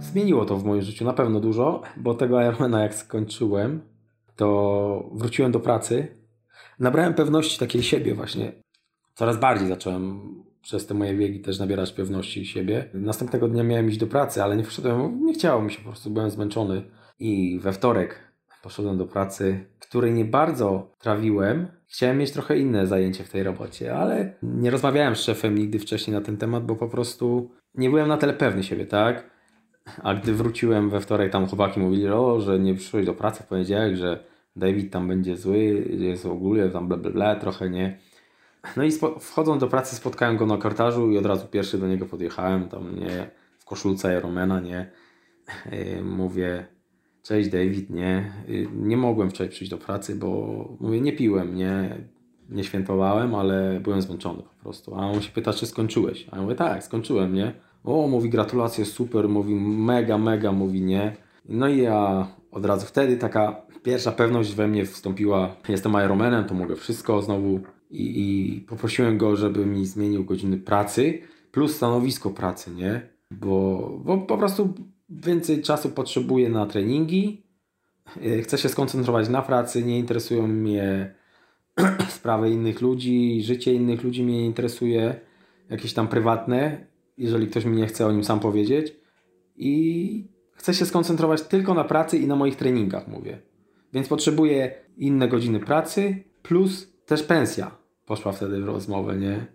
Zmieniło 0.00 0.44
to 0.44 0.56
w 0.56 0.64
moim 0.64 0.82
życiu 0.82 1.04
na 1.04 1.12
pewno 1.12 1.40
dużo, 1.40 1.82
bo 1.96 2.14
tego 2.14 2.42
Ironmana 2.42 2.82
jak 2.82 2.94
skończyłem, 2.94 3.80
to 4.36 5.10
wróciłem 5.12 5.52
do 5.52 5.60
pracy. 5.60 6.16
Nabrałem 6.78 7.14
pewności 7.14 7.58
takiej 7.58 7.82
siebie 7.82 8.14
właśnie. 8.14 8.52
Coraz 9.14 9.36
bardziej 9.36 9.68
zacząłem 9.68 10.20
przez 10.62 10.86
te 10.86 10.94
moje 10.94 11.14
biegi 11.14 11.40
też 11.40 11.58
nabierać 11.58 11.92
pewności 11.92 12.46
siebie. 12.46 12.90
Następnego 12.94 13.48
dnia 13.48 13.64
miałem 13.64 13.88
iść 13.88 13.98
do 13.98 14.06
pracy, 14.06 14.42
ale 14.42 14.56
nie 14.56 14.64
wszedłem, 14.64 15.26
nie 15.26 15.34
chciało 15.34 15.62
mi 15.62 15.72
się, 15.72 15.78
po 15.78 15.88
prostu 15.88 16.10
byłem 16.10 16.30
zmęczony. 16.30 16.82
I 17.18 17.58
we 17.62 17.72
wtorek 17.72 18.29
poszedłem 18.62 18.98
do 18.98 19.06
pracy, 19.06 19.64
której 19.80 20.12
nie 20.12 20.24
bardzo 20.24 20.90
trawiłem. 20.98 21.66
Chciałem 21.86 22.18
mieć 22.18 22.32
trochę 22.32 22.58
inne 22.58 22.86
zajęcie 22.86 23.24
w 23.24 23.30
tej 23.30 23.42
robocie, 23.42 23.96
ale 23.96 24.34
nie 24.42 24.70
rozmawiałem 24.70 25.16
z 25.16 25.20
szefem 25.20 25.58
nigdy 25.58 25.78
wcześniej 25.78 26.14
na 26.14 26.20
ten 26.20 26.36
temat, 26.36 26.66
bo 26.66 26.76
po 26.76 26.88
prostu 26.88 27.50
nie 27.74 27.90
byłem 27.90 28.08
na 28.08 28.16
tyle 28.16 28.32
pewny 28.32 28.62
siebie, 28.62 28.86
tak? 28.86 29.30
A 30.02 30.14
gdy 30.14 30.34
wróciłem 30.34 30.90
we 30.90 31.00
wtorek, 31.00 31.32
tam 31.32 31.46
chłopaki 31.46 31.80
mówili, 31.80 32.08
o, 32.08 32.40
że 32.40 32.58
nie 32.58 32.74
przyszłeś 32.74 33.06
do 33.06 33.14
pracy 33.14 33.42
w 33.42 33.46
poniedziałek, 33.46 33.96
że 33.96 34.24
David 34.56 34.92
tam 34.92 35.08
będzie 35.08 35.36
zły, 35.36 35.58
jest 35.90 36.26
ogólnie 36.26 36.68
tam 36.68 36.88
bla 36.88 36.96
bla 36.96 37.10
bla, 37.10 37.36
trochę 37.36 37.70
nie. 37.70 37.98
No 38.76 38.84
i 38.84 38.90
wchodząc 39.20 39.60
do 39.60 39.68
pracy 39.68 39.96
spotkałem 39.96 40.36
go 40.36 40.46
na 40.46 40.56
korytarzu 40.56 41.10
i 41.10 41.18
od 41.18 41.26
razu 41.26 41.46
pierwszy 41.46 41.78
do 41.78 41.88
niego 41.88 42.06
podjechałem, 42.06 42.68
tam 42.68 42.98
nie, 42.98 43.30
w 43.58 43.64
koszulce 43.64 44.18
Ironmana, 44.18 44.60
nie. 44.60 44.90
Yy, 45.72 46.02
mówię, 46.02 46.66
cześć 47.22 47.48
David, 47.48 47.90
nie, 47.90 48.32
yy, 48.48 48.68
nie 48.74 48.96
mogłem 48.96 49.30
wczoraj 49.30 49.50
przyjść 49.50 49.70
do 49.70 49.78
pracy, 49.78 50.16
bo 50.16 50.68
mówię, 50.80 51.00
nie 51.00 51.12
piłem, 51.12 51.54
nie, 51.54 51.96
nie 52.50 52.64
świętowałem, 52.64 53.34
ale 53.34 53.80
byłem 53.82 54.02
zmęczony 54.02 54.42
po 54.42 54.62
prostu. 54.62 54.94
A 54.94 54.98
on 54.98 55.22
się 55.22 55.32
pyta, 55.32 55.52
czy 55.52 55.66
skończyłeś? 55.66 56.26
A 56.30 56.36
ja 56.36 56.42
mówię, 56.42 56.54
tak, 56.54 56.84
skończyłem, 56.84 57.34
nie. 57.34 57.52
O, 57.84 58.08
mówi, 58.08 58.30
gratulacje, 58.30 58.84
super, 58.84 59.28
mówi, 59.28 59.54
mega, 59.54 60.18
mega, 60.18 60.52
mówi, 60.52 60.80
nie. 60.80 61.16
No 61.48 61.68
i 61.68 61.78
ja 61.78 62.26
od 62.50 62.64
razu 62.64 62.86
wtedy 62.86 63.16
taka 63.16 63.62
pierwsza 63.82 64.12
pewność 64.12 64.54
we 64.54 64.68
mnie 64.68 64.86
wstąpiła, 64.86 65.56
jestem 65.68 65.92
Ironmanem, 65.92 66.44
to 66.44 66.54
mogę 66.54 66.76
wszystko 66.76 67.22
znowu 67.22 67.60
i, 67.90 68.20
i 68.20 68.60
poprosiłem 68.60 69.18
go, 69.18 69.36
żeby 69.36 69.66
mi 69.66 69.86
zmienił 69.86 70.24
godziny 70.24 70.58
pracy 70.58 71.18
plus 71.52 71.76
stanowisko 71.76 72.30
pracy, 72.30 72.70
nie? 72.70 73.00
Bo, 73.30 73.88
bo 74.04 74.18
po 74.18 74.38
prostu 74.38 74.74
więcej 75.10 75.62
czasu 75.62 75.90
potrzebuję 75.90 76.48
na 76.48 76.66
treningi, 76.66 77.50
Yy, 78.16 78.42
chcę 78.42 78.58
się 78.58 78.68
skoncentrować 78.68 79.28
na 79.28 79.42
pracy, 79.42 79.84
nie 79.84 79.98
interesują 79.98 80.46
mnie 80.46 81.14
sprawy 82.08 82.50
innych 82.50 82.80
ludzi, 82.80 83.42
życie 83.42 83.74
innych 83.74 84.04
ludzi 84.04 84.22
mnie 84.22 84.38
nie 84.38 84.46
interesuje, 84.46 85.20
jakieś 85.70 85.94
tam 85.94 86.08
prywatne, 86.08 86.86
jeżeli 87.18 87.46
ktoś 87.46 87.64
mi 87.64 87.76
nie 87.76 87.86
chce 87.86 88.06
o 88.06 88.12
nim 88.12 88.24
sam 88.24 88.40
powiedzieć. 88.40 88.96
I 89.56 90.28
chcę 90.52 90.74
się 90.74 90.86
skoncentrować 90.86 91.42
tylko 91.42 91.74
na 91.74 91.84
pracy 91.84 92.18
i 92.18 92.26
na 92.26 92.36
moich 92.36 92.56
treningach, 92.56 93.08
mówię. 93.08 93.38
Więc 93.92 94.08
potrzebuję 94.08 94.74
inne 94.96 95.28
godziny 95.28 95.60
pracy, 95.60 96.24
plus 96.42 96.92
też 97.06 97.22
pensja. 97.22 97.70
Poszła 98.06 98.32
wtedy 98.32 98.60
w 98.60 98.64
rozmowę, 98.64 99.16
nie? 99.16 99.46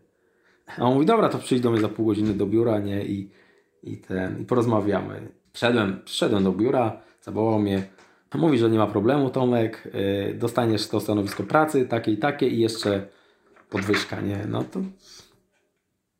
A 0.77 0.81
on 0.81 0.93
mówi, 0.93 1.05
dobra, 1.05 1.29
to 1.29 1.37
przyjdź 1.37 1.61
do 1.61 1.71
mnie 1.71 1.81
za 1.81 1.89
pół 1.89 2.05
godziny 2.05 2.33
do 2.33 2.45
biura, 2.45 2.79
nie? 2.79 3.05
I, 3.05 3.29
i 3.83 3.97
ten, 3.97 4.41
i 4.41 4.45
porozmawiamy. 4.45 5.31
Przyszedłem, 5.55 6.01
przyszedłem 6.05 6.43
do 6.43 6.51
biura, 6.51 7.01
zawołał 7.21 7.59
mnie, 7.59 7.83
mówi, 8.33 8.57
że 8.57 8.69
nie 8.69 8.77
ma 8.77 8.87
problemu, 8.87 9.29
Tomek, 9.29 9.91
yy, 10.27 10.33
dostaniesz 10.33 10.87
to 10.87 10.99
stanowisko 10.99 11.43
pracy, 11.43 11.85
takie 11.85 12.11
i 12.11 12.17
takie 12.17 12.47
i 12.47 12.59
jeszcze 12.59 13.07
podwyżka, 13.69 14.21
nie? 14.21 14.45
No 14.49 14.63
to 14.63 14.79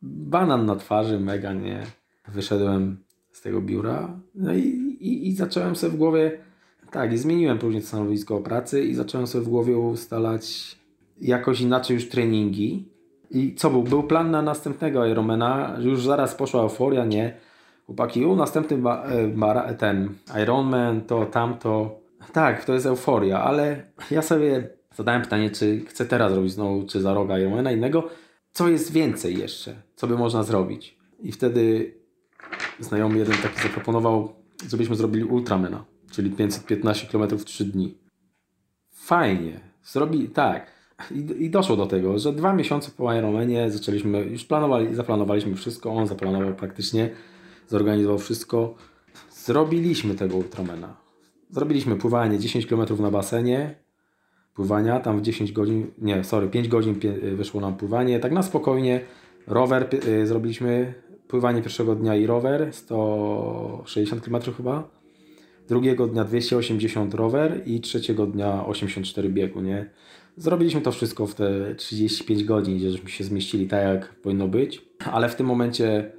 banan 0.01 0.65
na 0.65 0.75
twarzy, 0.75 1.19
mega, 1.19 1.53
nie? 1.53 1.83
Wyszedłem 2.27 2.97
z 3.31 3.41
tego 3.41 3.61
biura, 3.61 4.19
no 4.36 4.53
i, 4.53 4.59
i, 4.99 5.27
i 5.27 5.36
zacząłem 5.36 5.75
sobie 5.75 5.93
w 5.93 5.97
głowie, 5.97 6.39
tak, 6.91 7.13
i 7.13 7.17
zmieniłem 7.17 7.59
później 7.59 7.83
stanowisko 7.83 8.39
pracy 8.39 8.83
i 8.83 8.93
zacząłem 8.93 9.27
sobie 9.27 9.45
w 9.45 9.49
głowie 9.49 9.77
ustalać 9.77 10.75
jakoś 11.21 11.61
inaczej 11.61 11.93
już 11.93 12.09
treningi. 12.09 12.89
I 13.31 13.55
co 13.55 13.69
był? 13.69 13.83
Był 13.83 14.03
plan 14.03 14.31
na 14.31 14.41
następnego 14.41 15.05
Ironmana, 15.05 15.77
już 15.79 16.05
zaraz 16.05 16.36
poszła 16.36 16.61
euforia, 16.61 17.05
nie? 17.05 17.45
Chłopaki, 17.86 18.25
u 18.25 18.36
następny 18.36 18.77
ba- 18.77 19.03
e, 19.03 19.27
bara- 19.27 19.73
ten 19.73 20.09
Ironman, 20.43 21.01
to 21.01 21.25
tamto. 21.25 21.99
Tak, 22.33 22.65
to 22.65 22.73
jest 22.73 22.86
euforia, 22.86 23.39
ale 23.43 23.86
ja 24.11 24.21
sobie 24.21 24.69
zadałem 24.95 25.21
pytanie, 25.21 25.49
czy 25.49 25.86
chcę 25.86 26.05
teraz 26.05 26.33
robić 26.33 26.51
znowu, 26.51 26.83
czy 26.88 27.01
za 27.01 27.13
rok 27.13 27.29
Ironmana 27.39 27.71
innego. 27.71 28.09
Co 28.51 28.67
jest 28.69 28.91
więcej 28.91 29.38
jeszcze? 29.38 29.75
Co 29.95 30.07
by 30.07 30.17
można 30.17 30.43
zrobić? 30.43 30.97
I 31.19 31.31
wtedy 31.31 31.93
znajomy 32.79 33.17
jeden 33.17 33.36
taki 33.38 33.61
zaproponował, 33.61 34.33
żebyśmy 34.69 34.95
zrobili 34.95 35.23
Ultramana, 35.23 35.86
czyli 36.11 36.29
515 36.31 37.07
km 37.07 37.38
w 37.38 37.45
3 37.45 37.65
dni. 37.65 37.97
Fajnie. 38.91 39.59
Zrobi 39.83 40.29
tak. 40.29 40.71
I, 41.11 41.43
I 41.45 41.49
doszło 41.49 41.75
do 41.75 41.86
tego, 41.86 42.19
że 42.19 42.33
dwa 42.33 42.53
miesiące 42.53 42.91
po 42.97 43.13
Ironmanie 43.13 43.71
zaczęliśmy, 43.71 44.19
już 44.23 44.45
planowali, 44.45 44.95
zaplanowaliśmy 44.95 45.55
wszystko, 45.55 45.91
on 45.93 46.07
zaplanował 46.07 46.53
praktycznie, 46.53 47.09
zorganizował 47.68 48.20
wszystko. 48.20 48.76
Zrobiliśmy 49.30 50.16
tego 50.16 50.38
Ultramana. 50.38 50.97
Zrobiliśmy 51.49 51.95
pływanie 51.95 52.39
10 52.39 52.66
km 52.66 52.86
na 52.99 53.11
basenie, 53.11 53.76
pływania, 54.53 54.99
tam 54.99 55.20
w 55.20 55.22
10 55.22 55.51
godzin, 55.51 55.88
nie, 55.97 56.24
sorry, 56.24 56.47
5 56.47 56.68
godzin 56.68 56.95
pie- 56.95 57.36
wyszło 57.36 57.61
nam 57.61 57.78
pływanie, 57.78 58.20
tak 58.20 58.32
na 58.32 58.43
spokojnie. 58.43 59.01
Rower 59.47 59.89
y, 60.07 60.28
zrobiliśmy, 60.28 60.93
pływanie 61.28 61.61
pierwszego 61.61 61.95
dnia 61.95 62.16
i 62.16 62.26
rower, 62.26 62.74
160 62.74 64.22
km 64.26 64.41
chyba. 64.57 64.89
Drugiego 65.68 66.07
dnia 66.07 66.24
280 66.24 67.13
rower 67.13 67.61
i 67.66 67.82
trzeciego 67.82 68.28
dnia 68.28 68.66
84 68.66 69.30
biegu, 69.30 69.61
nie? 69.61 69.89
Zrobiliśmy 70.38 70.82
to 70.82 70.91
wszystko 70.91 71.28
w 71.28 71.36
te 71.36 71.76
35 71.76 72.43
godzin, 72.43 72.78
gdzie 72.78 72.91
żeśmy 72.91 73.09
się 73.09 73.24
zmieścili 73.24 73.68
tak, 73.68 73.84
jak 73.84 74.16
powinno 74.16 74.47
być. 74.47 74.86
Ale 75.11 75.30
w 75.30 75.36
tym 75.36 75.47
momencie 75.47 76.11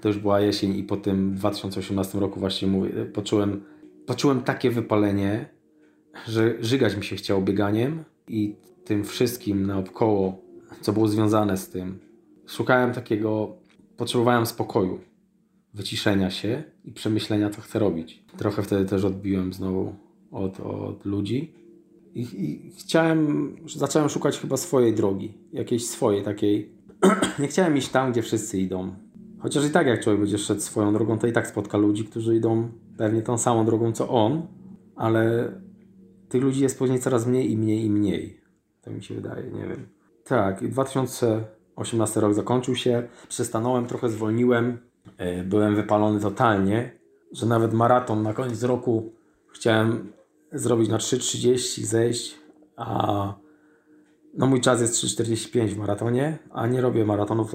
to 0.00 0.08
już 0.08 0.18
była 0.18 0.40
jesień 0.40 0.76
i 0.76 0.82
po 0.82 0.96
tym 0.96 1.34
2018 1.34 2.20
roku 2.20 2.40
właśnie 2.40 2.68
mówię, 2.68 2.90
poczułem, 2.90 3.64
poczułem 4.06 4.42
takie 4.42 4.70
wypalenie, 4.70 5.48
że 6.28 6.54
żygać 6.60 6.96
mi 6.96 7.04
się 7.04 7.16
chciało 7.16 7.40
bieganiem 7.40 8.04
i 8.28 8.56
tym 8.84 9.04
wszystkim 9.04 9.66
naokoło, 9.66 10.40
co 10.80 10.92
było 10.92 11.08
związane 11.08 11.56
z 11.56 11.68
tym. 11.68 11.98
Szukałem 12.46 12.92
takiego, 12.92 13.56
potrzebowałem 13.96 14.46
spokoju, 14.46 15.00
wyciszenia 15.74 16.30
się 16.30 16.62
i 16.84 16.92
przemyślenia, 16.92 17.50
co 17.50 17.60
chcę 17.60 17.78
robić. 17.78 18.24
Trochę 18.36 18.62
wtedy 18.62 18.84
też 18.84 19.04
odbiłem 19.04 19.52
znowu 19.52 19.94
od, 20.30 20.60
od 20.60 21.04
ludzi 21.04 21.52
i, 22.14 22.20
i 22.20 22.70
chciałem, 22.78 23.56
zacząłem 23.76 24.08
szukać 24.08 24.38
chyba 24.38 24.56
swojej 24.56 24.94
drogi, 24.94 25.34
jakiejś 25.52 25.86
swojej 25.86 26.22
takiej. 26.22 26.72
Nie 27.38 27.48
chciałem 27.48 27.76
iść 27.76 27.88
tam, 27.88 28.12
gdzie 28.12 28.22
wszyscy 28.22 28.58
idą. 28.58 28.94
Chociaż 29.38 29.64
i 29.64 29.70
tak 29.70 29.86
jak 29.86 30.00
człowiek 30.00 30.20
będzie 30.20 30.38
szedł 30.38 30.60
swoją 30.60 30.92
drogą, 30.92 31.18
to 31.18 31.26
i 31.26 31.32
tak 31.32 31.46
spotka 31.46 31.78
ludzi, 31.78 32.04
którzy 32.04 32.36
idą 32.36 32.68
pewnie 32.96 33.22
tą 33.22 33.38
samą 33.38 33.64
drogą 33.66 33.92
co 33.92 34.08
on, 34.08 34.46
ale 34.96 35.52
tych 36.28 36.42
ludzi 36.42 36.62
jest 36.62 36.78
później 36.78 37.00
coraz 37.00 37.26
mniej 37.26 37.52
i 37.52 37.56
mniej 37.56 37.84
i 37.84 37.90
mniej. 37.90 38.40
Tak 38.82 38.94
mi 38.94 39.02
się 39.02 39.14
wydaje, 39.14 39.50
nie 39.50 39.66
wiem. 39.66 39.88
Tak, 40.24 40.62
i 40.62 40.68
2018 40.68 42.20
rok 42.20 42.34
zakończył 42.34 42.76
się, 42.76 43.08
przestanąłem, 43.28 43.86
trochę 43.86 44.08
zwolniłem, 44.08 44.78
yy, 45.18 45.44
byłem 45.44 45.76
wypalony 45.76 46.20
totalnie, 46.20 46.98
że 47.32 47.46
nawet 47.46 47.72
maraton 47.72 48.22
na 48.22 48.34
koniec 48.34 48.62
roku 48.62 49.12
chciałem 49.52 50.12
zrobić 50.52 50.88
na 50.88 50.98
3.30, 50.98 51.84
zejść, 51.84 52.38
a 52.76 53.34
no 54.38 54.46
mój 54.46 54.60
czas 54.60 54.80
jest 54.80 54.94
3.45 54.94 55.68
w 55.68 55.78
maratonie, 55.78 56.38
a 56.50 56.66
nie 56.66 56.80
robię 56.80 57.04
maratonów 57.04 57.52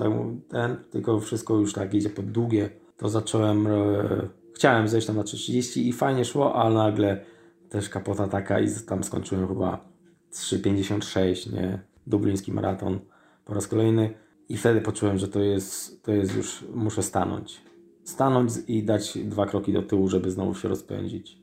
ten, 0.49 0.75
tylko 0.91 1.19
wszystko 1.19 1.55
już 1.55 1.73
tak 1.73 1.93
idzie 1.93 2.09
pod 2.09 2.31
długie. 2.31 2.69
To 2.97 3.09
zacząłem, 3.09 3.67
e, 3.67 4.27
chciałem 4.53 4.87
zejść 4.87 5.07
tam 5.07 5.15
na 5.15 5.23
3.30 5.23 5.81
i 5.81 5.93
fajnie 5.93 6.25
szło, 6.25 6.55
ale 6.55 6.75
nagle 6.75 7.25
też 7.69 7.89
kapota 7.89 8.27
taka 8.27 8.59
i 8.59 8.67
tam 8.87 9.03
skończyłem 9.03 9.47
chyba 9.47 9.85
3.56, 10.31 11.53
nie? 11.53 11.79
Dubliński 12.07 12.51
maraton 12.51 12.99
po 13.45 13.53
raz 13.53 13.67
kolejny 13.67 14.13
i 14.49 14.57
wtedy 14.57 14.81
poczułem, 14.81 15.17
że 15.17 15.27
to 15.27 15.39
jest, 15.39 16.03
to 16.03 16.11
jest 16.11 16.35
już, 16.35 16.65
muszę 16.73 17.03
stanąć. 17.03 17.61
Stanąć 18.03 18.51
i 18.67 18.83
dać 18.83 19.17
dwa 19.17 19.45
kroki 19.45 19.73
do 19.73 19.81
tyłu, 19.81 20.07
żeby 20.07 20.31
znowu 20.31 20.55
się 20.55 20.67
rozpędzić. 20.67 21.37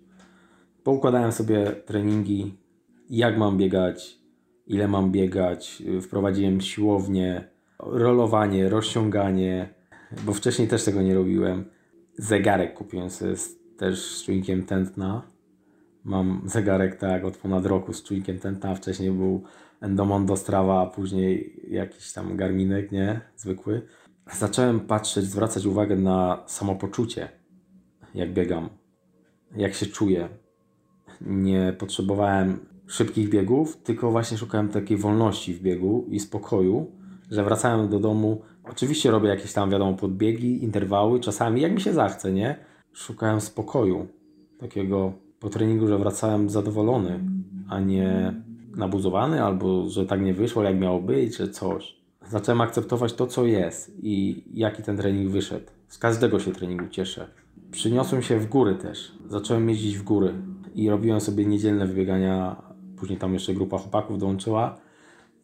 Poukładałem 0.82 1.32
sobie 1.32 1.66
treningi, 1.66 2.55
jak 3.11 3.38
mam 3.38 3.59
biegać, 3.59 4.20
ile 4.71 4.89
mam 4.89 5.12
biegać. 5.12 5.83
Wprowadziłem 6.03 6.61
siłownię, 6.61 7.49
rolowanie, 7.79 8.68
rozciąganie, 8.68 9.75
bo 10.27 10.33
wcześniej 10.33 10.68
też 10.68 10.85
tego 10.85 11.03
nie 11.03 11.14
robiłem. 11.14 11.64
Zegarek 12.18 12.75
kupiłem 12.75 13.11
sobie 13.11 13.35
też 13.77 14.16
z 14.16 14.25
czujnikiem 14.25 14.62
tętna. 14.62 15.23
Mam 16.05 16.43
zegarek 16.45 16.97
tak 16.97 17.25
od 17.25 17.37
ponad 17.37 17.66
roku 17.66 17.93
z 17.93 18.03
czujnikiem 18.03 18.39
tętna. 18.39 18.75
Wcześniej 18.75 19.11
był 19.11 19.43
Endomondo 19.81 20.37
Strava, 20.37 20.83
a 20.83 20.87
później 20.87 21.61
jakiś 21.68 22.12
tam 22.12 22.37
garminek, 22.37 22.93
nie? 22.93 23.21
Zwykły. 23.37 23.83
Zacząłem 24.33 24.81
patrzeć, 24.81 25.25
zwracać 25.25 25.66
uwagę 25.66 25.97
na 25.97 26.43
samopoczucie, 26.47 27.29
jak 28.14 28.33
biegam, 28.33 28.68
jak 29.57 29.75
się 29.75 29.87
czuję. 29.87 30.29
Nie 31.21 31.75
potrzebowałem 31.79 32.59
szybkich 32.91 33.28
biegów, 33.28 33.76
tylko 33.76 34.11
właśnie 34.11 34.38
szukałem 34.38 34.68
takiej 34.68 34.97
wolności 34.97 35.55
w 35.55 35.62
biegu 35.62 36.07
i 36.09 36.20
spokoju, 36.20 36.86
że 37.30 37.45
wracałem 37.45 37.88
do 37.88 37.99
domu. 37.99 38.43
Oczywiście 38.64 39.11
robię 39.11 39.28
jakieś 39.28 39.53
tam, 39.53 39.70
wiadomo, 39.70 39.97
podbiegi, 39.97 40.64
interwały, 40.64 41.20
czasami 41.20 41.61
jak 41.61 41.72
mi 41.72 41.80
się 41.80 41.93
zachce, 41.93 42.32
nie? 42.32 42.57
Szukałem 42.93 43.41
spokoju, 43.41 44.07
takiego 44.59 45.12
po 45.41 45.49
treningu, 45.49 45.86
że 45.86 45.99
wracałem 45.99 46.51
zadowolony, 46.51 47.20
a 47.68 47.80
nie 47.80 48.34
nabuzowany, 48.76 49.43
albo 49.43 49.88
że 49.88 50.07
tak 50.07 50.20
nie 50.20 50.34
wyszło, 50.34 50.62
jak 50.62 50.80
miało 50.80 51.01
być, 51.01 51.36
czy 51.36 51.49
coś. 51.49 51.97
Zacząłem 52.28 52.61
akceptować 52.61 53.12
to, 53.12 53.26
co 53.26 53.47
jest 53.47 53.93
i 54.03 54.45
jaki 54.55 54.82
ten 54.82 54.97
trening 54.97 55.30
wyszedł. 55.30 55.66
Z 55.88 55.99
każdego 55.99 56.41
się 56.41 56.53
treningu 56.53 56.88
cieszę. 56.91 57.26
przyniosłem 57.70 58.22
się 58.22 58.38
w 58.38 58.49
góry 58.49 58.74
też. 58.74 59.12
Zacząłem 59.28 59.68
jeździć 59.68 59.99
w 59.99 60.03
góry 60.03 60.34
i 60.74 60.91
robiłem 60.91 61.20
sobie 61.20 61.47
niedzielne 61.47 61.86
wybiegania. 61.86 62.70
Później 63.01 63.18
tam 63.18 63.34
jeszcze 63.34 63.55
grupa 63.55 63.78
chłopaków 63.78 64.18
dołączyła. 64.18 64.78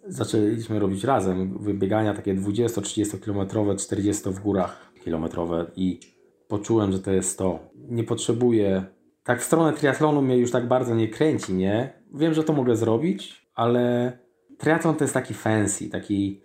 Zaczęliśmy 0.06 0.78
robić 0.78 1.04
razem 1.04 1.58
wybiegania 1.58 2.14
takie 2.14 2.34
20-30 2.34 3.20
kilometrowe, 3.20 3.76
40 3.76 4.30
w 4.30 4.40
górach 4.40 4.92
kilometrowe 5.04 5.70
i 5.76 6.00
poczułem, 6.48 6.92
że 6.92 6.98
to 6.98 7.12
jest 7.12 7.38
to. 7.38 7.58
Nie 7.88 8.04
potrzebuję. 8.04 8.84
Tak 9.24 9.40
w 9.40 9.44
stronę 9.44 9.72
triatlonu 9.72 10.22
mnie 10.22 10.38
już 10.38 10.50
tak 10.50 10.68
bardzo 10.68 10.94
nie 10.94 11.08
kręci, 11.08 11.54
nie? 11.54 11.92
Wiem, 12.14 12.34
że 12.34 12.44
to 12.44 12.52
mogę 12.52 12.76
zrobić, 12.76 13.46
ale 13.54 14.12
triatlon 14.58 14.94
to 14.94 15.04
jest 15.04 15.14
taki 15.14 15.34
fancy, 15.34 15.90
taki 15.90 16.40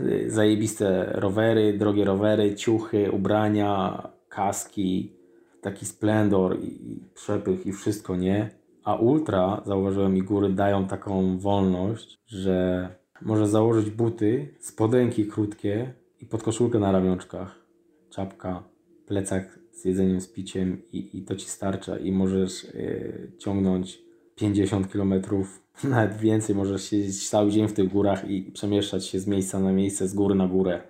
y, 0.00 0.30
zajebiste 0.30 1.12
rowery, 1.14 1.78
drogie 1.78 2.04
rowery, 2.04 2.54
ciuchy, 2.54 3.10
ubrania, 3.12 4.02
kaski, 4.28 5.12
taki 5.60 5.86
splendor 5.86 6.58
i 6.60 7.00
przepych 7.14 7.66
i 7.66 7.72
wszystko, 7.72 8.16
nie? 8.16 8.59
A 8.90 8.94
ultra, 8.94 9.62
zauważyłem, 9.66 10.16
i 10.16 10.22
góry 10.22 10.48
dają 10.48 10.86
taką 10.86 11.38
wolność, 11.38 12.20
że 12.26 12.88
możesz 13.22 13.48
założyć 13.48 13.90
buty, 13.90 14.54
spodenki 14.60 15.26
krótkie 15.26 15.94
i 16.20 16.26
podkoszulkę 16.26 16.78
na 16.78 16.92
ramionczkach, 16.92 17.64
czapka, 18.10 18.62
plecak 19.06 19.58
z 19.72 19.84
jedzeniem, 19.84 20.20
z 20.20 20.28
piciem 20.28 20.82
i, 20.92 21.18
i 21.18 21.22
to 21.22 21.36
ci 21.36 21.46
starcza. 21.46 21.98
I 21.98 22.12
możesz 22.12 22.64
yy, 22.74 23.32
ciągnąć 23.38 24.02
50 24.34 24.92
km, 24.92 25.14
nawet 25.84 26.16
więcej, 26.16 26.56
możesz 26.56 26.84
siedzieć 26.84 27.28
cały 27.28 27.50
dzień 27.50 27.68
w 27.68 27.72
tych 27.72 27.92
górach 27.92 28.30
i 28.30 28.42
przemieszczać 28.42 29.06
się 29.06 29.20
z 29.20 29.26
miejsca 29.26 29.60
na 29.60 29.72
miejsce, 29.72 30.08
z 30.08 30.14
góry 30.14 30.34
na 30.34 30.48
górę, 30.48 30.82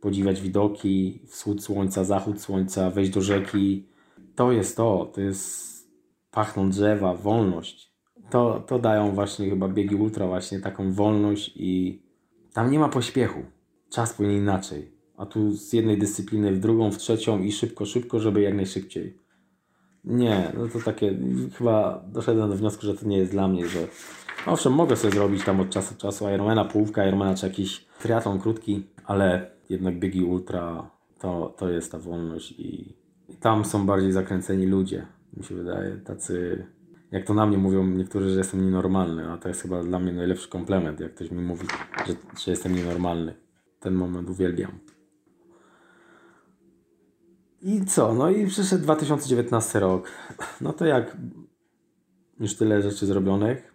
podziwiać 0.00 0.40
widoki, 0.40 1.22
wschód 1.26 1.64
słońca, 1.64 2.04
zachód 2.04 2.40
słońca, 2.40 2.90
wejść 2.90 3.10
do 3.10 3.20
rzeki. 3.20 3.86
To 4.34 4.52
jest 4.52 4.76
to, 4.76 5.10
to 5.14 5.20
jest 5.20 5.71
pachną 6.32 6.70
drzewa, 6.70 7.14
wolność. 7.14 7.92
To, 8.30 8.64
to 8.66 8.78
dają 8.78 9.12
właśnie 9.12 9.50
chyba 9.50 9.68
biegi 9.68 9.94
ultra 9.94 10.26
właśnie 10.26 10.60
taką 10.60 10.92
wolność 10.92 11.52
i 11.56 12.02
tam 12.52 12.70
nie 12.70 12.78
ma 12.78 12.88
pośpiechu. 12.88 13.40
Czas 13.90 14.12
płynie 14.12 14.36
inaczej. 14.36 14.92
A 15.16 15.26
tu 15.26 15.52
z 15.52 15.72
jednej 15.72 15.98
dyscypliny 15.98 16.52
w 16.52 16.60
drugą, 16.60 16.90
w 16.90 16.98
trzecią 16.98 17.38
i 17.38 17.52
szybko, 17.52 17.86
szybko, 17.86 18.20
żeby 18.20 18.40
jak 18.40 18.54
najszybciej. 18.54 19.18
Nie, 20.04 20.52
no 20.58 20.68
to 20.68 20.78
takie, 20.80 21.18
chyba 21.54 22.04
doszedłem 22.08 22.50
do 22.50 22.56
wniosku, 22.56 22.86
że 22.86 22.94
to 22.94 23.06
nie 23.06 23.18
jest 23.18 23.32
dla 23.32 23.48
mnie, 23.48 23.68
że 23.68 23.88
owszem, 24.46 24.72
mogę 24.72 24.96
sobie 24.96 25.14
zrobić 25.14 25.44
tam 25.44 25.60
od 25.60 25.70
czasu 25.70 25.94
do 25.94 26.00
czasu 26.00 26.28
Ironmana, 26.28 26.64
połówka 26.64 27.06
Ironmana 27.06 27.34
czy 27.34 27.46
jakiś 27.46 27.86
triatlon 28.00 28.40
krótki, 28.40 28.86
ale 29.04 29.50
jednak 29.68 29.98
biegi 29.98 30.24
ultra 30.24 30.90
to, 31.18 31.54
to 31.58 31.68
jest 31.70 31.92
ta 31.92 31.98
wolność 31.98 32.52
i 32.58 32.96
tam 33.40 33.64
są 33.64 33.86
bardziej 33.86 34.12
zakręceni 34.12 34.66
ludzie, 34.66 35.06
mi 35.36 35.44
się 35.44 35.54
wydaje, 35.54 35.96
tacy, 35.96 36.66
jak 37.10 37.26
to 37.26 37.34
na 37.34 37.46
mnie 37.46 37.58
mówią 37.58 37.86
niektórzy, 37.86 38.30
że 38.30 38.38
jestem 38.38 38.64
nienormalny, 38.64 39.30
a 39.30 39.38
to 39.38 39.48
jest 39.48 39.62
chyba 39.62 39.82
dla 39.82 39.98
mnie 39.98 40.12
najlepszy 40.12 40.48
komplement, 40.48 41.00
jak 41.00 41.14
ktoś 41.14 41.30
mi 41.30 41.42
mówi, 41.42 41.66
że, 42.06 42.14
że 42.44 42.50
jestem 42.50 42.74
nienormalny. 42.74 43.34
Ten 43.80 43.94
moment 43.94 44.30
uwielbiam. 44.30 44.72
I 47.62 47.84
co? 47.84 48.14
No 48.14 48.30
i 48.30 48.46
przyszedł 48.46 48.82
2019 48.82 49.80
rok. 49.80 50.08
No 50.60 50.72
to 50.72 50.86
jak 50.86 51.16
już 52.40 52.56
tyle 52.56 52.82
rzeczy 52.82 53.06
zrobionych, 53.06 53.74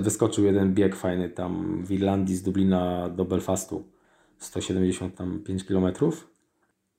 wyskoczył 0.00 0.44
jeden 0.44 0.74
bieg 0.74 0.96
fajny 0.96 1.28
tam 1.28 1.84
w 1.84 1.92
Irlandii 1.92 2.36
z 2.36 2.42
Dublina 2.42 3.08
do 3.08 3.24
Belfastu. 3.24 3.84
175 4.38 5.64
km. 5.64 5.86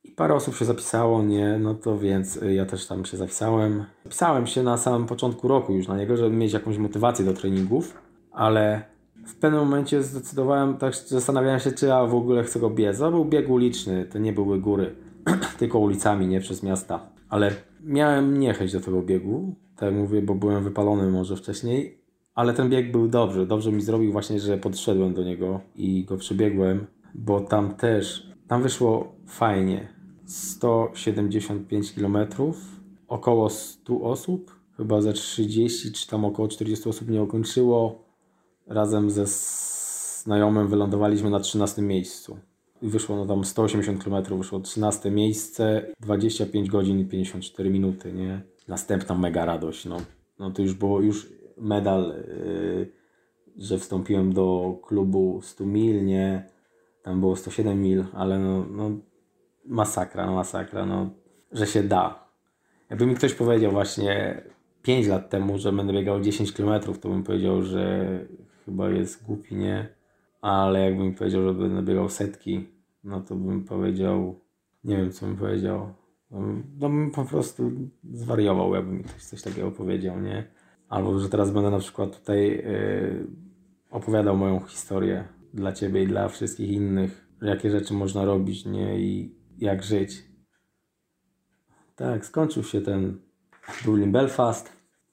I 0.04 0.12
parę 0.12 0.34
osób 0.34 0.56
się 0.56 0.66
zapisało, 0.66 1.24
nie, 1.24 1.60
no 1.60 1.74
to 1.76 1.98
więc 1.98 2.40
ja 2.52 2.66
też 2.66 2.88
tam 2.88 3.06
się 3.06 3.18
zapisałem. 3.18 3.86
Zapisałem 4.04 4.48
się 4.48 4.64
na 4.64 4.78
samym 4.78 5.08
początku 5.08 5.48
roku 5.48 5.74
już 5.74 5.88
na 5.88 5.98
niego, 5.98 6.18
żeby 6.18 6.36
mieć 6.36 6.54
jakąś 6.54 6.78
motywację 6.78 7.26
do 7.26 7.34
treningów, 7.34 7.98
ale 8.32 8.84
w 9.28 9.36
pewnym 9.36 9.62
momencie 9.62 10.04
zdecydowałem, 10.04 10.78
tak 10.78 10.96
zastanawiałem 10.96 11.60
się, 11.60 11.72
czy 11.72 11.86
ja 11.86 12.06
w 12.06 12.16
ogóle 12.16 12.44
chcę 12.44 12.60
go 12.60 12.70
biec. 12.70 13.00
To 13.00 13.12
był 13.12 13.26
bieg 13.26 13.50
uliczny, 13.50 14.06
to 14.06 14.20
nie 14.20 14.34
były 14.34 14.60
góry. 14.60 14.96
tylko 15.60 15.80
ulicami, 15.80 16.28
nie 16.28 16.40
przez 16.40 16.64
miasta. 16.64 17.10
Ale 17.30 17.52
miałem 17.84 18.40
niechęć 18.40 18.74
do 18.74 18.80
tego 18.80 19.02
biegu, 19.02 19.56
tak 19.76 19.94
mówię, 19.94 20.22
bo 20.22 20.36
byłem 20.36 20.64
wypalony 20.64 21.12
może 21.12 21.36
wcześniej, 21.36 22.02
ale 22.36 22.54
ten 22.54 22.70
bieg 22.70 22.92
był 22.92 23.08
dobry. 23.08 23.46
Dobrze 23.46 23.72
mi 23.72 23.82
zrobił 23.82 24.12
właśnie, 24.12 24.40
że 24.40 24.58
podszedłem 24.58 25.14
do 25.14 25.24
niego 25.24 25.60
i 25.76 26.06
go 26.06 26.18
przebiegłem, 26.18 26.88
bo 27.16 27.42
tam 27.42 27.76
też, 27.76 28.32
tam 28.48 28.64
wyszło 28.64 29.16
fajnie. 29.32 29.88
175 30.26 31.94
km, 31.94 32.18
około 33.08 33.50
100 33.50 34.02
osób, 34.02 34.56
chyba 34.78 35.02
ze 35.02 35.14
30 35.14 35.92
czy 35.92 36.08
tam 36.08 36.26
około 36.26 36.48
40 36.48 36.90
osób 36.90 37.10
nie 37.10 37.24
ukończyło. 37.24 38.06
Razem 38.68 39.12
ze 39.12 39.26
znajomym 40.24 40.68
wylądowaliśmy 40.68 41.30
na 41.30 41.40
13 41.40 41.82
miejscu 41.82 42.38
wyszło 42.82 43.16
no 43.16 43.26
tam 43.26 43.46
180 43.46 44.04
km, 44.04 44.38
wyszło 44.38 44.60
13 44.60 45.12
miejsce, 45.12 45.86
25 46.00 46.70
godzin 46.70 47.00
i 47.00 47.06
54 47.06 47.70
minuty, 47.70 48.14
nie? 48.14 48.42
Następna 48.68 49.16
mega 49.16 49.46
radość, 49.46 49.86
no. 49.86 49.98
No 50.40 50.52
to 50.52 50.62
już 50.62 50.74
było, 50.74 51.02
już 51.02 51.34
medal, 51.58 52.14
yy, 52.28 52.92
że 53.58 53.78
wstąpiłem 53.78 54.34
do 54.34 54.78
klubu 54.84 55.40
100 55.44 55.66
mil, 55.66 56.06
nie? 56.06 56.50
Tam 57.04 57.20
było 57.20 57.36
107 57.36 57.82
mil, 57.82 58.06
ale 58.14 58.40
no, 58.40 58.66
no 58.72 58.92
masakra, 59.66 60.26
no 60.26 60.36
masakra, 60.36 60.86
no, 60.86 61.10
że 61.52 61.68
się 61.68 61.84
da. 61.84 62.28
Jakby 62.90 63.06
mi 63.06 63.16
ktoś 63.16 63.34
powiedział 63.34 63.72
właśnie 63.72 64.42
5 64.82 65.08
lat 65.08 65.30
temu, 65.30 65.58
że 65.58 65.72
będę 65.72 65.94
biegał 65.94 66.22
10 66.22 66.52
km, 66.52 66.82
to 67.02 67.10
bym 67.10 67.24
powiedział, 67.24 67.64
że 67.64 68.06
chyba 68.66 68.90
jest 68.90 69.26
głupi, 69.26 69.56
nie? 69.56 70.02
ale 70.42 70.86
jakbym 70.86 71.08
mi 71.08 71.14
powiedział, 71.14 71.44
że 71.44 71.54
będę 71.54 71.82
biegał 71.82 72.10
setki, 72.10 72.68
no 73.04 73.22
to 73.22 73.36
bym 73.36 73.64
powiedział, 73.64 74.40
nie 74.84 74.98
wiem 74.98 75.12
co 75.12 75.26
bym 75.26 75.38
powiedział, 75.38 75.94
no, 76.32 76.40
no 76.80 76.90
bym 76.90 77.12
po 77.12 77.26
prostu 77.26 77.72
zwariował, 78.14 78.76
jakby 78.76 78.94
mi 78.94 79.04
ktoś 79.04 79.24
coś 79.24 79.42
takiego 79.42 79.72
powiedział, 79.72 80.20
nie? 80.20 80.48
Albo, 80.90 81.20
że 81.20 81.30
teraz 81.30 81.52
będę 81.52 81.70
na 81.70 81.80
przykład 81.80 82.20
tutaj 82.20 82.50
yy, 82.50 83.28
opowiadał 83.92 84.38
moją 84.38 84.60
historię 84.60 85.24
dla 85.54 85.72
Ciebie 85.72 86.04
i 86.04 86.08
dla 86.08 86.28
wszystkich 86.28 86.72
innych, 86.72 87.28
jakie 87.42 87.72
rzeczy 87.72 87.94
można 87.94 88.26
robić, 88.26 88.66
nie? 88.66 89.00
I 89.00 89.36
jak 89.62 89.84
żyć. 89.84 90.24
Tak, 91.96 92.26
skończył 92.26 92.64
się 92.64 92.82
ten 92.82 93.20
Dublin 93.86 94.12
Belfast, 94.12 94.72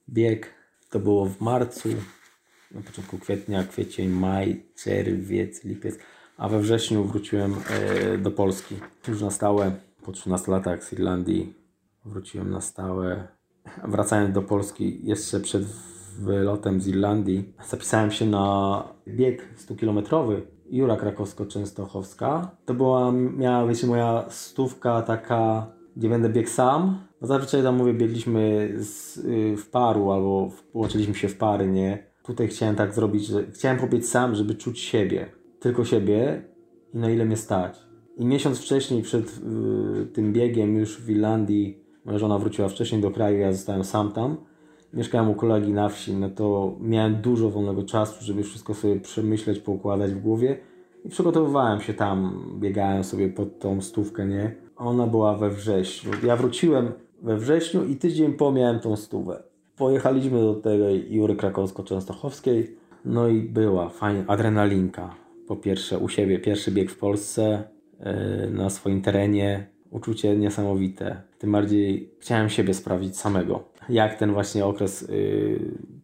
bieg, 0.09 0.53
to 0.89 0.99
było 0.99 1.25
w 1.25 1.41
marcu, 1.41 1.89
na 2.71 2.81
początku 2.81 3.17
kwietnia, 3.17 3.63
kwiecień, 3.63 4.09
maj, 4.09 4.63
czerwiec, 4.75 5.63
lipiec, 5.63 5.95
a 6.37 6.49
we 6.49 6.59
wrześniu 6.59 7.03
wróciłem 7.03 7.55
e, 7.69 8.17
do 8.17 8.31
Polski. 8.31 8.75
Już 9.07 9.21
na 9.21 9.31
stałe, 9.31 9.71
po 10.03 10.11
13 10.11 10.51
latach 10.51 10.83
z 10.83 10.93
Irlandii 10.93 11.53
wróciłem 12.05 12.51
na 12.51 12.61
stałe. 12.61 13.27
Wracając 13.83 14.35
do 14.35 14.41
Polski 14.41 14.99
jeszcze 15.03 15.39
przed 15.39 15.63
wylotem 16.19 16.81
z 16.81 16.87
Irlandii, 16.87 17.53
zapisałem 17.69 18.11
się 18.11 18.25
na 18.25 18.83
bieg 19.07 19.47
100-kilometrowy 19.57 20.41
Jura 20.71 20.95
Krakowsko-Częstochowska. 20.95 22.47
To 22.65 22.73
była, 22.73 23.11
miała 23.11 23.67
być 23.67 23.83
moja 23.83 24.25
stówka 24.29 25.01
taka, 25.01 25.67
gdzie 25.97 26.09
będę 26.09 26.29
biegł 26.29 26.49
sam. 26.49 26.99
Zazwyczaj 27.21 27.63
tam 27.63 27.75
mówię, 27.75 27.93
biegliśmy 27.93 28.73
z, 28.77 29.17
y, 29.17 29.57
w 29.57 29.69
paru 29.69 30.11
albo 30.11 30.51
połączyliśmy 30.73 31.15
się 31.15 31.27
w 31.27 31.37
pary, 31.37 31.67
nie? 31.67 32.09
tutaj 32.29 32.47
chciałem 32.47 32.75
tak 32.75 32.93
zrobić, 32.93 33.25
że 33.25 33.43
chciałem 33.51 33.79
pobiec 33.79 34.09
sam, 34.09 34.35
żeby 34.35 34.55
czuć 34.55 34.79
siebie, 34.79 35.29
tylko 35.59 35.85
siebie 35.85 36.43
i 36.93 36.97
na 36.97 37.09
ile 37.09 37.25
mnie 37.25 37.37
stać. 37.37 37.79
I 38.17 38.25
miesiąc 38.25 38.59
wcześniej, 38.59 39.03
przed 39.03 39.41
y, 40.01 40.05
tym 40.05 40.33
biegiem, 40.33 40.75
już 40.77 41.01
w 41.01 41.09
Irlandii, 41.09 41.83
moja 42.05 42.19
żona 42.19 42.39
wróciła 42.39 42.69
wcześniej 42.69 43.01
do 43.01 43.11
kraju, 43.11 43.39
ja 43.39 43.53
zostałem 43.53 43.83
sam 43.83 44.11
tam. 44.11 44.37
Mieszkałem 44.93 45.29
u 45.29 45.35
kolegi 45.35 45.73
na 45.73 45.89
wsi, 45.89 46.13
no 46.13 46.29
to 46.29 46.75
miałem 46.81 47.15
dużo 47.15 47.49
wolnego 47.49 47.83
czasu, 47.83 48.25
żeby 48.25 48.43
wszystko 48.43 48.73
sobie 48.73 48.99
przemyśleć, 48.99 49.59
poukładać 49.59 50.11
w 50.11 50.19
głowie. 50.19 50.57
I 51.05 51.09
przygotowywałem 51.09 51.81
się 51.81 51.93
tam, 51.93 52.43
biegałem 52.59 53.03
sobie 53.03 53.29
pod 53.29 53.59
tą 53.59 53.81
stówkę, 53.81 54.25
nie? 54.25 54.55
Ona 54.75 55.07
była 55.07 55.37
we 55.37 55.49
wrześniu. 55.49 56.11
Ja 56.23 56.35
wróciłem 56.35 56.91
we 57.21 57.37
wrześniu 57.37 57.85
i 57.85 57.95
tydzień 57.95 58.33
po 58.33 58.51
miałem 58.51 58.79
tą 58.79 58.95
stówę. 58.95 59.43
Pojechaliśmy 59.77 60.41
do 60.41 60.53
tej 60.53 61.13
Jury 61.13 61.35
Krakowsko-Częstochowskiej, 61.35 62.67
no 63.05 63.27
i 63.27 63.41
była 63.41 63.89
fajna 63.89 64.23
adrenalinka. 64.27 65.15
Po 65.47 65.55
pierwsze 65.55 65.97
u 65.97 66.09
siebie, 66.09 66.39
pierwszy 66.39 66.71
bieg 66.71 66.91
w 66.91 66.97
Polsce, 66.97 67.63
yy, 67.99 68.05
na 68.51 68.69
swoim 68.69 69.01
terenie, 69.01 69.67
uczucie 69.91 70.37
niesamowite. 70.37 71.21
Tym 71.37 71.51
bardziej 71.51 72.13
chciałem 72.19 72.49
siebie 72.49 72.73
sprawdzić 72.73 73.17
samego. 73.17 73.68
Jak 73.89 74.19
ten 74.19 74.33
właśnie 74.33 74.65
okres, 74.65 75.01
yy, 75.01 75.59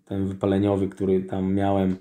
ten 0.05 0.27
wypaleniowy, 0.27 0.87
który 0.87 1.21
tam 1.21 1.53
miałem, 1.53 1.97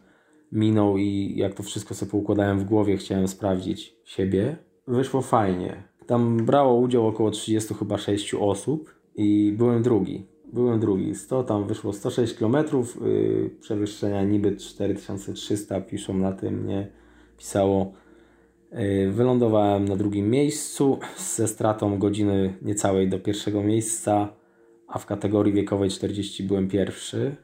minął 0.53 0.99
i 0.99 1.35
jak 1.37 1.55
to 1.55 1.63
wszystko 1.63 1.95
sobie 1.95 2.11
poukładałem 2.11 2.59
w 2.59 2.65
głowie, 2.65 2.97
chciałem 2.97 3.29
sprawdzić 3.29 3.97
siebie. 4.05 4.57
Wyszło 4.87 5.23
fajnie. 5.23 5.83
Tam 6.07 6.37
brało 6.37 6.75
udział 6.75 7.07
około 7.07 7.31
30 7.31 7.75
chyba 7.75 7.99
6 7.99 8.35
osób 8.35 8.95
i 9.15 9.55
byłem 9.59 9.83
drugi. 9.83 10.27
Byłem 10.53 10.81
drugi. 10.81 11.15
100 11.15 11.45
tam 11.45 11.67
wyszło 11.67 11.93
106 11.93 12.35
km, 12.35 12.57
yy, 13.01 13.51
przewyższenia 13.61 14.25
niby 14.25 14.57
4300 14.57 15.81
piszą 15.81 16.19
na 16.19 16.33
tym, 16.33 16.67
nie 16.67 16.89
pisało. 17.39 17.93
Yy, 18.73 19.13
wylądowałem 19.13 19.85
na 19.85 19.97
drugim 19.97 20.31
miejscu 20.31 20.99
ze 21.37 21.49
stratą 21.49 21.99
godziny 21.99 22.55
niecałej 22.63 23.09
do 23.09 23.19
pierwszego 23.19 23.63
miejsca, 23.63 24.29
a 24.89 24.99
w 24.99 25.07
kategorii 25.07 25.53
wiekowej 25.53 25.91
40 25.91 26.43
byłem 26.43 26.69
pierwszy. 26.69 27.37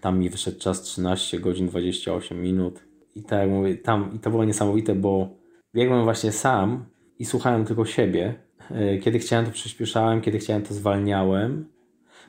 Tam 0.00 0.18
mi 0.18 0.30
wyszedł 0.30 0.58
czas 0.58 0.82
13 0.82 1.40
godzin 1.40 1.66
28 1.66 2.42
minut. 2.42 2.84
I 3.14 3.22
tak 3.22 3.40
jak 3.40 3.50
mówię, 3.50 3.74
tam 3.74 4.10
i 4.14 4.18
to 4.18 4.30
było 4.30 4.44
niesamowite, 4.44 4.94
bo 4.94 5.28
biegłem 5.74 6.04
właśnie 6.04 6.32
sam 6.32 6.84
i 7.18 7.24
słuchałem 7.24 7.64
tylko 7.64 7.84
siebie. 7.84 8.34
Yy, 8.70 8.98
Kiedy 8.98 9.18
chciałem 9.18 9.46
to 9.46 9.52
przyspieszałem, 9.52 10.20
kiedy 10.20 10.38
chciałem 10.38 10.62
to 10.62 10.74
zwalniałem. 10.74 11.68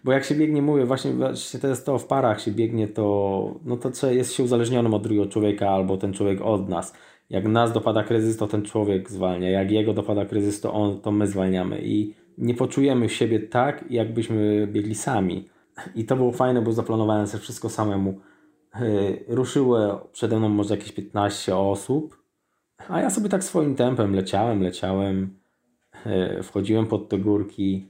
Bo 0.03 0.11
jak 0.11 0.23
się 0.23 0.35
biegnie, 0.35 0.61
mówię, 0.61 0.85
właśnie, 0.85 1.11
właśnie 1.13 1.59
to 1.59 1.67
jest 1.67 1.85
to 1.85 1.97
w 1.97 2.07
parach 2.07 2.41
się 2.41 2.51
biegnie, 2.51 2.87
to 2.87 3.59
no 3.65 3.77
to 3.77 4.11
jest 4.11 4.33
się 4.33 4.43
uzależnionym 4.43 4.93
od 4.93 5.03
drugiego 5.03 5.25
człowieka 5.25 5.69
albo 5.69 5.97
ten 5.97 6.13
człowiek 6.13 6.41
od 6.41 6.69
nas. 6.69 6.93
Jak 7.29 7.47
nas 7.47 7.73
dopada 7.73 8.03
kryzys, 8.03 8.37
to 8.37 8.47
ten 8.47 8.65
człowiek 8.65 9.11
zwalnia. 9.11 9.49
Jak 9.49 9.71
jego 9.71 9.93
dopada 9.93 10.25
kryzys, 10.25 10.61
to 10.61 10.73
on, 10.73 11.01
to 11.01 11.11
my 11.11 11.27
zwalniamy. 11.27 11.81
I 11.83 12.13
nie 12.37 12.53
poczujemy 12.53 13.09
siebie 13.09 13.39
tak, 13.39 13.85
jakbyśmy 13.89 14.67
biegli 14.67 14.95
sami. 14.95 15.49
I 15.95 16.05
to 16.05 16.15
było 16.15 16.31
fajne, 16.31 16.61
bo 16.61 16.73
zaplanowałem 16.73 17.27
sobie 17.27 17.41
wszystko 17.41 17.69
samemu. 17.69 18.19
Yy, 18.79 19.25
Ruszyło 19.27 20.09
przede 20.11 20.39
mną 20.39 20.49
może 20.49 20.75
jakieś 20.75 20.91
15 20.91 21.57
osób, 21.57 22.23
a 22.89 23.01
ja 23.01 23.09
sobie 23.09 23.29
tak 23.29 23.43
swoim 23.43 23.75
tempem 23.75 24.15
leciałem, 24.15 24.61
leciałem, 24.61 25.39
yy, 26.05 26.43
wchodziłem 26.43 26.85
pod 26.85 27.09
te 27.09 27.17
górki 27.17 27.87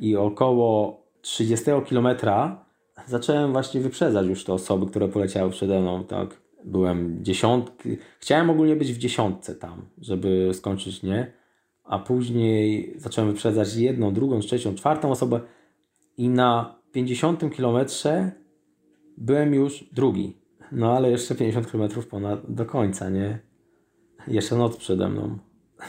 i 0.00 0.16
około 0.16 1.02
30 1.20 1.64
kilometra 1.86 2.64
zacząłem 3.06 3.52
właśnie 3.52 3.80
wyprzedzać 3.80 4.26
już 4.26 4.44
te 4.44 4.52
osoby, 4.52 4.86
które 4.86 5.08
poleciały 5.08 5.50
przede 5.50 5.80
mną, 5.80 6.04
tak. 6.04 6.42
Byłem 6.64 7.24
dziesiątki, 7.24 7.96
chciałem 8.18 8.50
ogólnie 8.50 8.76
być 8.76 8.92
w 8.92 8.98
dziesiątce 8.98 9.54
tam, 9.54 9.88
żeby 9.98 10.50
skończyć, 10.52 11.02
nie? 11.02 11.32
A 11.84 11.98
później 11.98 12.94
zacząłem 12.96 13.30
wyprzedzać 13.30 13.76
jedną, 13.76 14.14
drugą, 14.14 14.40
trzecią, 14.40 14.74
czwartą 14.74 15.10
osobę 15.10 15.40
i 16.16 16.28
na 16.28 16.78
50 16.92 17.54
kilometrze 17.54 18.32
byłem 19.18 19.54
już 19.54 19.84
drugi. 19.92 20.36
No 20.72 20.96
ale 20.96 21.10
jeszcze 21.10 21.34
50 21.34 21.70
kilometrów 21.70 22.06
ponad 22.06 22.52
do 22.54 22.66
końca, 22.66 23.10
nie? 23.10 23.38
Jeszcze 24.28 24.56
noc 24.56 24.76
przede 24.76 25.08
mną. 25.08 25.38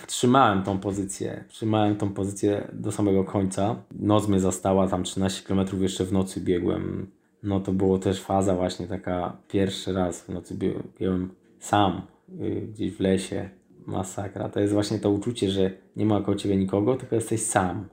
Trzymałem 0.07 0.63
tą 0.63 0.79
pozycję, 0.79 1.43
trzymałem 1.47 1.95
tą 1.95 2.13
pozycję 2.13 2.67
do 2.73 2.91
samego 2.91 3.23
końca. 3.23 3.75
Noc 3.91 4.27
mnie 4.27 4.39
zastała, 4.39 4.87
tam 4.87 5.03
13 5.03 5.43
km 5.47 5.81
jeszcze 5.81 6.05
w 6.05 6.13
nocy 6.13 6.41
biegłem. 6.41 7.11
No 7.43 7.59
to 7.59 7.71
było 7.71 7.99
też 7.99 8.21
faza 8.21 8.55
właśnie 8.55 8.87
taka, 8.87 9.37
pierwszy 9.47 9.93
raz 9.93 10.21
w 10.21 10.29
nocy 10.29 10.55
biegłem, 10.55 11.29
sam, 11.59 12.01
yy, 12.39 12.61
gdzieś 12.61 12.91
w 12.91 12.99
lesie. 12.99 13.49
Masakra. 13.85 14.49
To 14.49 14.59
jest 14.59 14.73
właśnie 14.73 14.99
to 14.99 15.11
uczucie, 15.11 15.49
że 15.49 15.71
nie 15.95 16.05
ma 16.05 16.21
koło 16.21 16.37
ciebie 16.37 16.57
nikogo, 16.57 16.95
tylko 16.95 17.15
jesteś 17.15 17.41
sam. 17.41 17.85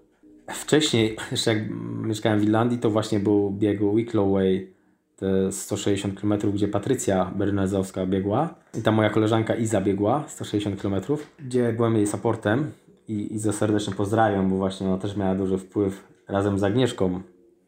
Wcześniej, 0.48 1.16
jeszcze 1.30 1.54
jak 1.54 1.62
mieszkałem 2.02 2.40
w 2.40 2.42
Irlandii, 2.42 2.78
to 2.78 2.90
właśnie 2.90 3.20
był 3.20 3.50
bieg 3.50 3.80
Wicklow 3.94 4.32
Way, 4.32 4.72
te 5.16 5.52
160 5.52 6.20
km, 6.20 6.34
gdzie 6.54 6.68
Patrycja 6.68 7.32
Bernezowska 7.36 8.06
biegła 8.06 8.54
i 8.78 8.82
ta 8.82 8.92
moja 8.92 9.10
koleżanka 9.10 9.54
Iza 9.54 9.80
biegła 9.80 10.24
160 10.28 10.82
km, 10.82 10.94
gdzie 11.38 11.72
byłem 11.72 11.96
jej 11.96 12.06
supportem 12.06 12.70
i 13.08 13.34
Izę 13.34 13.52
serdecznie 13.52 13.94
pozdrawiam, 13.94 14.50
bo 14.50 14.56
właśnie 14.56 14.86
ona 14.86 14.98
też 14.98 15.16
miała 15.16 15.34
duży 15.34 15.58
wpływ 15.58 16.08
razem 16.28 16.58
z 16.58 16.62
Agnieszką, 16.64 17.20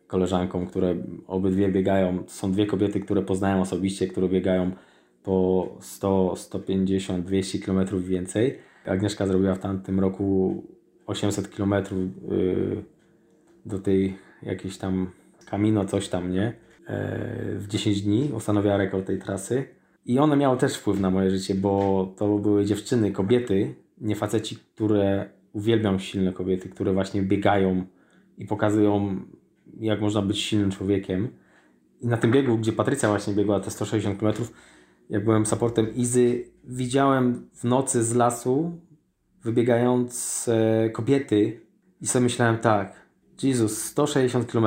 koleżanką, 0.07 0.67
które 0.67 0.97
obydwie 1.27 1.69
biegają. 1.69 2.19
To 2.19 2.31
są 2.31 2.53
dwie 2.53 2.67
kobiety, 2.67 3.01
które 3.01 3.23
poznają 3.23 3.61
osobiście, 3.61 4.07
które 4.07 4.29
biegają 4.29 4.71
po 5.23 5.69
100, 5.81 6.37
150, 6.37 7.27
200 7.27 7.59
km 7.59 8.03
więcej. 8.03 8.59
Agnieszka 8.85 9.27
zrobiła 9.27 9.55
w 9.55 9.59
tamtym 9.59 10.01
roku 10.01 10.63
800 11.07 11.49
km 11.49 11.75
yy, 12.31 12.85
do 13.67 13.79
tej 13.79 14.17
jakiejś 14.43 14.79
tam 14.79 15.11
Camino, 15.51 15.85
coś 15.85 16.09
tam, 16.09 16.33
nie? 16.33 16.53
Yy, 16.89 17.59
w 17.59 17.67
10 17.69 18.03
dni 18.03 18.31
ustanowiła 18.37 18.77
rekord 18.77 19.07
tej 19.07 19.19
trasy. 19.19 19.65
I 20.07 20.19
one 20.19 20.37
miały 20.37 20.57
też 20.57 20.77
wpływ 20.77 21.01
na 21.01 21.11
moje 21.11 21.31
życie, 21.31 21.55
bo 21.55 22.07
to 22.17 22.39
były 22.39 22.65
dziewczyny, 22.65 23.13
kobiety, 23.13 23.75
nie 24.01 24.17
faceci, 24.17 24.57
które 24.57 25.31
uwielbiam 25.53 25.99
silne 25.99 26.33
kobiety, 26.33 26.69
które 26.69 26.93
właśnie 26.93 27.23
biegają 27.23 27.85
i 28.39 28.47
pokazują, 28.47 29.21
jak 29.81 30.01
można 30.01 30.23
być 30.23 30.39
silnym 30.39 30.71
człowiekiem. 30.71 31.29
I 32.01 32.07
na 32.07 32.17
tym 32.17 32.31
biegu, 32.31 32.59
gdzie 32.59 32.73
Patrycja 32.73 33.09
właśnie 33.09 33.35
biegła 33.35 33.61
te 33.61 33.71
160 33.71 34.21
km, 34.21 34.35
jak 35.11 35.25
byłem 35.25 35.47
supportem 35.47 35.95
Izy, 35.95 36.45
widziałem 36.65 37.49
w 37.55 37.65
nocy 37.65 38.05
z 38.05 38.15
lasu 38.15 38.81
wybiegające 39.43 40.91
kobiety 40.93 41.61
i 42.01 42.07
sobie 42.07 42.23
myślałem 42.23 42.59
tak, 42.59 43.03
Jezus, 43.43 43.85
160 43.85 44.53
km, 44.53 44.67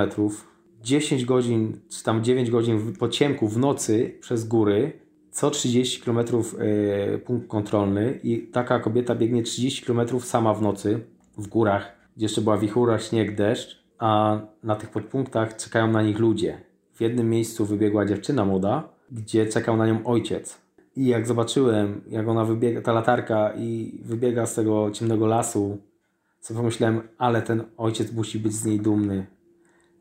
10 0.81 1.25
godzin, 1.25 1.79
czy 1.89 2.03
tam 2.03 2.23
9 2.23 2.51
godzin 2.51 2.93
po 2.99 3.09
ciemku 3.09 3.47
w 3.47 3.57
nocy 3.57 4.17
przez 4.21 4.47
góry, 4.47 4.99
co 5.31 5.51
30 5.51 6.01
km 6.01 6.19
e, 6.19 7.17
punkt 7.17 7.47
kontrolny 7.47 8.19
i 8.23 8.47
taka 8.47 8.79
kobieta 8.79 9.15
biegnie 9.15 9.43
30 9.43 9.85
km 9.85 10.19
sama 10.19 10.53
w 10.53 10.61
nocy 10.61 10.99
w 11.37 11.47
górach, 11.47 11.95
gdzie 12.17 12.25
jeszcze 12.25 12.41
była 12.41 12.57
wichura, 12.57 12.99
śnieg, 12.99 13.35
deszcz, 13.35 13.85
a 13.99 14.39
na 14.63 14.75
tych 14.75 14.89
podpunktach 14.89 15.55
czekają 15.55 15.91
na 15.91 16.01
nich 16.01 16.19
ludzie. 16.19 16.61
W 16.93 17.01
jednym 17.01 17.29
miejscu 17.29 17.65
wybiegła 17.65 18.05
dziewczyna 18.05 18.45
młoda, 18.45 18.94
gdzie 19.11 19.45
czekał 19.45 19.77
na 19.77 19.87
nią 19.87 20.05
ojciec. 20.05 20.57
I 20.95 21.05
jak 21.05 21.27
zobaczyłem, 21.27 22.01
jak 22.07 22.27
ona 22.27 22.45
wybiega, 22.45 22.81
ta 22.81 22.93
latarka 22.93 23.53
i 23.57 23.99
wybiega 24.05 24.45
z 24.45 24.55
tego 24.55 24.91
ciemnego 24.91 25.27
lasu, 25.27 25.77
sobie 26.39 26.57
pomyślałem, 26.57 27.01
ale 27.17 27.41
ten 27.41 27.63
ojciec 27.77 28.13
musi 28.13 28.39
być 28.39 28.53
z 28.53 28.65
niej 28.65 28.79
dumny, 28.79 29.25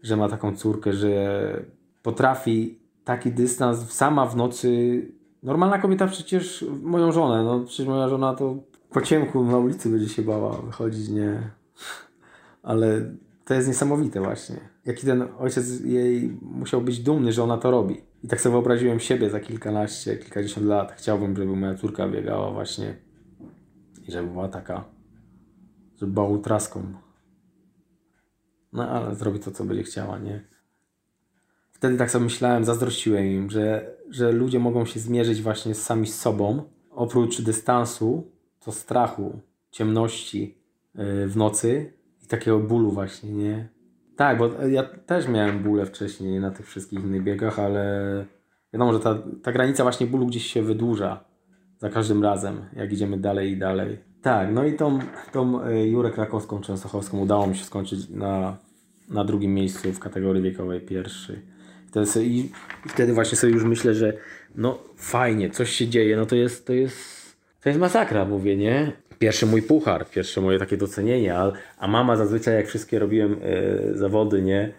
że 0.02 0.16
ma 0.16 0.28
taką 0.28 0.56
córkę, 0.56 0.92
że 0.92 1.64
potrafi 2.02 2.78
taki 3.04 3.32
dystans 3.32 3.92
sama 3.92 4.26
w 4.26 4.36
nocy. 4.36 5.02
Normalna 5.42 5.78
kobieta 5.78 6.06
przecież, 6.06 6.64
moją 6.82 7.12
żonę, 7.12 7.44
no 7.44 7.60
przecież 7.60 7.86
moja 7.86 8.08
żona 8.08 8.34
to 8.34 8.56
po 8.90 9.00
ciemku 9.00 9.44
na 9.44 9.58
ulicy 9.58 9.88
będzie 9.88 10.08
się 10.08 10.22
bała 10.22 10.62
wychodzić, 10.62 11.08
nie? 11.08 11.50
Ale 12.62 13.10
to 13.44 13.54
jest 13.54 13.68
niesamowite 13.68 14.20
właśnie. 14.20 14.56
Jaki 14.86 15.06
ten 15.06 15.24
ojciec 15.38 15.80
jej 15.80 16.38
musiał 16.42 16.80
być 16.80 17.00
dumny, 17.00 17.32
że 17.32 17.42
ona 17.42 17.58
to 17.58 17.70
robi. 17.70 18.00
I 18.24 18.28
tak 18.28 18.40
sobie 18.40 18.52
wyobraziłem 18.52 19.00
siebie 19.00 19.30
za 19.30 19.40
kilkanaście, 19.40 20.16
kilkadziesiąt 20.16 20.66
lat. 20.66 20.92
Chciałbym, 20.92 21.36
żeby 21.36 21.56
moja 21.56 21.74
córka 21.74 22.08
biegała 22.08 22.50
właśnie 22.50 22.96
i 24.08 24.12
żeby 24.12 24.28
była 24.28 24.48
taka, 24.48 24.84
żeby 25.96 26.12
była 26.12 26.28
utraską. 26.28 26.92
No 28.72 28.88
ale 28.88 29.14
zrobi 29.14 29.40
to, 29.40 29.50
co 29.50 29.64
będzie 29.64 29.82
chciała, 29.82 30.18
nie? 30.18 30.44
Wtedy 31.70 31.96
tak 31.96 32.10
sobie 32.10 32.24
myślałem, 32.24 32.64
zazdrościłem 32.64 33.26
im, 33.26 33.50
że, 33.50 33.96
że 34.10 34.32
ludzie 34.32 34.58
mogą 34.58 34.86
się 34.86 35.00
zmierzyć 35.00 35.42
właśnie 35.42 35.74
sami 35.74 36.06
z 36.06 36.20
sobą. 36.20 36.62
Oprócz 36.90 37.40
dystansu, 37.40 38.32
to 38.60 38.72
strachu, 38.72 39.40
ciemności 39.70 40.58
yy, 40.94 41.28
w 41.28 41.36
nocy 41.36 41.92
i 42.22 42.26
takiego 42.26 42.60
bólu 42.60 42.90
właśnie, 42.90 43.32
nie? 43.32 43.68
Tak, 44.16 44.38
bo 44.38 44.50
ja 44.68 44.82
też 44.82 45.28
miałem 45.28 45.62
bóle 45.62 45.86
wcześniej 45.86 46.40
na 46.40 46.50
tych 46.50 46.66
wszystkich 46.66 47.04
innych 47.04 47.22
biegach, 47.22 47.58
ale 47.58 48.24
wiadomo, 48.72 48.92
że 48.92 49.00
ta, 49.00 49.18
ta 49.42 49.52
granica 49.52 49.82
właśnie 49.82 50.06
bólu 50.06 50.26
gdzieś 50.26 50.46
się 50.46 50.62
wydłuża 50.62 51.24
za 51.78 51.90
każdym 51.90 52.22
razem, 52.22 52.64
jak 52.76 52.92
idziemy 52.92 53.18
dalej 53.18 53.50
i 53.50 53.56
dalej. 53.56 53.98
Tak, 54.22 54.48
no 54.52 54.64
i 54.64 54.72
tą, 54.72 54.98
tą 55.32 55.66
y, 55.66 55.88
Jurę 55.88 56.10
Krakowską 56.10 56.60
Częstochowską 56.60 57.20
udało 57.20 57.46
mi 57.46 57.56
się 57.56 57.64
skończyć 57.64 58.08
na, 58.08 58.56
na 59.10 59.24
drugim 59.24 59.54
miejscu 59.54 59.92
w 59.92 59.98
kategorii 59.98 60.42
wiekowej 60.42 60.80
jest, 60.90 62.16
i, 62.16 62.38
I 62.86 62.88
wtedy 62.88 63.12
właśnie 63.12 63.38
sobie 63.38 63.52
już 63.52 63.64
myślę, 63.64 63.94
że 63.94 64.12
no 64.54 64.78
fajnie, 64.96 65.50
coś 65.50 65.70
się 65.70 65.88
dzieje, 65.88 66.16
no 66.16 66.26
to 66.26 66.36
jest, 66.36 66.66
to 66.66 66.72
jest, 66.72 66.96
to 67.60 67.68
jest 67.68 67.80
masakra, 67.80 68.24
mówię, 68.24 68.56
nie? 68.56 68.92
Pierwszy 69.18 69.46
mój 69.46 69.62
puchar, 69.62 70.10
pierwsze 70.10 70.40
moje 70.40 70.58
takie 70.58 70.76
docenienie, 70.76 71.36
a, 71.36 71.52
a 71.78 71.88
mama 71.88 72.16
zazwyczaj 72.16 72.54
jak 72.54 72.66
wszystkie 72.66 72.98
robiłem 72.98 73.36
e, 73.42 73.94
zawody, 73.94 74.42
nie? 74.42 74.72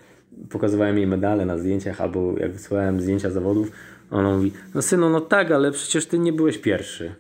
Pokazywałem 0.50 0.98
jej 0.98 1.08
medale 1.08 1.46
na 1.46 1.58
zdjęciach 1.58 2.02
albo 2.02 2.38
jak 2.38 2.52
wysyłałem 2.52 3.02
zdjęcia 3.02 3.32
zawodów, 3.32 3.72
ona 4.12 4.36
mówi, 4.36 4.52
no 4.76 4.82
synu, 4.82 5.10
no 5.10 5.22
tak, 5.22 5.52
ale 5.52 5.72
przecież 5.72 6.06
ty 6.06 6.20
nie 6.20 6.34
byłeś 6.34 6.58
pierwszy. 6.58 7.12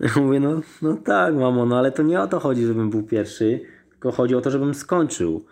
Ja 0.00 0.22
mówię, 0.22 0.40
no, 0.40 0.60
no 0.82 0.94
tak 0.94 1.34
mamo, 1.34 1.66
no 1.66 1.78
ale 1.78 1.92
to 1.92 2.02
nie 2.02 2.20
o 2.20 2.26
to 2.26 2.40
chodzi, 2.40 2.66
żebym 2.66 2.90
był 2.90 3.02
pierwszy, 3.02 3.60
tylko 3.90 4.12
chodzi 4.12 4.34
o 4.34 4.40
to, 4.40 4.50
żebym 4.50 4.74
skończył. 4.74 5.44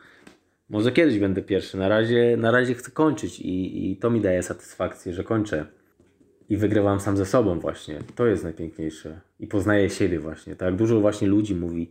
Może 0.68 0.92
kiedyś 0.92 1.18
będę 1.18 1.42
pierwszy, 1.42 1.78
na 1.78 1.88
razie, 1.88 2.36
na 2.38 2.50
razie 2.50 2.74
chcę 2.74 2.90
kończyć 2.90 3.40
i, 3.40 3.90
i 3.90 3.96
to 3.96 4.10
mi 4.10 4.20
daje 4.20 4.42
satysfakcję, 4.42 5.12
że 5.12 5.24
kończę. 5.24 5.66
I 6.48 6.56
wygrywam 6.56 7.00
sam 7.00 7.16
ze 7.16 7.26
sobą 7.26 7.60
właśnie. 7.60 7.98
To 8.14 8.26
jest 8.26 8.44
najpiękniejsze. 8.44 9.20
I 9.40 9.46
poznaję 9.46 9.90
siebie 9.90 10.20
właśnie. 10.20 10.56
Tak 10.56 10.76
dużo 10.76 11.00
właśnie 11.00 11.28
ludzi 11.28 11.54
mówi, 11.54 11.90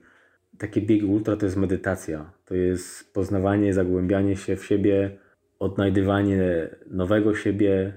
takie 0.57 0.81
biegi 0.81 1.05
ultra 1.05 1.37
to 1.37 1.45
jest 1.45 1.57
medytacja. 1.57 2.31
To 2.45 2.55
jest 2.55 3.13
poznawanie, 3.13 3.73
zagłębianie 3.73 4.35
się 4.35 4.55
w 4.55 4.65
siebie, 4.65 5.17
odnajdywanie 5.59 6.69
nowego 6.91 7.35
siebie. 7.35 7.93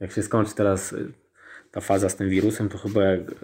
Jak 0.00 0.12
się 0.12 0.22
skończy 0.22 0.54
teraz 0.54 0.92
y, 0.92 1.12
ta 1.70 1.80
faza 1.80 2.08
z 2.08 2.16
tym 2.16 2.28
wirusem, 2.28 2.68
to 2.68 2.78
chyba 2.78 3.02
jak 3.02 3.20
y, 3.20 3.34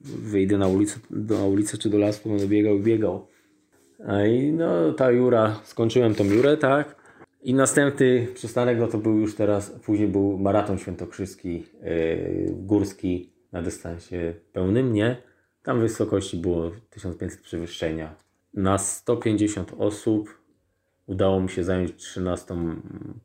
wyjdę 0.00 0.58
na 0.58 0.66
ulicę, 0.66 1.00
na 1.10 1.44
ulicę 1.44 1.78
czy 1.78 1.90
do 1.90 1.98
lasu, 1.98 2.28
będę 2.28 2.46
biegał 2.46 2.78
biegał. 2.78 3.26
A 4.06 4.26
I 4.26 4.52
no 4.52 4.92
ta 4.92 5.10
Jura, 5.10 5.60
skończyłem 5.64 6.14
tą 6.14 6.24
Jurę, 6.24 6.56
tak? 6.56 7.03
I 7.44 7.54
następny 7.54 8.26
przystanek, 8.34 8.78
no 8.78 8.86
to 8.86 8.98
był 8.98 9.18
już 9.18 9.34
teraz, 9.34 9.70
później 9.70 10.08
był 10.08 10.38
maraton 10.38 10.78
świętokrzyski, 10.78 11.64
yy, 11.82 12.48
górski 12.50 13.30
na 13.52 13.62
dystansie 13.62 14.34
pełnym, 14.52 14.92
nie? 14.92 15.16
Tam 15.62 15.80
wysokości 15.80 16.36
było 16.36 16.70
1500 16.90 17.40
przewyższenia. 17.40 18.14
Na 18.54 18.78
150 18.78 19.72
osób 19.78 20.38
udało 21.06 21.40
mi 21.40 21.48
się 21.48 21.64
zająć 21.64 21.96
13 21.96 22.54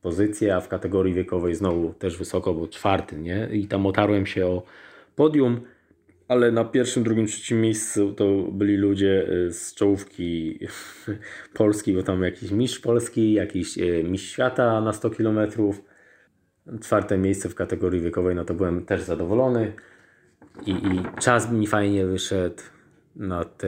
pozycję, 0.01 0.55
a 0.55 0.61
w 0.61 0.67
kategorii 0.67 1.13
wiekowej 1.13 1.55
znowu 1.55 1.93
też 1.93 2.17
wysoko, 2.17 2.53
bo 2.53 2.67
czwarty, 2.67 3.17
nie? 3.17 3.49
I 3.51 3.67
tam 3.67 3.86
otarłem 3.86 4.26
się 4.26 4.47
o 4.47 4.63
podium, 5.15 5.61
ale 6.30 6.52
na 6.52 6.66
pierwszym, 6.66 7.04
drugim, 7.04 7.26
trzecim 7.26 7.62
miejscu 7.62 8.14
to 8.14 8.44
byli 8.52 8.78
ludzie 8.78 9.30
y, 9.32 9.54
z 9.54 9.74
czołówki 9.74 10.60
Polski, 11.54 11.94
bo 11.94 12.04
tam 12.04 12.24
jakiś 12.24 12.52
mistrz 12.52 12.80
Polski, 12.80 13.34
jakiś 13.34 13.78
y, 13.78 14.04
mistrz 14.04 14.30
świata 14.30 14.82
na 14.82 14.94
100 14.94 15.10
km. 15.10 15.40
Czwarte 16.82 17.18
miejsce 17.18 17.50
w 17.50 17.56
kategorii 17.56 18.02
wiekowej, 18.02 18.36
no 18.36 18.46
to 18.46 18.54
byłem 18.54 18.86
też 18.86 19.02
zadowolony. 19.02 19.74
I, 20.66 20.72
i 20.72 21.02
czas 21.20 21.52
mi 21.52 21.68
fajnie 21.68 22.06
wyszedł 22.06 22.64
na 23.16 23.44
te 23.46 23.68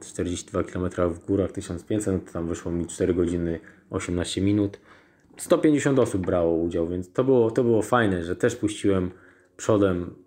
42 0.00 0.62
km 0.62 0.90
w 1.10 1.26
górach 1.26 1.52
1500, 1.52 2.14
no 2.14 2.20
to 2.20 2.32
tam 2.32 2.48
wyszło 2.48 2.72
mi 2.72 2.86
4 2.86 3.14
godziny 3.14 3.60
18 3.90 4.40
minut. 4.40 4.80
150 5.36 5.98
osób 5.98 6.26
brało 6.26 6.56
udział, 6.56 6.88
więc 6.88 7.12
to 7.12 7.24
było, 7.24 7.50
to 7.50 7.64
było 7.64 7.82
fajne, 7.82 8.24
że 8.24 8.36
też 8.36 8.56
puściłem 8.56 9.10
przodem 9.56 10.23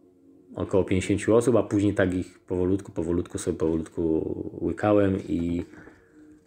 około 0.58 0.84
50 0.84 1.30
osób, 1.30 1.56
a 1.56 1.64
później 1.64 1.94
tak 1.94 2.14
ich 2.14 2.40
powolutku, 2.40 2.92
powolutku 2.92 3.38
sobie 3.38 3.58
powolutku 3.58 4.60
łykałem 4.62 5.18
i 5.28 5.66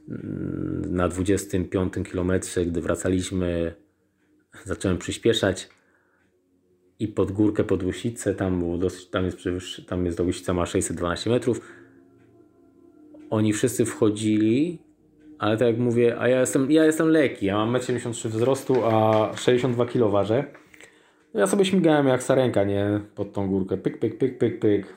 mm, 0.08 0.82
na 0.96 1.08
25 1.08 1.92
kilometrze, 2.10 2.66
gdy 2.66 2.80
wracaliśmy, 2.80 3.74
zacząłem 4.64 4.98
przyspieszać 4.98 5.68
i 6.98 7.08
pod 7.08 7.32
górkę, 7.32 7.64
pod 7.64 7.82
Łysicę, 7.82 8.34
tam 8.34 8.58
było 8.58 8.78
dosyć, 8.78 9.06
tam 9.06 9.24
jest, 9.24 9.38
tam 9.86 10.06
jest 10.06 10.16
do 10.16 10.24
Łysica 10.24 10.54
ma 10.54 10.66
612 10.66 11.30
metrów. 11.30 11.60
Oni 13.30 13.52
wszyscy 13.52 13.84
wchodzili, 13.84 14.78
ale 15.38 15.56
tak 15.56 15.68
jak 15.68 15.78
mówię, 15.78 16.16
a 16.18 16.28
ja 16.28 16.40
jestem, 16.40 16.70
ja 16.70 16.84
jestem 16.84 17.08
lekki, 17.08 17.46
ja 17.46 17.56
mam 17.56 17.72
1,73 17.72 18.26
m 18.26 18.32
wzrostu, 18.32 18.84
a 18.84 19.30
62 19.36 19.86
kg 19.86 20.10
ważę. 20.10 20.44
No 21.34 21.40
ja 21.40 21.46
sobie 21.46 21.64
śmigałem 21.64 22.06
jak 22.06 22.22
sarenka, 22.22 22.64
nie? 22.64 23.00
Pod 23.14 23.32
tą 23.32 23.48
górkę. 23.48 23.76
Pyk, 23.76 23.98
pyk, 23.98 24.18
pyk, 24.18 24.38
pyk, 24.38 24.58
pyk. 24.58 24.96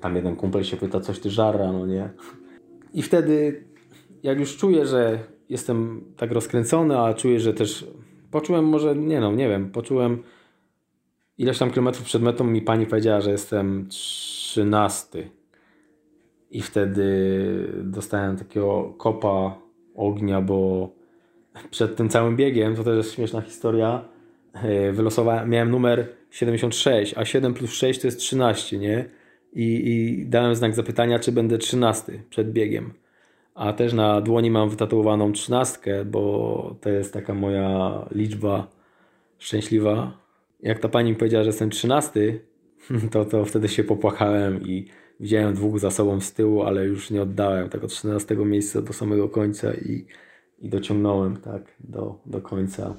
Tam 0.00 0.16
jeden 0.16 0.36
kumpel 0.36 0.64
się 0.64 0.76
pyta, 0.76 1.00
coś 1.00 1.20
ty 1.20 1.30
żarra, 1.30 1.72
no 1.72 1.86
nie? 1.86 2.10
I 2.94 3.02
wtedy, 3.02 3.64
jak 4.22 4.40
już 4.40 4.56
czuję, 4.56 4.86
że 4.86 5.18
jestem 5.48 6.04
tak 6.16 6.32
rozkręcony, 6.32 6.98
a 6.98 7.14
czuję, 7.14 7.40
że 7.40 7.54
też 7.54 7.86
poczułem 8.30 8.64
może, 8.64 8.96
nie 8.96 9.20
no, 9.20 9.32
nie 9.32 9.48
wiem, 9.48 9.70
poczułem 9.70 10.22
ileś 11.38 11.58
tam 11.58 11.70
kilometrów 11.70 12.04
przed 12.04 12.22
metą 12.22 12.44
mi 12.44 12.62
pani 12.62 12.86
powiedziała, 12.86 13.20
że 13.20 13.30
jestem 13.30 13.86
trzynasty. 13.88 15.30
I 16.50 16.62
wtedy 16.62 17.04
dostałem 17.82 18.36
takiego 18.36 18.94
kopa 18.98 19.58
ognia, 19.94 20.40
bo 20.40 20.88
przed 21.70 21.96
tym 21.96 22.08
całym 22.08 22.36
biegiem, 22.36 22.76
to 22.76 22.84
też 22.84 22.96
jest 22.96 23.12
śmieszna 23.12 23.40
historia, 23.40 24.04
wylosowałem, 24.92 25.50
miałem 25.50 25.70
numer 25.70 26.08
76, 26.30 27.14
a 27.16 27.24
7 27.24 27.54
plus 27.54 27.72
6 27.72 28.00
to 28.00 28.06
jest 28.06 28.18
13, 28.18 28.78
nie? 28.78 29.04
I, 29.52 29.64
I 29.64 30.26
dałem 30.26 30.54
znak 30.54 30.74
zapytania, 30.74 31.18
czy 31.18 31.32
będę 31.32 31.58
13 31.58 32.22
przed 32.30 32.52
biegiem. 32.52 32.92
A 33.54 33.72
też 33.72 33.92
na 33.92 34.20
dłoni 34.20 34.50
mam 34.50 34.70
wytatuowaną 34.70 35.32
13, 35.32 36.04
bo 36.04 36.76
to 36.80 36.90
jest 36.90 37.12
taka 37.12 37.34
moja 37.34 38.00
liczba 38.10 38.66
szczęśliwa. 39.38 40.18
Jak 40.62 40.78
ta 40.78 40.88
pani 40.88 41.10
mi 41.10 41.16
powiedziała, 41.16 41.44
że 41.44 41.48
jestem 41.48 41.70
13, 41.70 42.38
to, 43.12 43.24
to 43.24 43.44
wtedy 43.44 43.68
się 43.68 43.84
popłakałem 43.84 44.62
i 44.62 44.88
widziałem 45.20 45.54
dwóch 45.54 45.78
za 45.78 45.90
sobą 45.90 46.20
z 46.20 46.32
tyłu, 46.32 46.62
ale 46.62 46.84
już 46.84 47.10
nie 47.10 47.22
oddałem 47.22 47.68
tego 47.68 47.86
13 47.86 48.36
miejsca 48.36 48.82
do 48.82 48.92
samego 48.92 49.28
końca 49.28 49.74
i, 49.74 50.06
i 50.58 50.68
dociągnąłem 50.68 51.36
tak 51.36 51.62
do, 51.80 52.18
do 52.26 52.40
końca. 52.40 52.94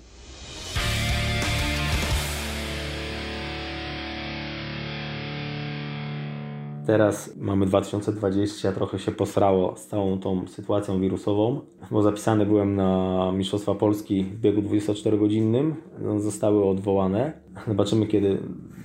Teraz 6.86 7.38
mamy 7.38 7.66
2020, 7.66 8.72
trochę 8.72 9.00
się 9.00 9.12
posrało 9.12 9.76
z 9.76 9.88
całą 9.88 10.20
tą 10.20 10.48
sytuacją 10.48 11.02
wirusową, 11.02 11.62
bo 11.92 12.02
zapisany 12.02 12.46
byłem 12.46 12.76
na 12.76 13.32
Mistrzostwa 13.32 13.76
Polski 13.76 14.24
w 14.24 14.40
biegu 14.40 14.62
24-godzinnym, 14.62 15.74
no, 16.00 16.20
zostały 16.20 16.66
odwołane. 16.66 17.34
Zobaczymy, 17.68 18.08
kiedy 18.08 18.38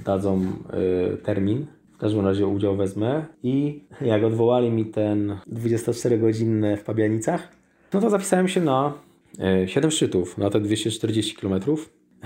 dadzą 0.04 0.42
y, 0.42 1.16
termin. 1.16 1.66
W 1.92 1.98
każdym 1.98 2.26
razie 2.26 2.46
udział 2.46 2.76
wezmę 2.76 3.24
i 3.42 3.84
jak 4.00 4.24
odwołali 4.24 4.70
mi 4.70 4.84
ten 4.84 5.36
24-godzinny 5.52 6.76
w 6.76 6.84
Pabianicach, 6.84 7.48
no 7.94 8.00
to 8.00 8.10
zapisałem 8.10 8.48
się 8.48 8.60
na 8.60 8.92
y, 9.64 9.68
7 9.68 9.90
szczytów, 9.90 10.38
na 10.38 10.50
te 10.50 10.60
240 10.60 11.36
km. 11.36 11.60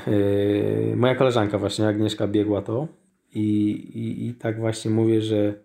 Y, 0.08 0.94
moja 0.96 1.14
koleżanka 1.14 1.58
właśnie, 1.58 1.88
Agnieszka, 1.88 2.28
biegła 2.28 2.62
to. 2.62 2.88
I, 3.34 3.70
i, 3.94 4.26
I 4.26 4.34
tak 4.34 4.60
właśnie 4.60 4.90
mówię, 4.90 5.22
że 5.22 5.63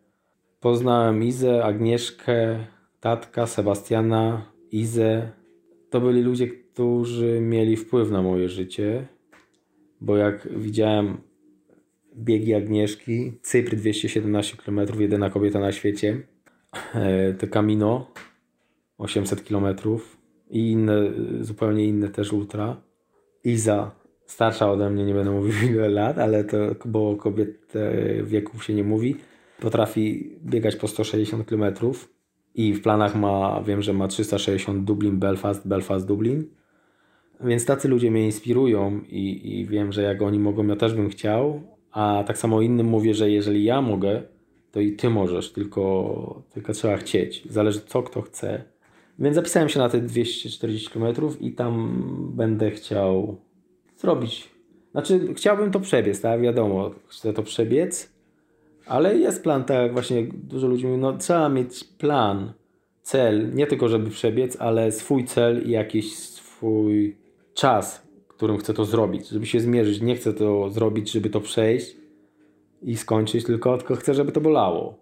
poznałem 0.60 1.24
Izę, 1.24 1.64
Agnieszkę, 1.64 2.66
Tatka, 3.00 3.48
Sebastiana, 3.48 4.52
Izę. 4.72 5.32
To 5.90 6.02
byli 6.02 6.22
ludzie, 6.22 6.48
którzy 6.48 7.42
mieli 7.42 7.78
wpływ 7.78 8.12
na 8.12 8.22
moje 8.22 8.50
życie, 8.50 9.08
bo 10.02 10.18
jak 10.18 10.48
widziałem 10.58 11.18
biegi 12.16 12.54
Agnieszki, 12.54 13.34
Cypr 13.42 13.76
217 13.76 14.58
km, 14.58 14.80
jedyna 15.00 15.30
kobieta 15.30 15.60
na 15.60 15.72
świecie, 15.72 16.22
e, 16.94 17.34
to 17.34 17.48
Camino 17.48 18.12
800 18.98 19.42
km 19.42 19.66
i 20.50 20.72
inne, 20.72 21.12
zupełnie 21.42 21.86
inne 21.86 22.10
też 22.10 22.34
ultra. 22.34 22.82
Iza 23.44 23.92
starsza 24.26 24.72
ode 24.72 24.90
mnie, 24.90 25.06
nie 25.06 25.14
będę 25.14 25.32
mówił 25.32 25.54
ile 25.76 25.90
lat, 25.90 26.18
ale 26.18 26.44
to, 26.44 26.58
bo 26.86 27.16
kobiet 27.16 27.74
wieków 28.24 28.64
się 28.64 28.74
nie 28.74 28.84
mówi, 28.84 29.16
potrafi 29.60 30.32
biegać 30.46 30.76
po 30.76 30.88
160 30.88 31.46
km 31.46 31.64
i 32.56 32.74
w 32.74 32.82
planach 32.82 33.16
ma, 33.16 33.64
wiem, 33.66 33.82
że 33.82 33.94
ma 33.94 34.08
360 34.08 34.84
Dublin, 34.84 35.20
Belfast, 35.20 35.68
Belfast, 35.68 36.08
Dublin. 36.08 36.46
Więc 37.42 37.66
tacy 37.66 37.88
ludzie 37.88 38.12
mnie 38.12 38.26
inspirują 38.26 39.02
i, 39.10 39.60
i 39.60 39.66
wiem, 39.66 39.92
że 39.92 40.02
jak 40.02 40.22
oni 40.22 40.40
mogą, 40.40 40.68
ja 40.68 40.76
też 40.76 40.94
bym 40.94 41.10
chciał. 41.10 41.62
A 41.92 42.24
tak 42.28 42.38
samo 42.38 42.62
innym 42.62 42.88
mówię, 42.88 43.14
że 43.14 43.32
jeżeli 43.32 43.64
ja 43.64 43.82
mogę, 43.82 44.24
to 44.72 44.80
i 44.80 44.92
ty 44.92 45.10
możesz, 45.10 45.52
tylko, 45.52 46.44
tylko 46.54 46.74
trzeba 46.74 46.98
chcieć. 46.98 47.44
Zależy 47.50 47.82
co 47.82 48.04
kto 48.04 48.22
chce. 48.22 48.64
Więc 49.20 49.36
zapisałem 49.36 49.70
się 49.70 49.80
na 49.80 49.90
te 49.90 50.02
240 50.02 50.90
km 50.90 51.16
i 51.40 51.52
tam 51.52 52.04
będę 52.36 52.72
chciał 52.72 53.38
zrobić. 53.98 54.50
Znaczy, 54.92 55.34
chciałbym 55.34 55.72
to 55.72 55.80
przebiec, 55.80 56.22
tak? 56.22 56.42
Wiadomo, 56.42 56.92
chcę 57.08 57.34
to 57.34 57.44
przebiec, 57.44 58.19
ale 58.90 59.18
jest 59.18 59.44
plan, 59.44 59.64
tak 59.64 59.94
właśnie 59.94 60.24
dużo 60.24 60.68
ludzi 60.68 60.88
mówi, 60.88 61.02
no 61.02 61.18
trzeba 61.18 61.50
mieć 61.50 61.84
plan, 61.84 62.54
cel, 63.02 63.54
nie 63.54 63.68
tylko 63.68 63.88
żeby 63.88 64.10
przebiec, 64.10 64.58
ale 64.60 64.92
swój 64.92 65.26
cel 65.26 65.68
i 65.68 65.72
jakiś 65.72 66.16
swój 66.16 67.18
czas, 67.54 68.08
którym 68.28 68.58
chcę 68.58 68.74
to 68.74 68.86
zrobić, 68.86 69.30
żeby 69.30 69.46
się 69.46 69.60
zmierzyć. 69.60 70.02
Nie 70.02 70.16
chcę 70.16 70.34
to 70.34 70.70
zrobić, 70.70 71.12
żeby 71.12 71.30
to 71.30 71.42
przejść 71.42 71.96
i 72.82 72.98
skończyć, 72.98 73.46
tylko, 73.46 73.78
tylko 73.78 73.96
chcę, 73.96 74.14
żeby 74.14 74.32
to 74.32 74.42
bolało. 74.42 75.00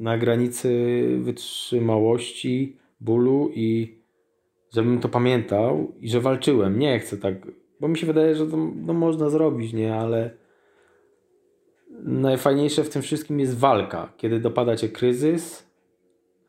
Na 0.00 0.18
granicy 0.18 1.02
wytrzymałości, 1.20 2.76
bólu 3.00 3.50
i 3.54 3.98
żebym 4.74 5.00
to 5.00 5.08
pamiętał 5.08 5.92
i 6.00 6.08
że 6.08 6.20
walczyłem. 6.20 6.78
Nie 6.78 6.98
chcę 6.98 7.16
tak 7.16 7.34
bo 7.80 7.88
mi 7.88 7.98
się 7.98 8.06
wydaje, 8.06 8.34
że 8.34 8.46
to 8.46 8.56
no, 8.76 8.94
można 8.94 9.30
zrobić, 9.30 9.72
nie? 9.72 9.94
Ale 9.94 10.30
najfajniejsze 12.04 12.84
w 12.84 12.88
tym 12.88 13.02
wszystkim 13.02 13.40
jest 13.40 13.58
walka. 13.58 14.12
Kiedy 14.16 14.40
dopada 14.40 14.76
cię 14.76 14.88
kryzys, 14.88 15.66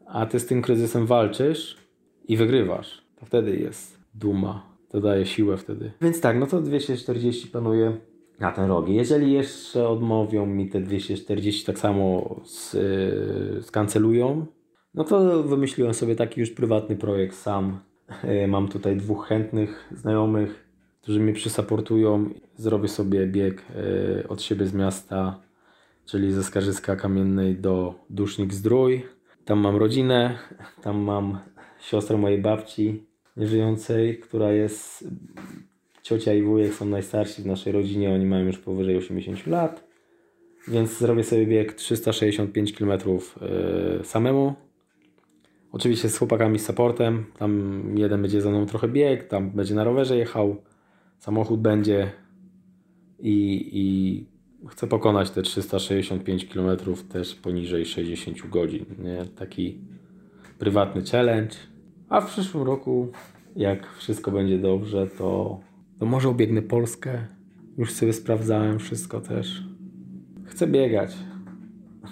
a 0.08 0.26
ty 0.26 0.39
z 0.39 0.45
tym 0.45 0.62
kryzysem 0.62 1.06
walczysz 1.06 1.78
i 2.28 2.38
wygrywasz. 2.38 3.02
To 3.20 3.26
wtedy 3.26 3.58
jest 3.58 4.00
duma. 4.14 4.78
To 4.89 5.02
daje 5.02 5.26
siłę 5.26 5.58
wtedy. 5.58 5.91
Więc 6.02 6.22
tak, 6.22 6.39
no 6.39 6.48
to 6.48 6.62
240 6.62 7.48
panuje 7.48 7.98
na 8.39 8.52
ten 8.52 8.70
rok. 8.70 8.89
Jeżeli 8.89 9.34
jeszcze 9.34 9.89
odmówią 9.89 10.45
mi 10.45 10.70
te 10.70 10.82
240, 10.82 11.66
tak 11.66 11.80
samo 11.80 12.36
z, 12.45 12.74
yy, 12.74 13.62
skancelują, 13.62 14.45
No 14.93 15.04
to 15.04 15.43
wymyśliłem 15.43 15.93
sobie 15.93 16.16
taki 16.16 16.39
już 16.39 16.52
prywatny 16.52 16.95
projekt 16.95 17.36
sam. 17.36 17.80
E, 18.24 18.48
Mam 18.48 18.68
tutaj 18.68 18.98
dwóch 18.98 19.28
chętnych 19.28 19.89
znajomych, 19.91 20.66
którzy 21.08 21.20
mnie 21.20 21.34
przysaportują. 21.34 22.30
Zrobię 22.55 22.88
sobie 22.88 23.28
bieg 23.28 23.66
e, 24.24 24.28
od 24.28 24.41
siebie 24.41 24.66
z 24.66 24.74
miasta, 24.74 25.39
czyli 26.05 26.32
ze 26.32 26.43
Skarżyska 26.43 26.95
Kamiennej 26.95 27.55
do 27.55 27.95
Dusznik 28.10 28.53
Zdrój. 28.53 29.05
Tam 29.45 29.60
mam 29.60 29.76
rodzinę, 29.76 30.38
tam 30.82 30.97
mam 30.97 31.39
siostrę 31.80 32.18
mojej 32.18 32.41
babci 32.41 33.03
nieżyjącej, 33.38 34.20
która 34.20 34.51
jest 34.51 35.08
ciocia 36.03 36.34
i 36.34 36.41
wujek 36.41 36.74
są 36.74 36.86
najstarsi 36.86 37.41
w 37.41 37.45
naszej 37.45 37.74
rodzinie, 37.74 38.14
oni 38.14 38.26
mają 38.26 38.45
już 38.45 38.58
powyżej 38.58 38.97
80 38.97 39.47
lat. 39.47 39.88
Więc 40.68 40.97
zrobię 40.97 41.24
sobie 41.24 41.45
bieg 41.45 41.74
365 41.74 42.74
km 42.74 42.91
e, 42.91 44.03
samemu. 44.03 44.53
Oczywiście 45.72 46.10
z 46.10 46.18
chłopakami 46.18 46.60
z 46.60 46.66
supportem. 46.66 47.26
Tam 47.39 47.82
jeden 47.97 48.22
będzie 48.22 48.41
ze 48.41 48.49
mną 48.49 48.66
trochę 48.66 48.88
bieg, 48.88 49.28
tam 49.28 49.49
będzie 49.49 49.76
na 49.76 49.84
rowerze 49.84 50.18
jechał, 50.18 50.58
samochód 51.18 51.61
będzie 51.61 52.11
i, 53.20 53.70
i 53.74 54.26
chcę 54.68 54.88
pokonać 54.88 55.30
te 55.30 55.41
365 55.41 56.45
km 56.45 56.78
też 57.09 57.36
poniżej 57.36 57.86
60 57.86 58.49
godzin. 58.49 58.86
Nie? 58.99 59.26
Taki 59.26 59.78
prywatny 60.59 61.03
challenge. 61.03 61.55
A 62.09 62.22
w 62.22 62.28
przyszłym 62.28 62.63
roku, 62.63 63.07
jak 63.55 63.93
wszystko 63.93 64.32
będzie 64.32 64.59
dobrze, 64.59 65.07
to, 65.07 65.59
to 65.99 66.05
może 66.05 66.30
obiegnę 66.30 66.61
Polskę. 66.61 67.28
Już 67.78 67.91
sobie 67.91 68.13
sprawdzałem 68.13 68.80
wszystko 68.80 69.22
też. 69.22 69.63
Chcę 70.45 70.68
biegać. 70.68 71.15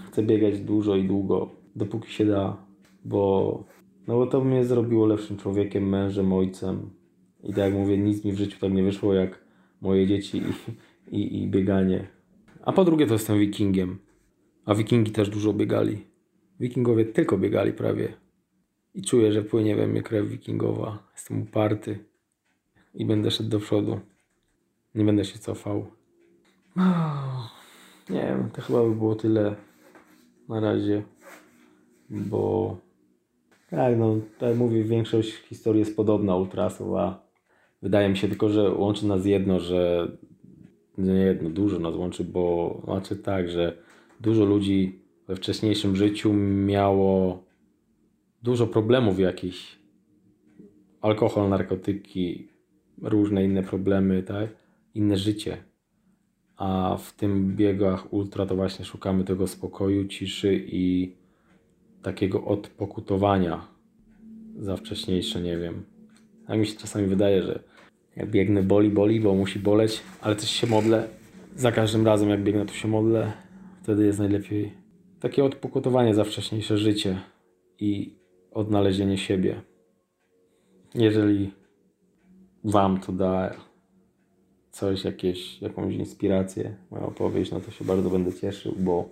Chcę 0.07 0.23
biegać 0.23 0.59
dużo 0.59 0.95
i 0.95 1.07
długo, 1.07 1.49
dopóki 1.75 2.11
się 2.11 2.25
da, 2.25 2.57
bo, 3.05 3.63
no 4.07 4.15
bo 4.15 4.27
to 4.27 4.43
mnie 4.43 4.65
zrobiło 4.65 5.05
lepszym 5.05 5.37
człowiekiem, 5.37 5.89
mężem, 5.89 6.33
ojcem. 6.33 6.89
I 7.45 7.49
tak 7.49 7.57
jak 7.57 7.73
mówię, 7.73 7.97
nic 7.97 8.25
mi 8.25 8.31
w 8.31 8.37
życiu 8.37 8.59
tak 8.59 8.73
nie 8.73 8.83
wyszło 8.83 9.13
jak 9.13 9.39
moje 9.81 10.07
dzieci 10.07 10.41
i, 11.11 11.17
i, 11.17 11.43
i 11.43 11.47
bieganie. 11.47 12.07
A 12.61 12.71
po 12.71 12.85
drugie 12.85 13.07
to 13.07 13.13
jestem 13.13 13.39
wikingiem. 13.39 13.99
A 14.65 14.75
wikingi 14.75 15.11
też 15.11 15.29
dużo 15.29 15.53
biegali. 15.53 16.05
Wikingowie 16.59 17.05
tylko 17.05 17.37
biegali 17.37 17.73
prawie. 17.73 18.13
I 18.93 19.01
czuję, 19.01 19.31
że 19.31 19.41
płynie 19.41 19.75
we 19.75 19.87
mnie 19.87 20.01
krew 20.01 20.27
wikingowa. 20.27 21.07
Jestem 21.13 21.41
uparty. 21.41 21.99
I 22.93 23.05
będę 23.05 23.31
szedł 23.31 23.49
do 23.49 23.59
przodu. 23.59 23.99
Nie 24.95 25.05
będę 25.05 25.25
się 25.25 25.39
cofał. 25.39 25.85
Nie 28.09 28.21
wiem, 28.21 28.49
to 28.53 28.61
chyba 28.61 28.83
by 28.83 28.95
było 28.95 29.15
tyle 29.15 29.55
na 30.49 30.59
razie. 30.59 31.03
Bo 32.09 32.77
tak, 33.69 33.97
no, 33.97 34.15
tak 34.39 34.49
jak 34.49 34.57
mówię, 34.57 34.83
większość 34.83 35.33
historii 35.33 35.79
jest 35.79 35.95
podobna 35.95 36.35
ultrasów, 36.35 36.95
a 36.95 37.24
wydaje 37.85 38.09
mi 38.09 38.17
się 38.17 38.27
tylko, 38.27 38.49
że 38.49 38.71
łączy 38.71 39.07
nas 39.07 39.25
jedno, 39.25 39.59
że 39.59 40.11
nie 40.97 41.13
jedno, 41.13 41.49
dużo 41.49 41.79
nas 41.79 41.95
łączy, 41.95 42.23
bo 42.23 42.81
znaczy 42.85 43.15
tak, 43.15 43.49
że 43.49 43.77
dużo 44.19 44.45
ludzi 44.45 44.99
we 45.27 45.35
wcześniejszym 45.35 45.95
życiu 45.95 46.33
miało 46.33 47.43
dużo 48.43 48.67
problemów 48.67 49.19
jakichś. 49.19 49.79
Alkohol, 51.01 51.49
narkotyki, 51.49 52.47
różne 53.01 53.45
inne 53.45 53.63
problemy, 53.63 54.23
tak? 54.23 54.49
Inne 54.93 55.17
życie. 55.17 55.57
A 56.57 56.97
w 56.99 57.13
tym 57.13 57.55
biegach 57.55 58.13
ultra 58.13 58.45
to 58.45 58.55
właśnie 58.55 58.85
szukamy 58.85 59.23
tego 59.23 59.47
spokoju, 59.47 60.05
ciszy 60.05 60.65
i 60.67 61.13
takiego 62.01 62.45
odpokutowania 62.45 63.67
za 64.59 64.77
wcześniejsze, 64.77 65.41
nie 65.41 65.57
wiem. 65.57 65.83
Tak 66.47 66.59
mi 66.59 66.67
się 66.67 66.77
czasami 66.77 67.07
wydaje, 67.07 67.43
że 67.43 67.74
jak 68.15 68.29
biegnę 68.29 68.63
boli, 68.63 68.89
boli, 68.89 69.19
bo 69.21 69.35
musi 69.35 69.59
boleć, 69.59 70.01
ale 70.21 70.35
też 70.35 70.49
się 70.49 70.67
modlę. 70.67 71.07
Za 71.55 71.71
każdym 71.71 72.05
razem 72.05 72.29
jak 72.29 72.43
biegnę, 72.43 72.65
to 72.65 72.73
się 72.73 72.87
modlę. 72.87 73.31
Wtedy 73.83 74.05
jest 74.05 74.19
najlepiej. 74.19 74.73
Takie 75.19 75.43
odpokutowanie 75.43 76.13
za 76.13 76.23
wcześniejsze 76.23 76.77
życie 76.77 77.17
i 77.79 78.15
odnalezienie 78.51 79.17
siebie. 79.17 79.61
Jeżeli 80.95 81.51
Wam 82.63 82.99
to 82.99 83.11
da 83.11 83.55
coś, 84.71 85.03
jakieś, 85.03 85.61
jakąś 85.61 85.93
inspirację, 85.93 86.75
moja 86.91 87.05
opowieść, 87.05 87.51
no 87.51 87.59
to 87.59 87.71
się 87.71 87.85
bardzo 87.85 88.09
będę 88.09 88.33
cieszył, 88.33 88.75
bo 88.79 89.09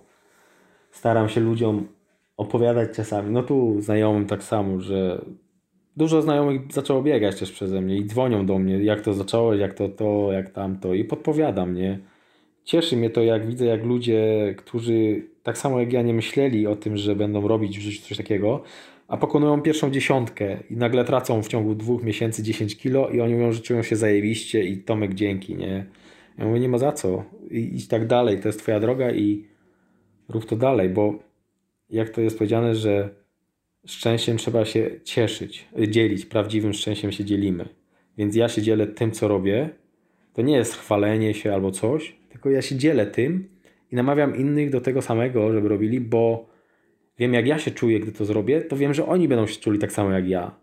staram 0.90 1.28
się 1.28 1.40
ludziom 1.40 1.88
opowiadać 2.36 2.96
czasami. 2.96 3.30
No 3.30 3.42
tu 3.42 3.80
znajomym 3.80 4.26
tak 4.26 4.42
samo, 4.42 4.80
że 4.80 5.24
dużo 5.96 6.22
znajomych 6.22 6.60
zaczęło 6.72 7.02
biegać 7.02 7.38
też 7.38 7.52
przeze 7.52 7.80
mnie 7.80 7.96
i 7.96 8.06
dzwonią 8.06 8.46
do 8.46 8.58
mnie, 8.58 8.84
jak 8.84 9.00
to 9.00 9.14
zacząłeś, 9.14 9.60
jak 9.60 9.74
to 9.74 9.88
to, 9.88 10.32
jak 10.32 10.50
tamto 10.50 10.94
i 10.94 11.04
podpowiadam, 11.04 11.74
nie? 11.74 11.98
Cieszy 12.64 12.96
mnie 12.96 13.10
to, 13.10 13.22
jak 13.22 13.46
widzę, 13.46 13.66
jak 13.66 13.84
ludzie, 13.84 14.54
którzy 14.58 15.22
tak 15.42 15.58
samo 15.58 15.80
jak 15.80 15.92
ja 15.92 16.02
nie 16.02 16.14
myśleli 16.14 16.66
o 16.66 16.76
tym, 16.76 16.96
że 16.96 17.16
będą 17.16 17.48
robić 17.48 17.78
w 17.78 17.82
życiu 17.82 18.02
coś 18.08 18.16
takiego, 18.16 18.62
a 19.08 19.16
pokonują 19.16 19.62
pierwszą 19.62 19.90
dziesiątkę 19.90 20.56
i 20.70 20.76
nagle 20.76 21.04
tracą 21.04 21.42
w 21.42 21.48
ciągu 21.48 21.74
dwóch 21.74 22.02
miesięcy 22.02 22.42
10 22.42 22.76
kilo 22.76 23.08
i 23.08 23.20
oni 23.20 23.34
mówią, 23.34 23.52
że 23.52 23.60
czują 23.60 23.82
się 23.82 23.96
zajebiście 23.96 24.64
i 24.64 24.78
Tomek 24.78 25.14
dzięki, 25.14 25.56
nie? 25.56 25.86
Ja 26.38 26.44
mówię, 26.44 26.60
nie 26.60 26.68
ma 26.68 26.78
za 26.78 26.92
co. 26.92 27.24
I, 27.50 27.86
tak 27.88 28.06
dalej, 28.06 28.40
to 28.40 28.48
jest 28.48 28.58
twoja 28.58 28.80
droga 28.80 29.10
i 29.10 29.44
rób 30.28 30.44
to 30.44 30.56
dalej, 30.56 30.88
bo 30.88 31.18
jak 31.90 32.10
to 32.10 32.20
jest 32.20 32.38
powiedziane, 32.38 32.74
że 32.74 33.23
szczęściem 33.86 34.36
trzeba 34.36 34.64
się 34.64 34.90
cieszyć, 35.04 35.68
dzielić, 35.88 36.26
prawdziwym 36.26 36.72
szczęściem 36.72 37.12
się 37.12 37.24
dzielimy. 37.24 37.68
Więc 38.18 38.36
ja 38.36 38.48
się 38.48 38.62
dzielę 38.62 38.86
tym, 38.86 39.12
co 39.12 39.28
robię. 39.28 39.70
To 40.32 40.42
nie 40.42 40.56
jest 40.56 40.74
chwalenie 40.74 41.34
się 41.34 41.54
albo 41.54 41.70
coś, 41.70 42.16
tylko 42.28 42.50
ja 42.50 42.62
się 42.62 42.76
dzielę 42.76 43.06
tym 43.06 43.48
i 43.92 43.96
namawiam 43.96 44.36
innych 44.36 44.70
do 44.70 44.80
tego 44.80 45.02
samego, 45.02 45.52
żeby 45.52 45.68
robili, 45.68 46.00
bo 46.00 46.48
wiem, 47.18 47.34
jak 47.34 47.46
ja 47.46 47.58
się 47.58 47.70
czuję, 47.70 48.00
gdy 48.00 48.12
to 48.12 48.24
zrobię, 48.24 48.60
to 48.60 48.76
wiem, 48.76 48.94
że 48.94 49.06
oni 49.06 49.28
będą 49.28 49.46
się 49.46 49.60
czuli 49.60 49.78
tak 49.78 49.92
samo 49.92 50.10
jak 50.10 50.28
ja. 50.28 50.56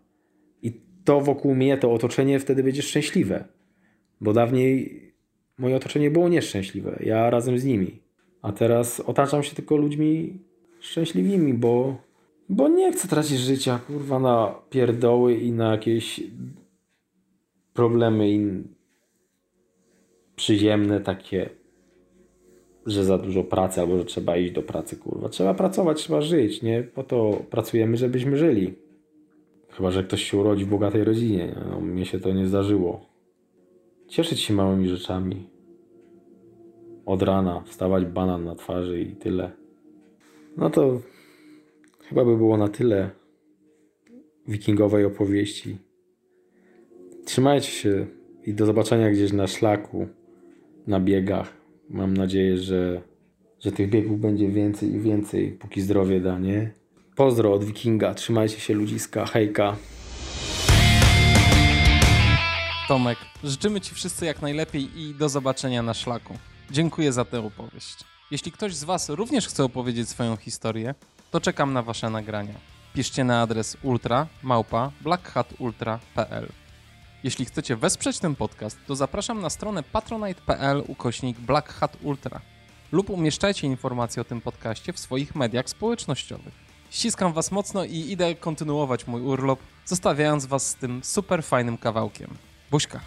I 0.62 0.72
to 1.04 1.20
wokół 1.20 1.54
mnie, 1.54 1.78
to 1.78 1.92
otoczenie 1.92 2.38
wtedy 2.38 2.62
będzie 2.62 2.82
szczęśliwe. 2.82 3.44
Bo 4.20 4.32
dawniej 4.32 5.02
moje 5.58 5.76
otoczenie 5.76 6.10
było 6.10 6.28
nieszczęśliwe. 6.28 6.98
Ja 7.00 7.30
razem 7.30 7.58
z 7.58 7.64
nimi. 7.64 8.00
A 8.42 8.52
teraz 8.52 9.00
otaczam 9.00 9.42
się 9.42 9.54
tylko 9.54 9.76
ludźmi 9.76 10.38
szczęśliwymi, 10.80 11.54
bo, 11.54 11.96
bo 12.52 12.68
nie 12.68 12.92
chcę 12.92 13.08
tracić 13.08 13.38
życia, 13.38 13.80
kurwa, 13.86 14.18
na 14.18 14.54
pierdoły 14.70 15.34
i 15.34 15.52
na 15.52 15.70
jakieś 15.72 16.20
problemy 17.74 18.30
in... 18.30 18.64
przyziemne 20.36 21.00
takie, 21.00 21.50
że 22.86 23.04
za 23.04 23.18
dużo 23.18 23.44
pracy 23.44 23.80
albo 23.80 23.98
że 23.98 24.04
trzeba 24.04 24.36
iść 24.36 24.52
do 24.52 24.62
pracy, 24.62 24.96
kurwa. 24.96 25.28
Trzeba 25.28 25.54
pracować, 25.54 25.98
trzeba 25.98 26.20
żyć, 26.20 26.62
nie? 26.62 26.82
Po 26.82 27.02
to 27.02 27.42
pracujemy, 27.50 27.96
żebyśmy 27.96 28.36
żyli. 28.36 28.74
Chyba, 29.68 29.90
że 29.90 30.04
ktoś 30.04 30.22
się 30.22 30.36
urodzi 30.36 30.64
w 30.64 30.68
bogatej 30.68 31.04
rodzinie. 31.04 31.46
nie? 31.46 31.64
No, 31.70 31.80
mnie 31.80 32.06
się 32.06 32.20
to 32.20 32.32
nie 32.32 32.46
zdarzyło. 32.46 33.06
Cieszyć 34.08 34.40
się 34.40 34.54
małymi 34.54 34.88
rzeczami. 34.88 35.48
Od 37.06 37.22
rana 37.22 37.62
wstawać 37.66 38.04
banan 38.04 38.44
na 38.44 38.54
twarzy 38.54 39.00
i 39.00 39.16
tyle. 39.16 39.50
No 40.56 40.70
to 40.70 41.00
chyba 42.12 42.24
by 42.24 42.36
było 42.36 42.56
na 42.56 42.68
tyle 42.68 43.10
wikingowej 44.48 45.04
opowieści. 45.04 45.78
Trzymajcie 47.24 47.70
się 47.70 48.06
i 48.46 48.54
do 48.54 48.66
zobaczenia 48.66 49.10
gdzieś 49.10 49.32
na 49.32 49.46
szlaku, 49.46 50.08
na 50.86 51.00
biegach. 51.00 51.52
Mam 51.90 52.16
nadzieję, 52.16 52.58
że, 52.58 53.02
że 53.60 53.72
tych 53.72 53.90
biegów 53.90 54.20
będzie 54.20 54.48
więcej 54.48 54.94
i 54.94 55.00
więcej, 55.00 55.52
póki 55.52 55.80
zdrowie 55.80 56.20
da, 56.20 56.38
nie? 56.38 56.72
Pozdro 57.16 57.52
od 57.52 57.64
wikinga, 57.64 58.14
trzymajcie 58.14 58.60
się 58.60 58.74
ludziska, 58.74 59.26
hejka. 59.26 59.76
Tomek, 62.88 63.18
życzymy 63.44 63.80
Ci 63.80 63.94
wszyscy 63.94 64.26
jak 64.26 64.42
najlepiej 64.42 64.88
i 64.96 65.14
do 65.14 65.28
zobaczenia 65.28 65.82
na 65.82 65.94
szlaku. 65.94 66.34
Dziękuję 66.70 67.12
za 67.12 67.24
tę 67.24 67.40
opowieść. 67.46 67.96
Jeśli 68.30 68.52
ktoś 68.52 68.74
z 68.74 68.84
Was 68.84 69.08
również 69.08 69.46
chce 69.48 69.64
opowiedzieć 69.64 70.08
swoją 70.08 70.36
historię, 70.36 70.94
to 71.32 71.40
czekam 71.40 71.72
na 71.72 71.82
Wasze 71.82 72.10
nagrania. 72.10 72.54
Piszcie 72.94 73.24
na 73.24 73.42
adres 73.42 73.76
ultra. 73.82 74.26
Jeśli 77.24 77.44
chcecie 77.44 77.76
wesprzeć 77.76 78.18
ten 78.18 78.36
podcast, 78.36 78.78
to 78.86 78.96
zapraszam 78.96 79.40
na 79.40 79.50
stronę 79.50 79.82
patronite.pl 79.82 80.84
ukośnik 80.86 81.38
Black 81.38 81.72
Hat 81.72 81.96
Ultra 82.02 82.40
lub 82.92 83.10
umieszczajcie 83.10 83.66
informacje 83.66 84.22
o 84.22 84.24
tym 84.24 84.40
podcaście 84.40 84.92
w 84.92 84.98
swoich 84.98 85.34
mediach 85.34 85.68
społecznościowych. 85.68 86.54
Ściskam 86.90 87.32
Was 87.32 87.50
mocno 87.50 87.84
i 87.84 87.96
idę 87.96 88.34
kontynuować 88.34 89.06
mój 89.06 89.22
urlop, 89.22 89.58
zostawiając 89.86 90.46
Was 90.46 90.68
z 90.68 90.74
tym 90.74 91.04
super 91.04 91.44
fajnym 91.44 91.78
kawałkiem. 91.78 92.36
Buźka! 92.70 93.00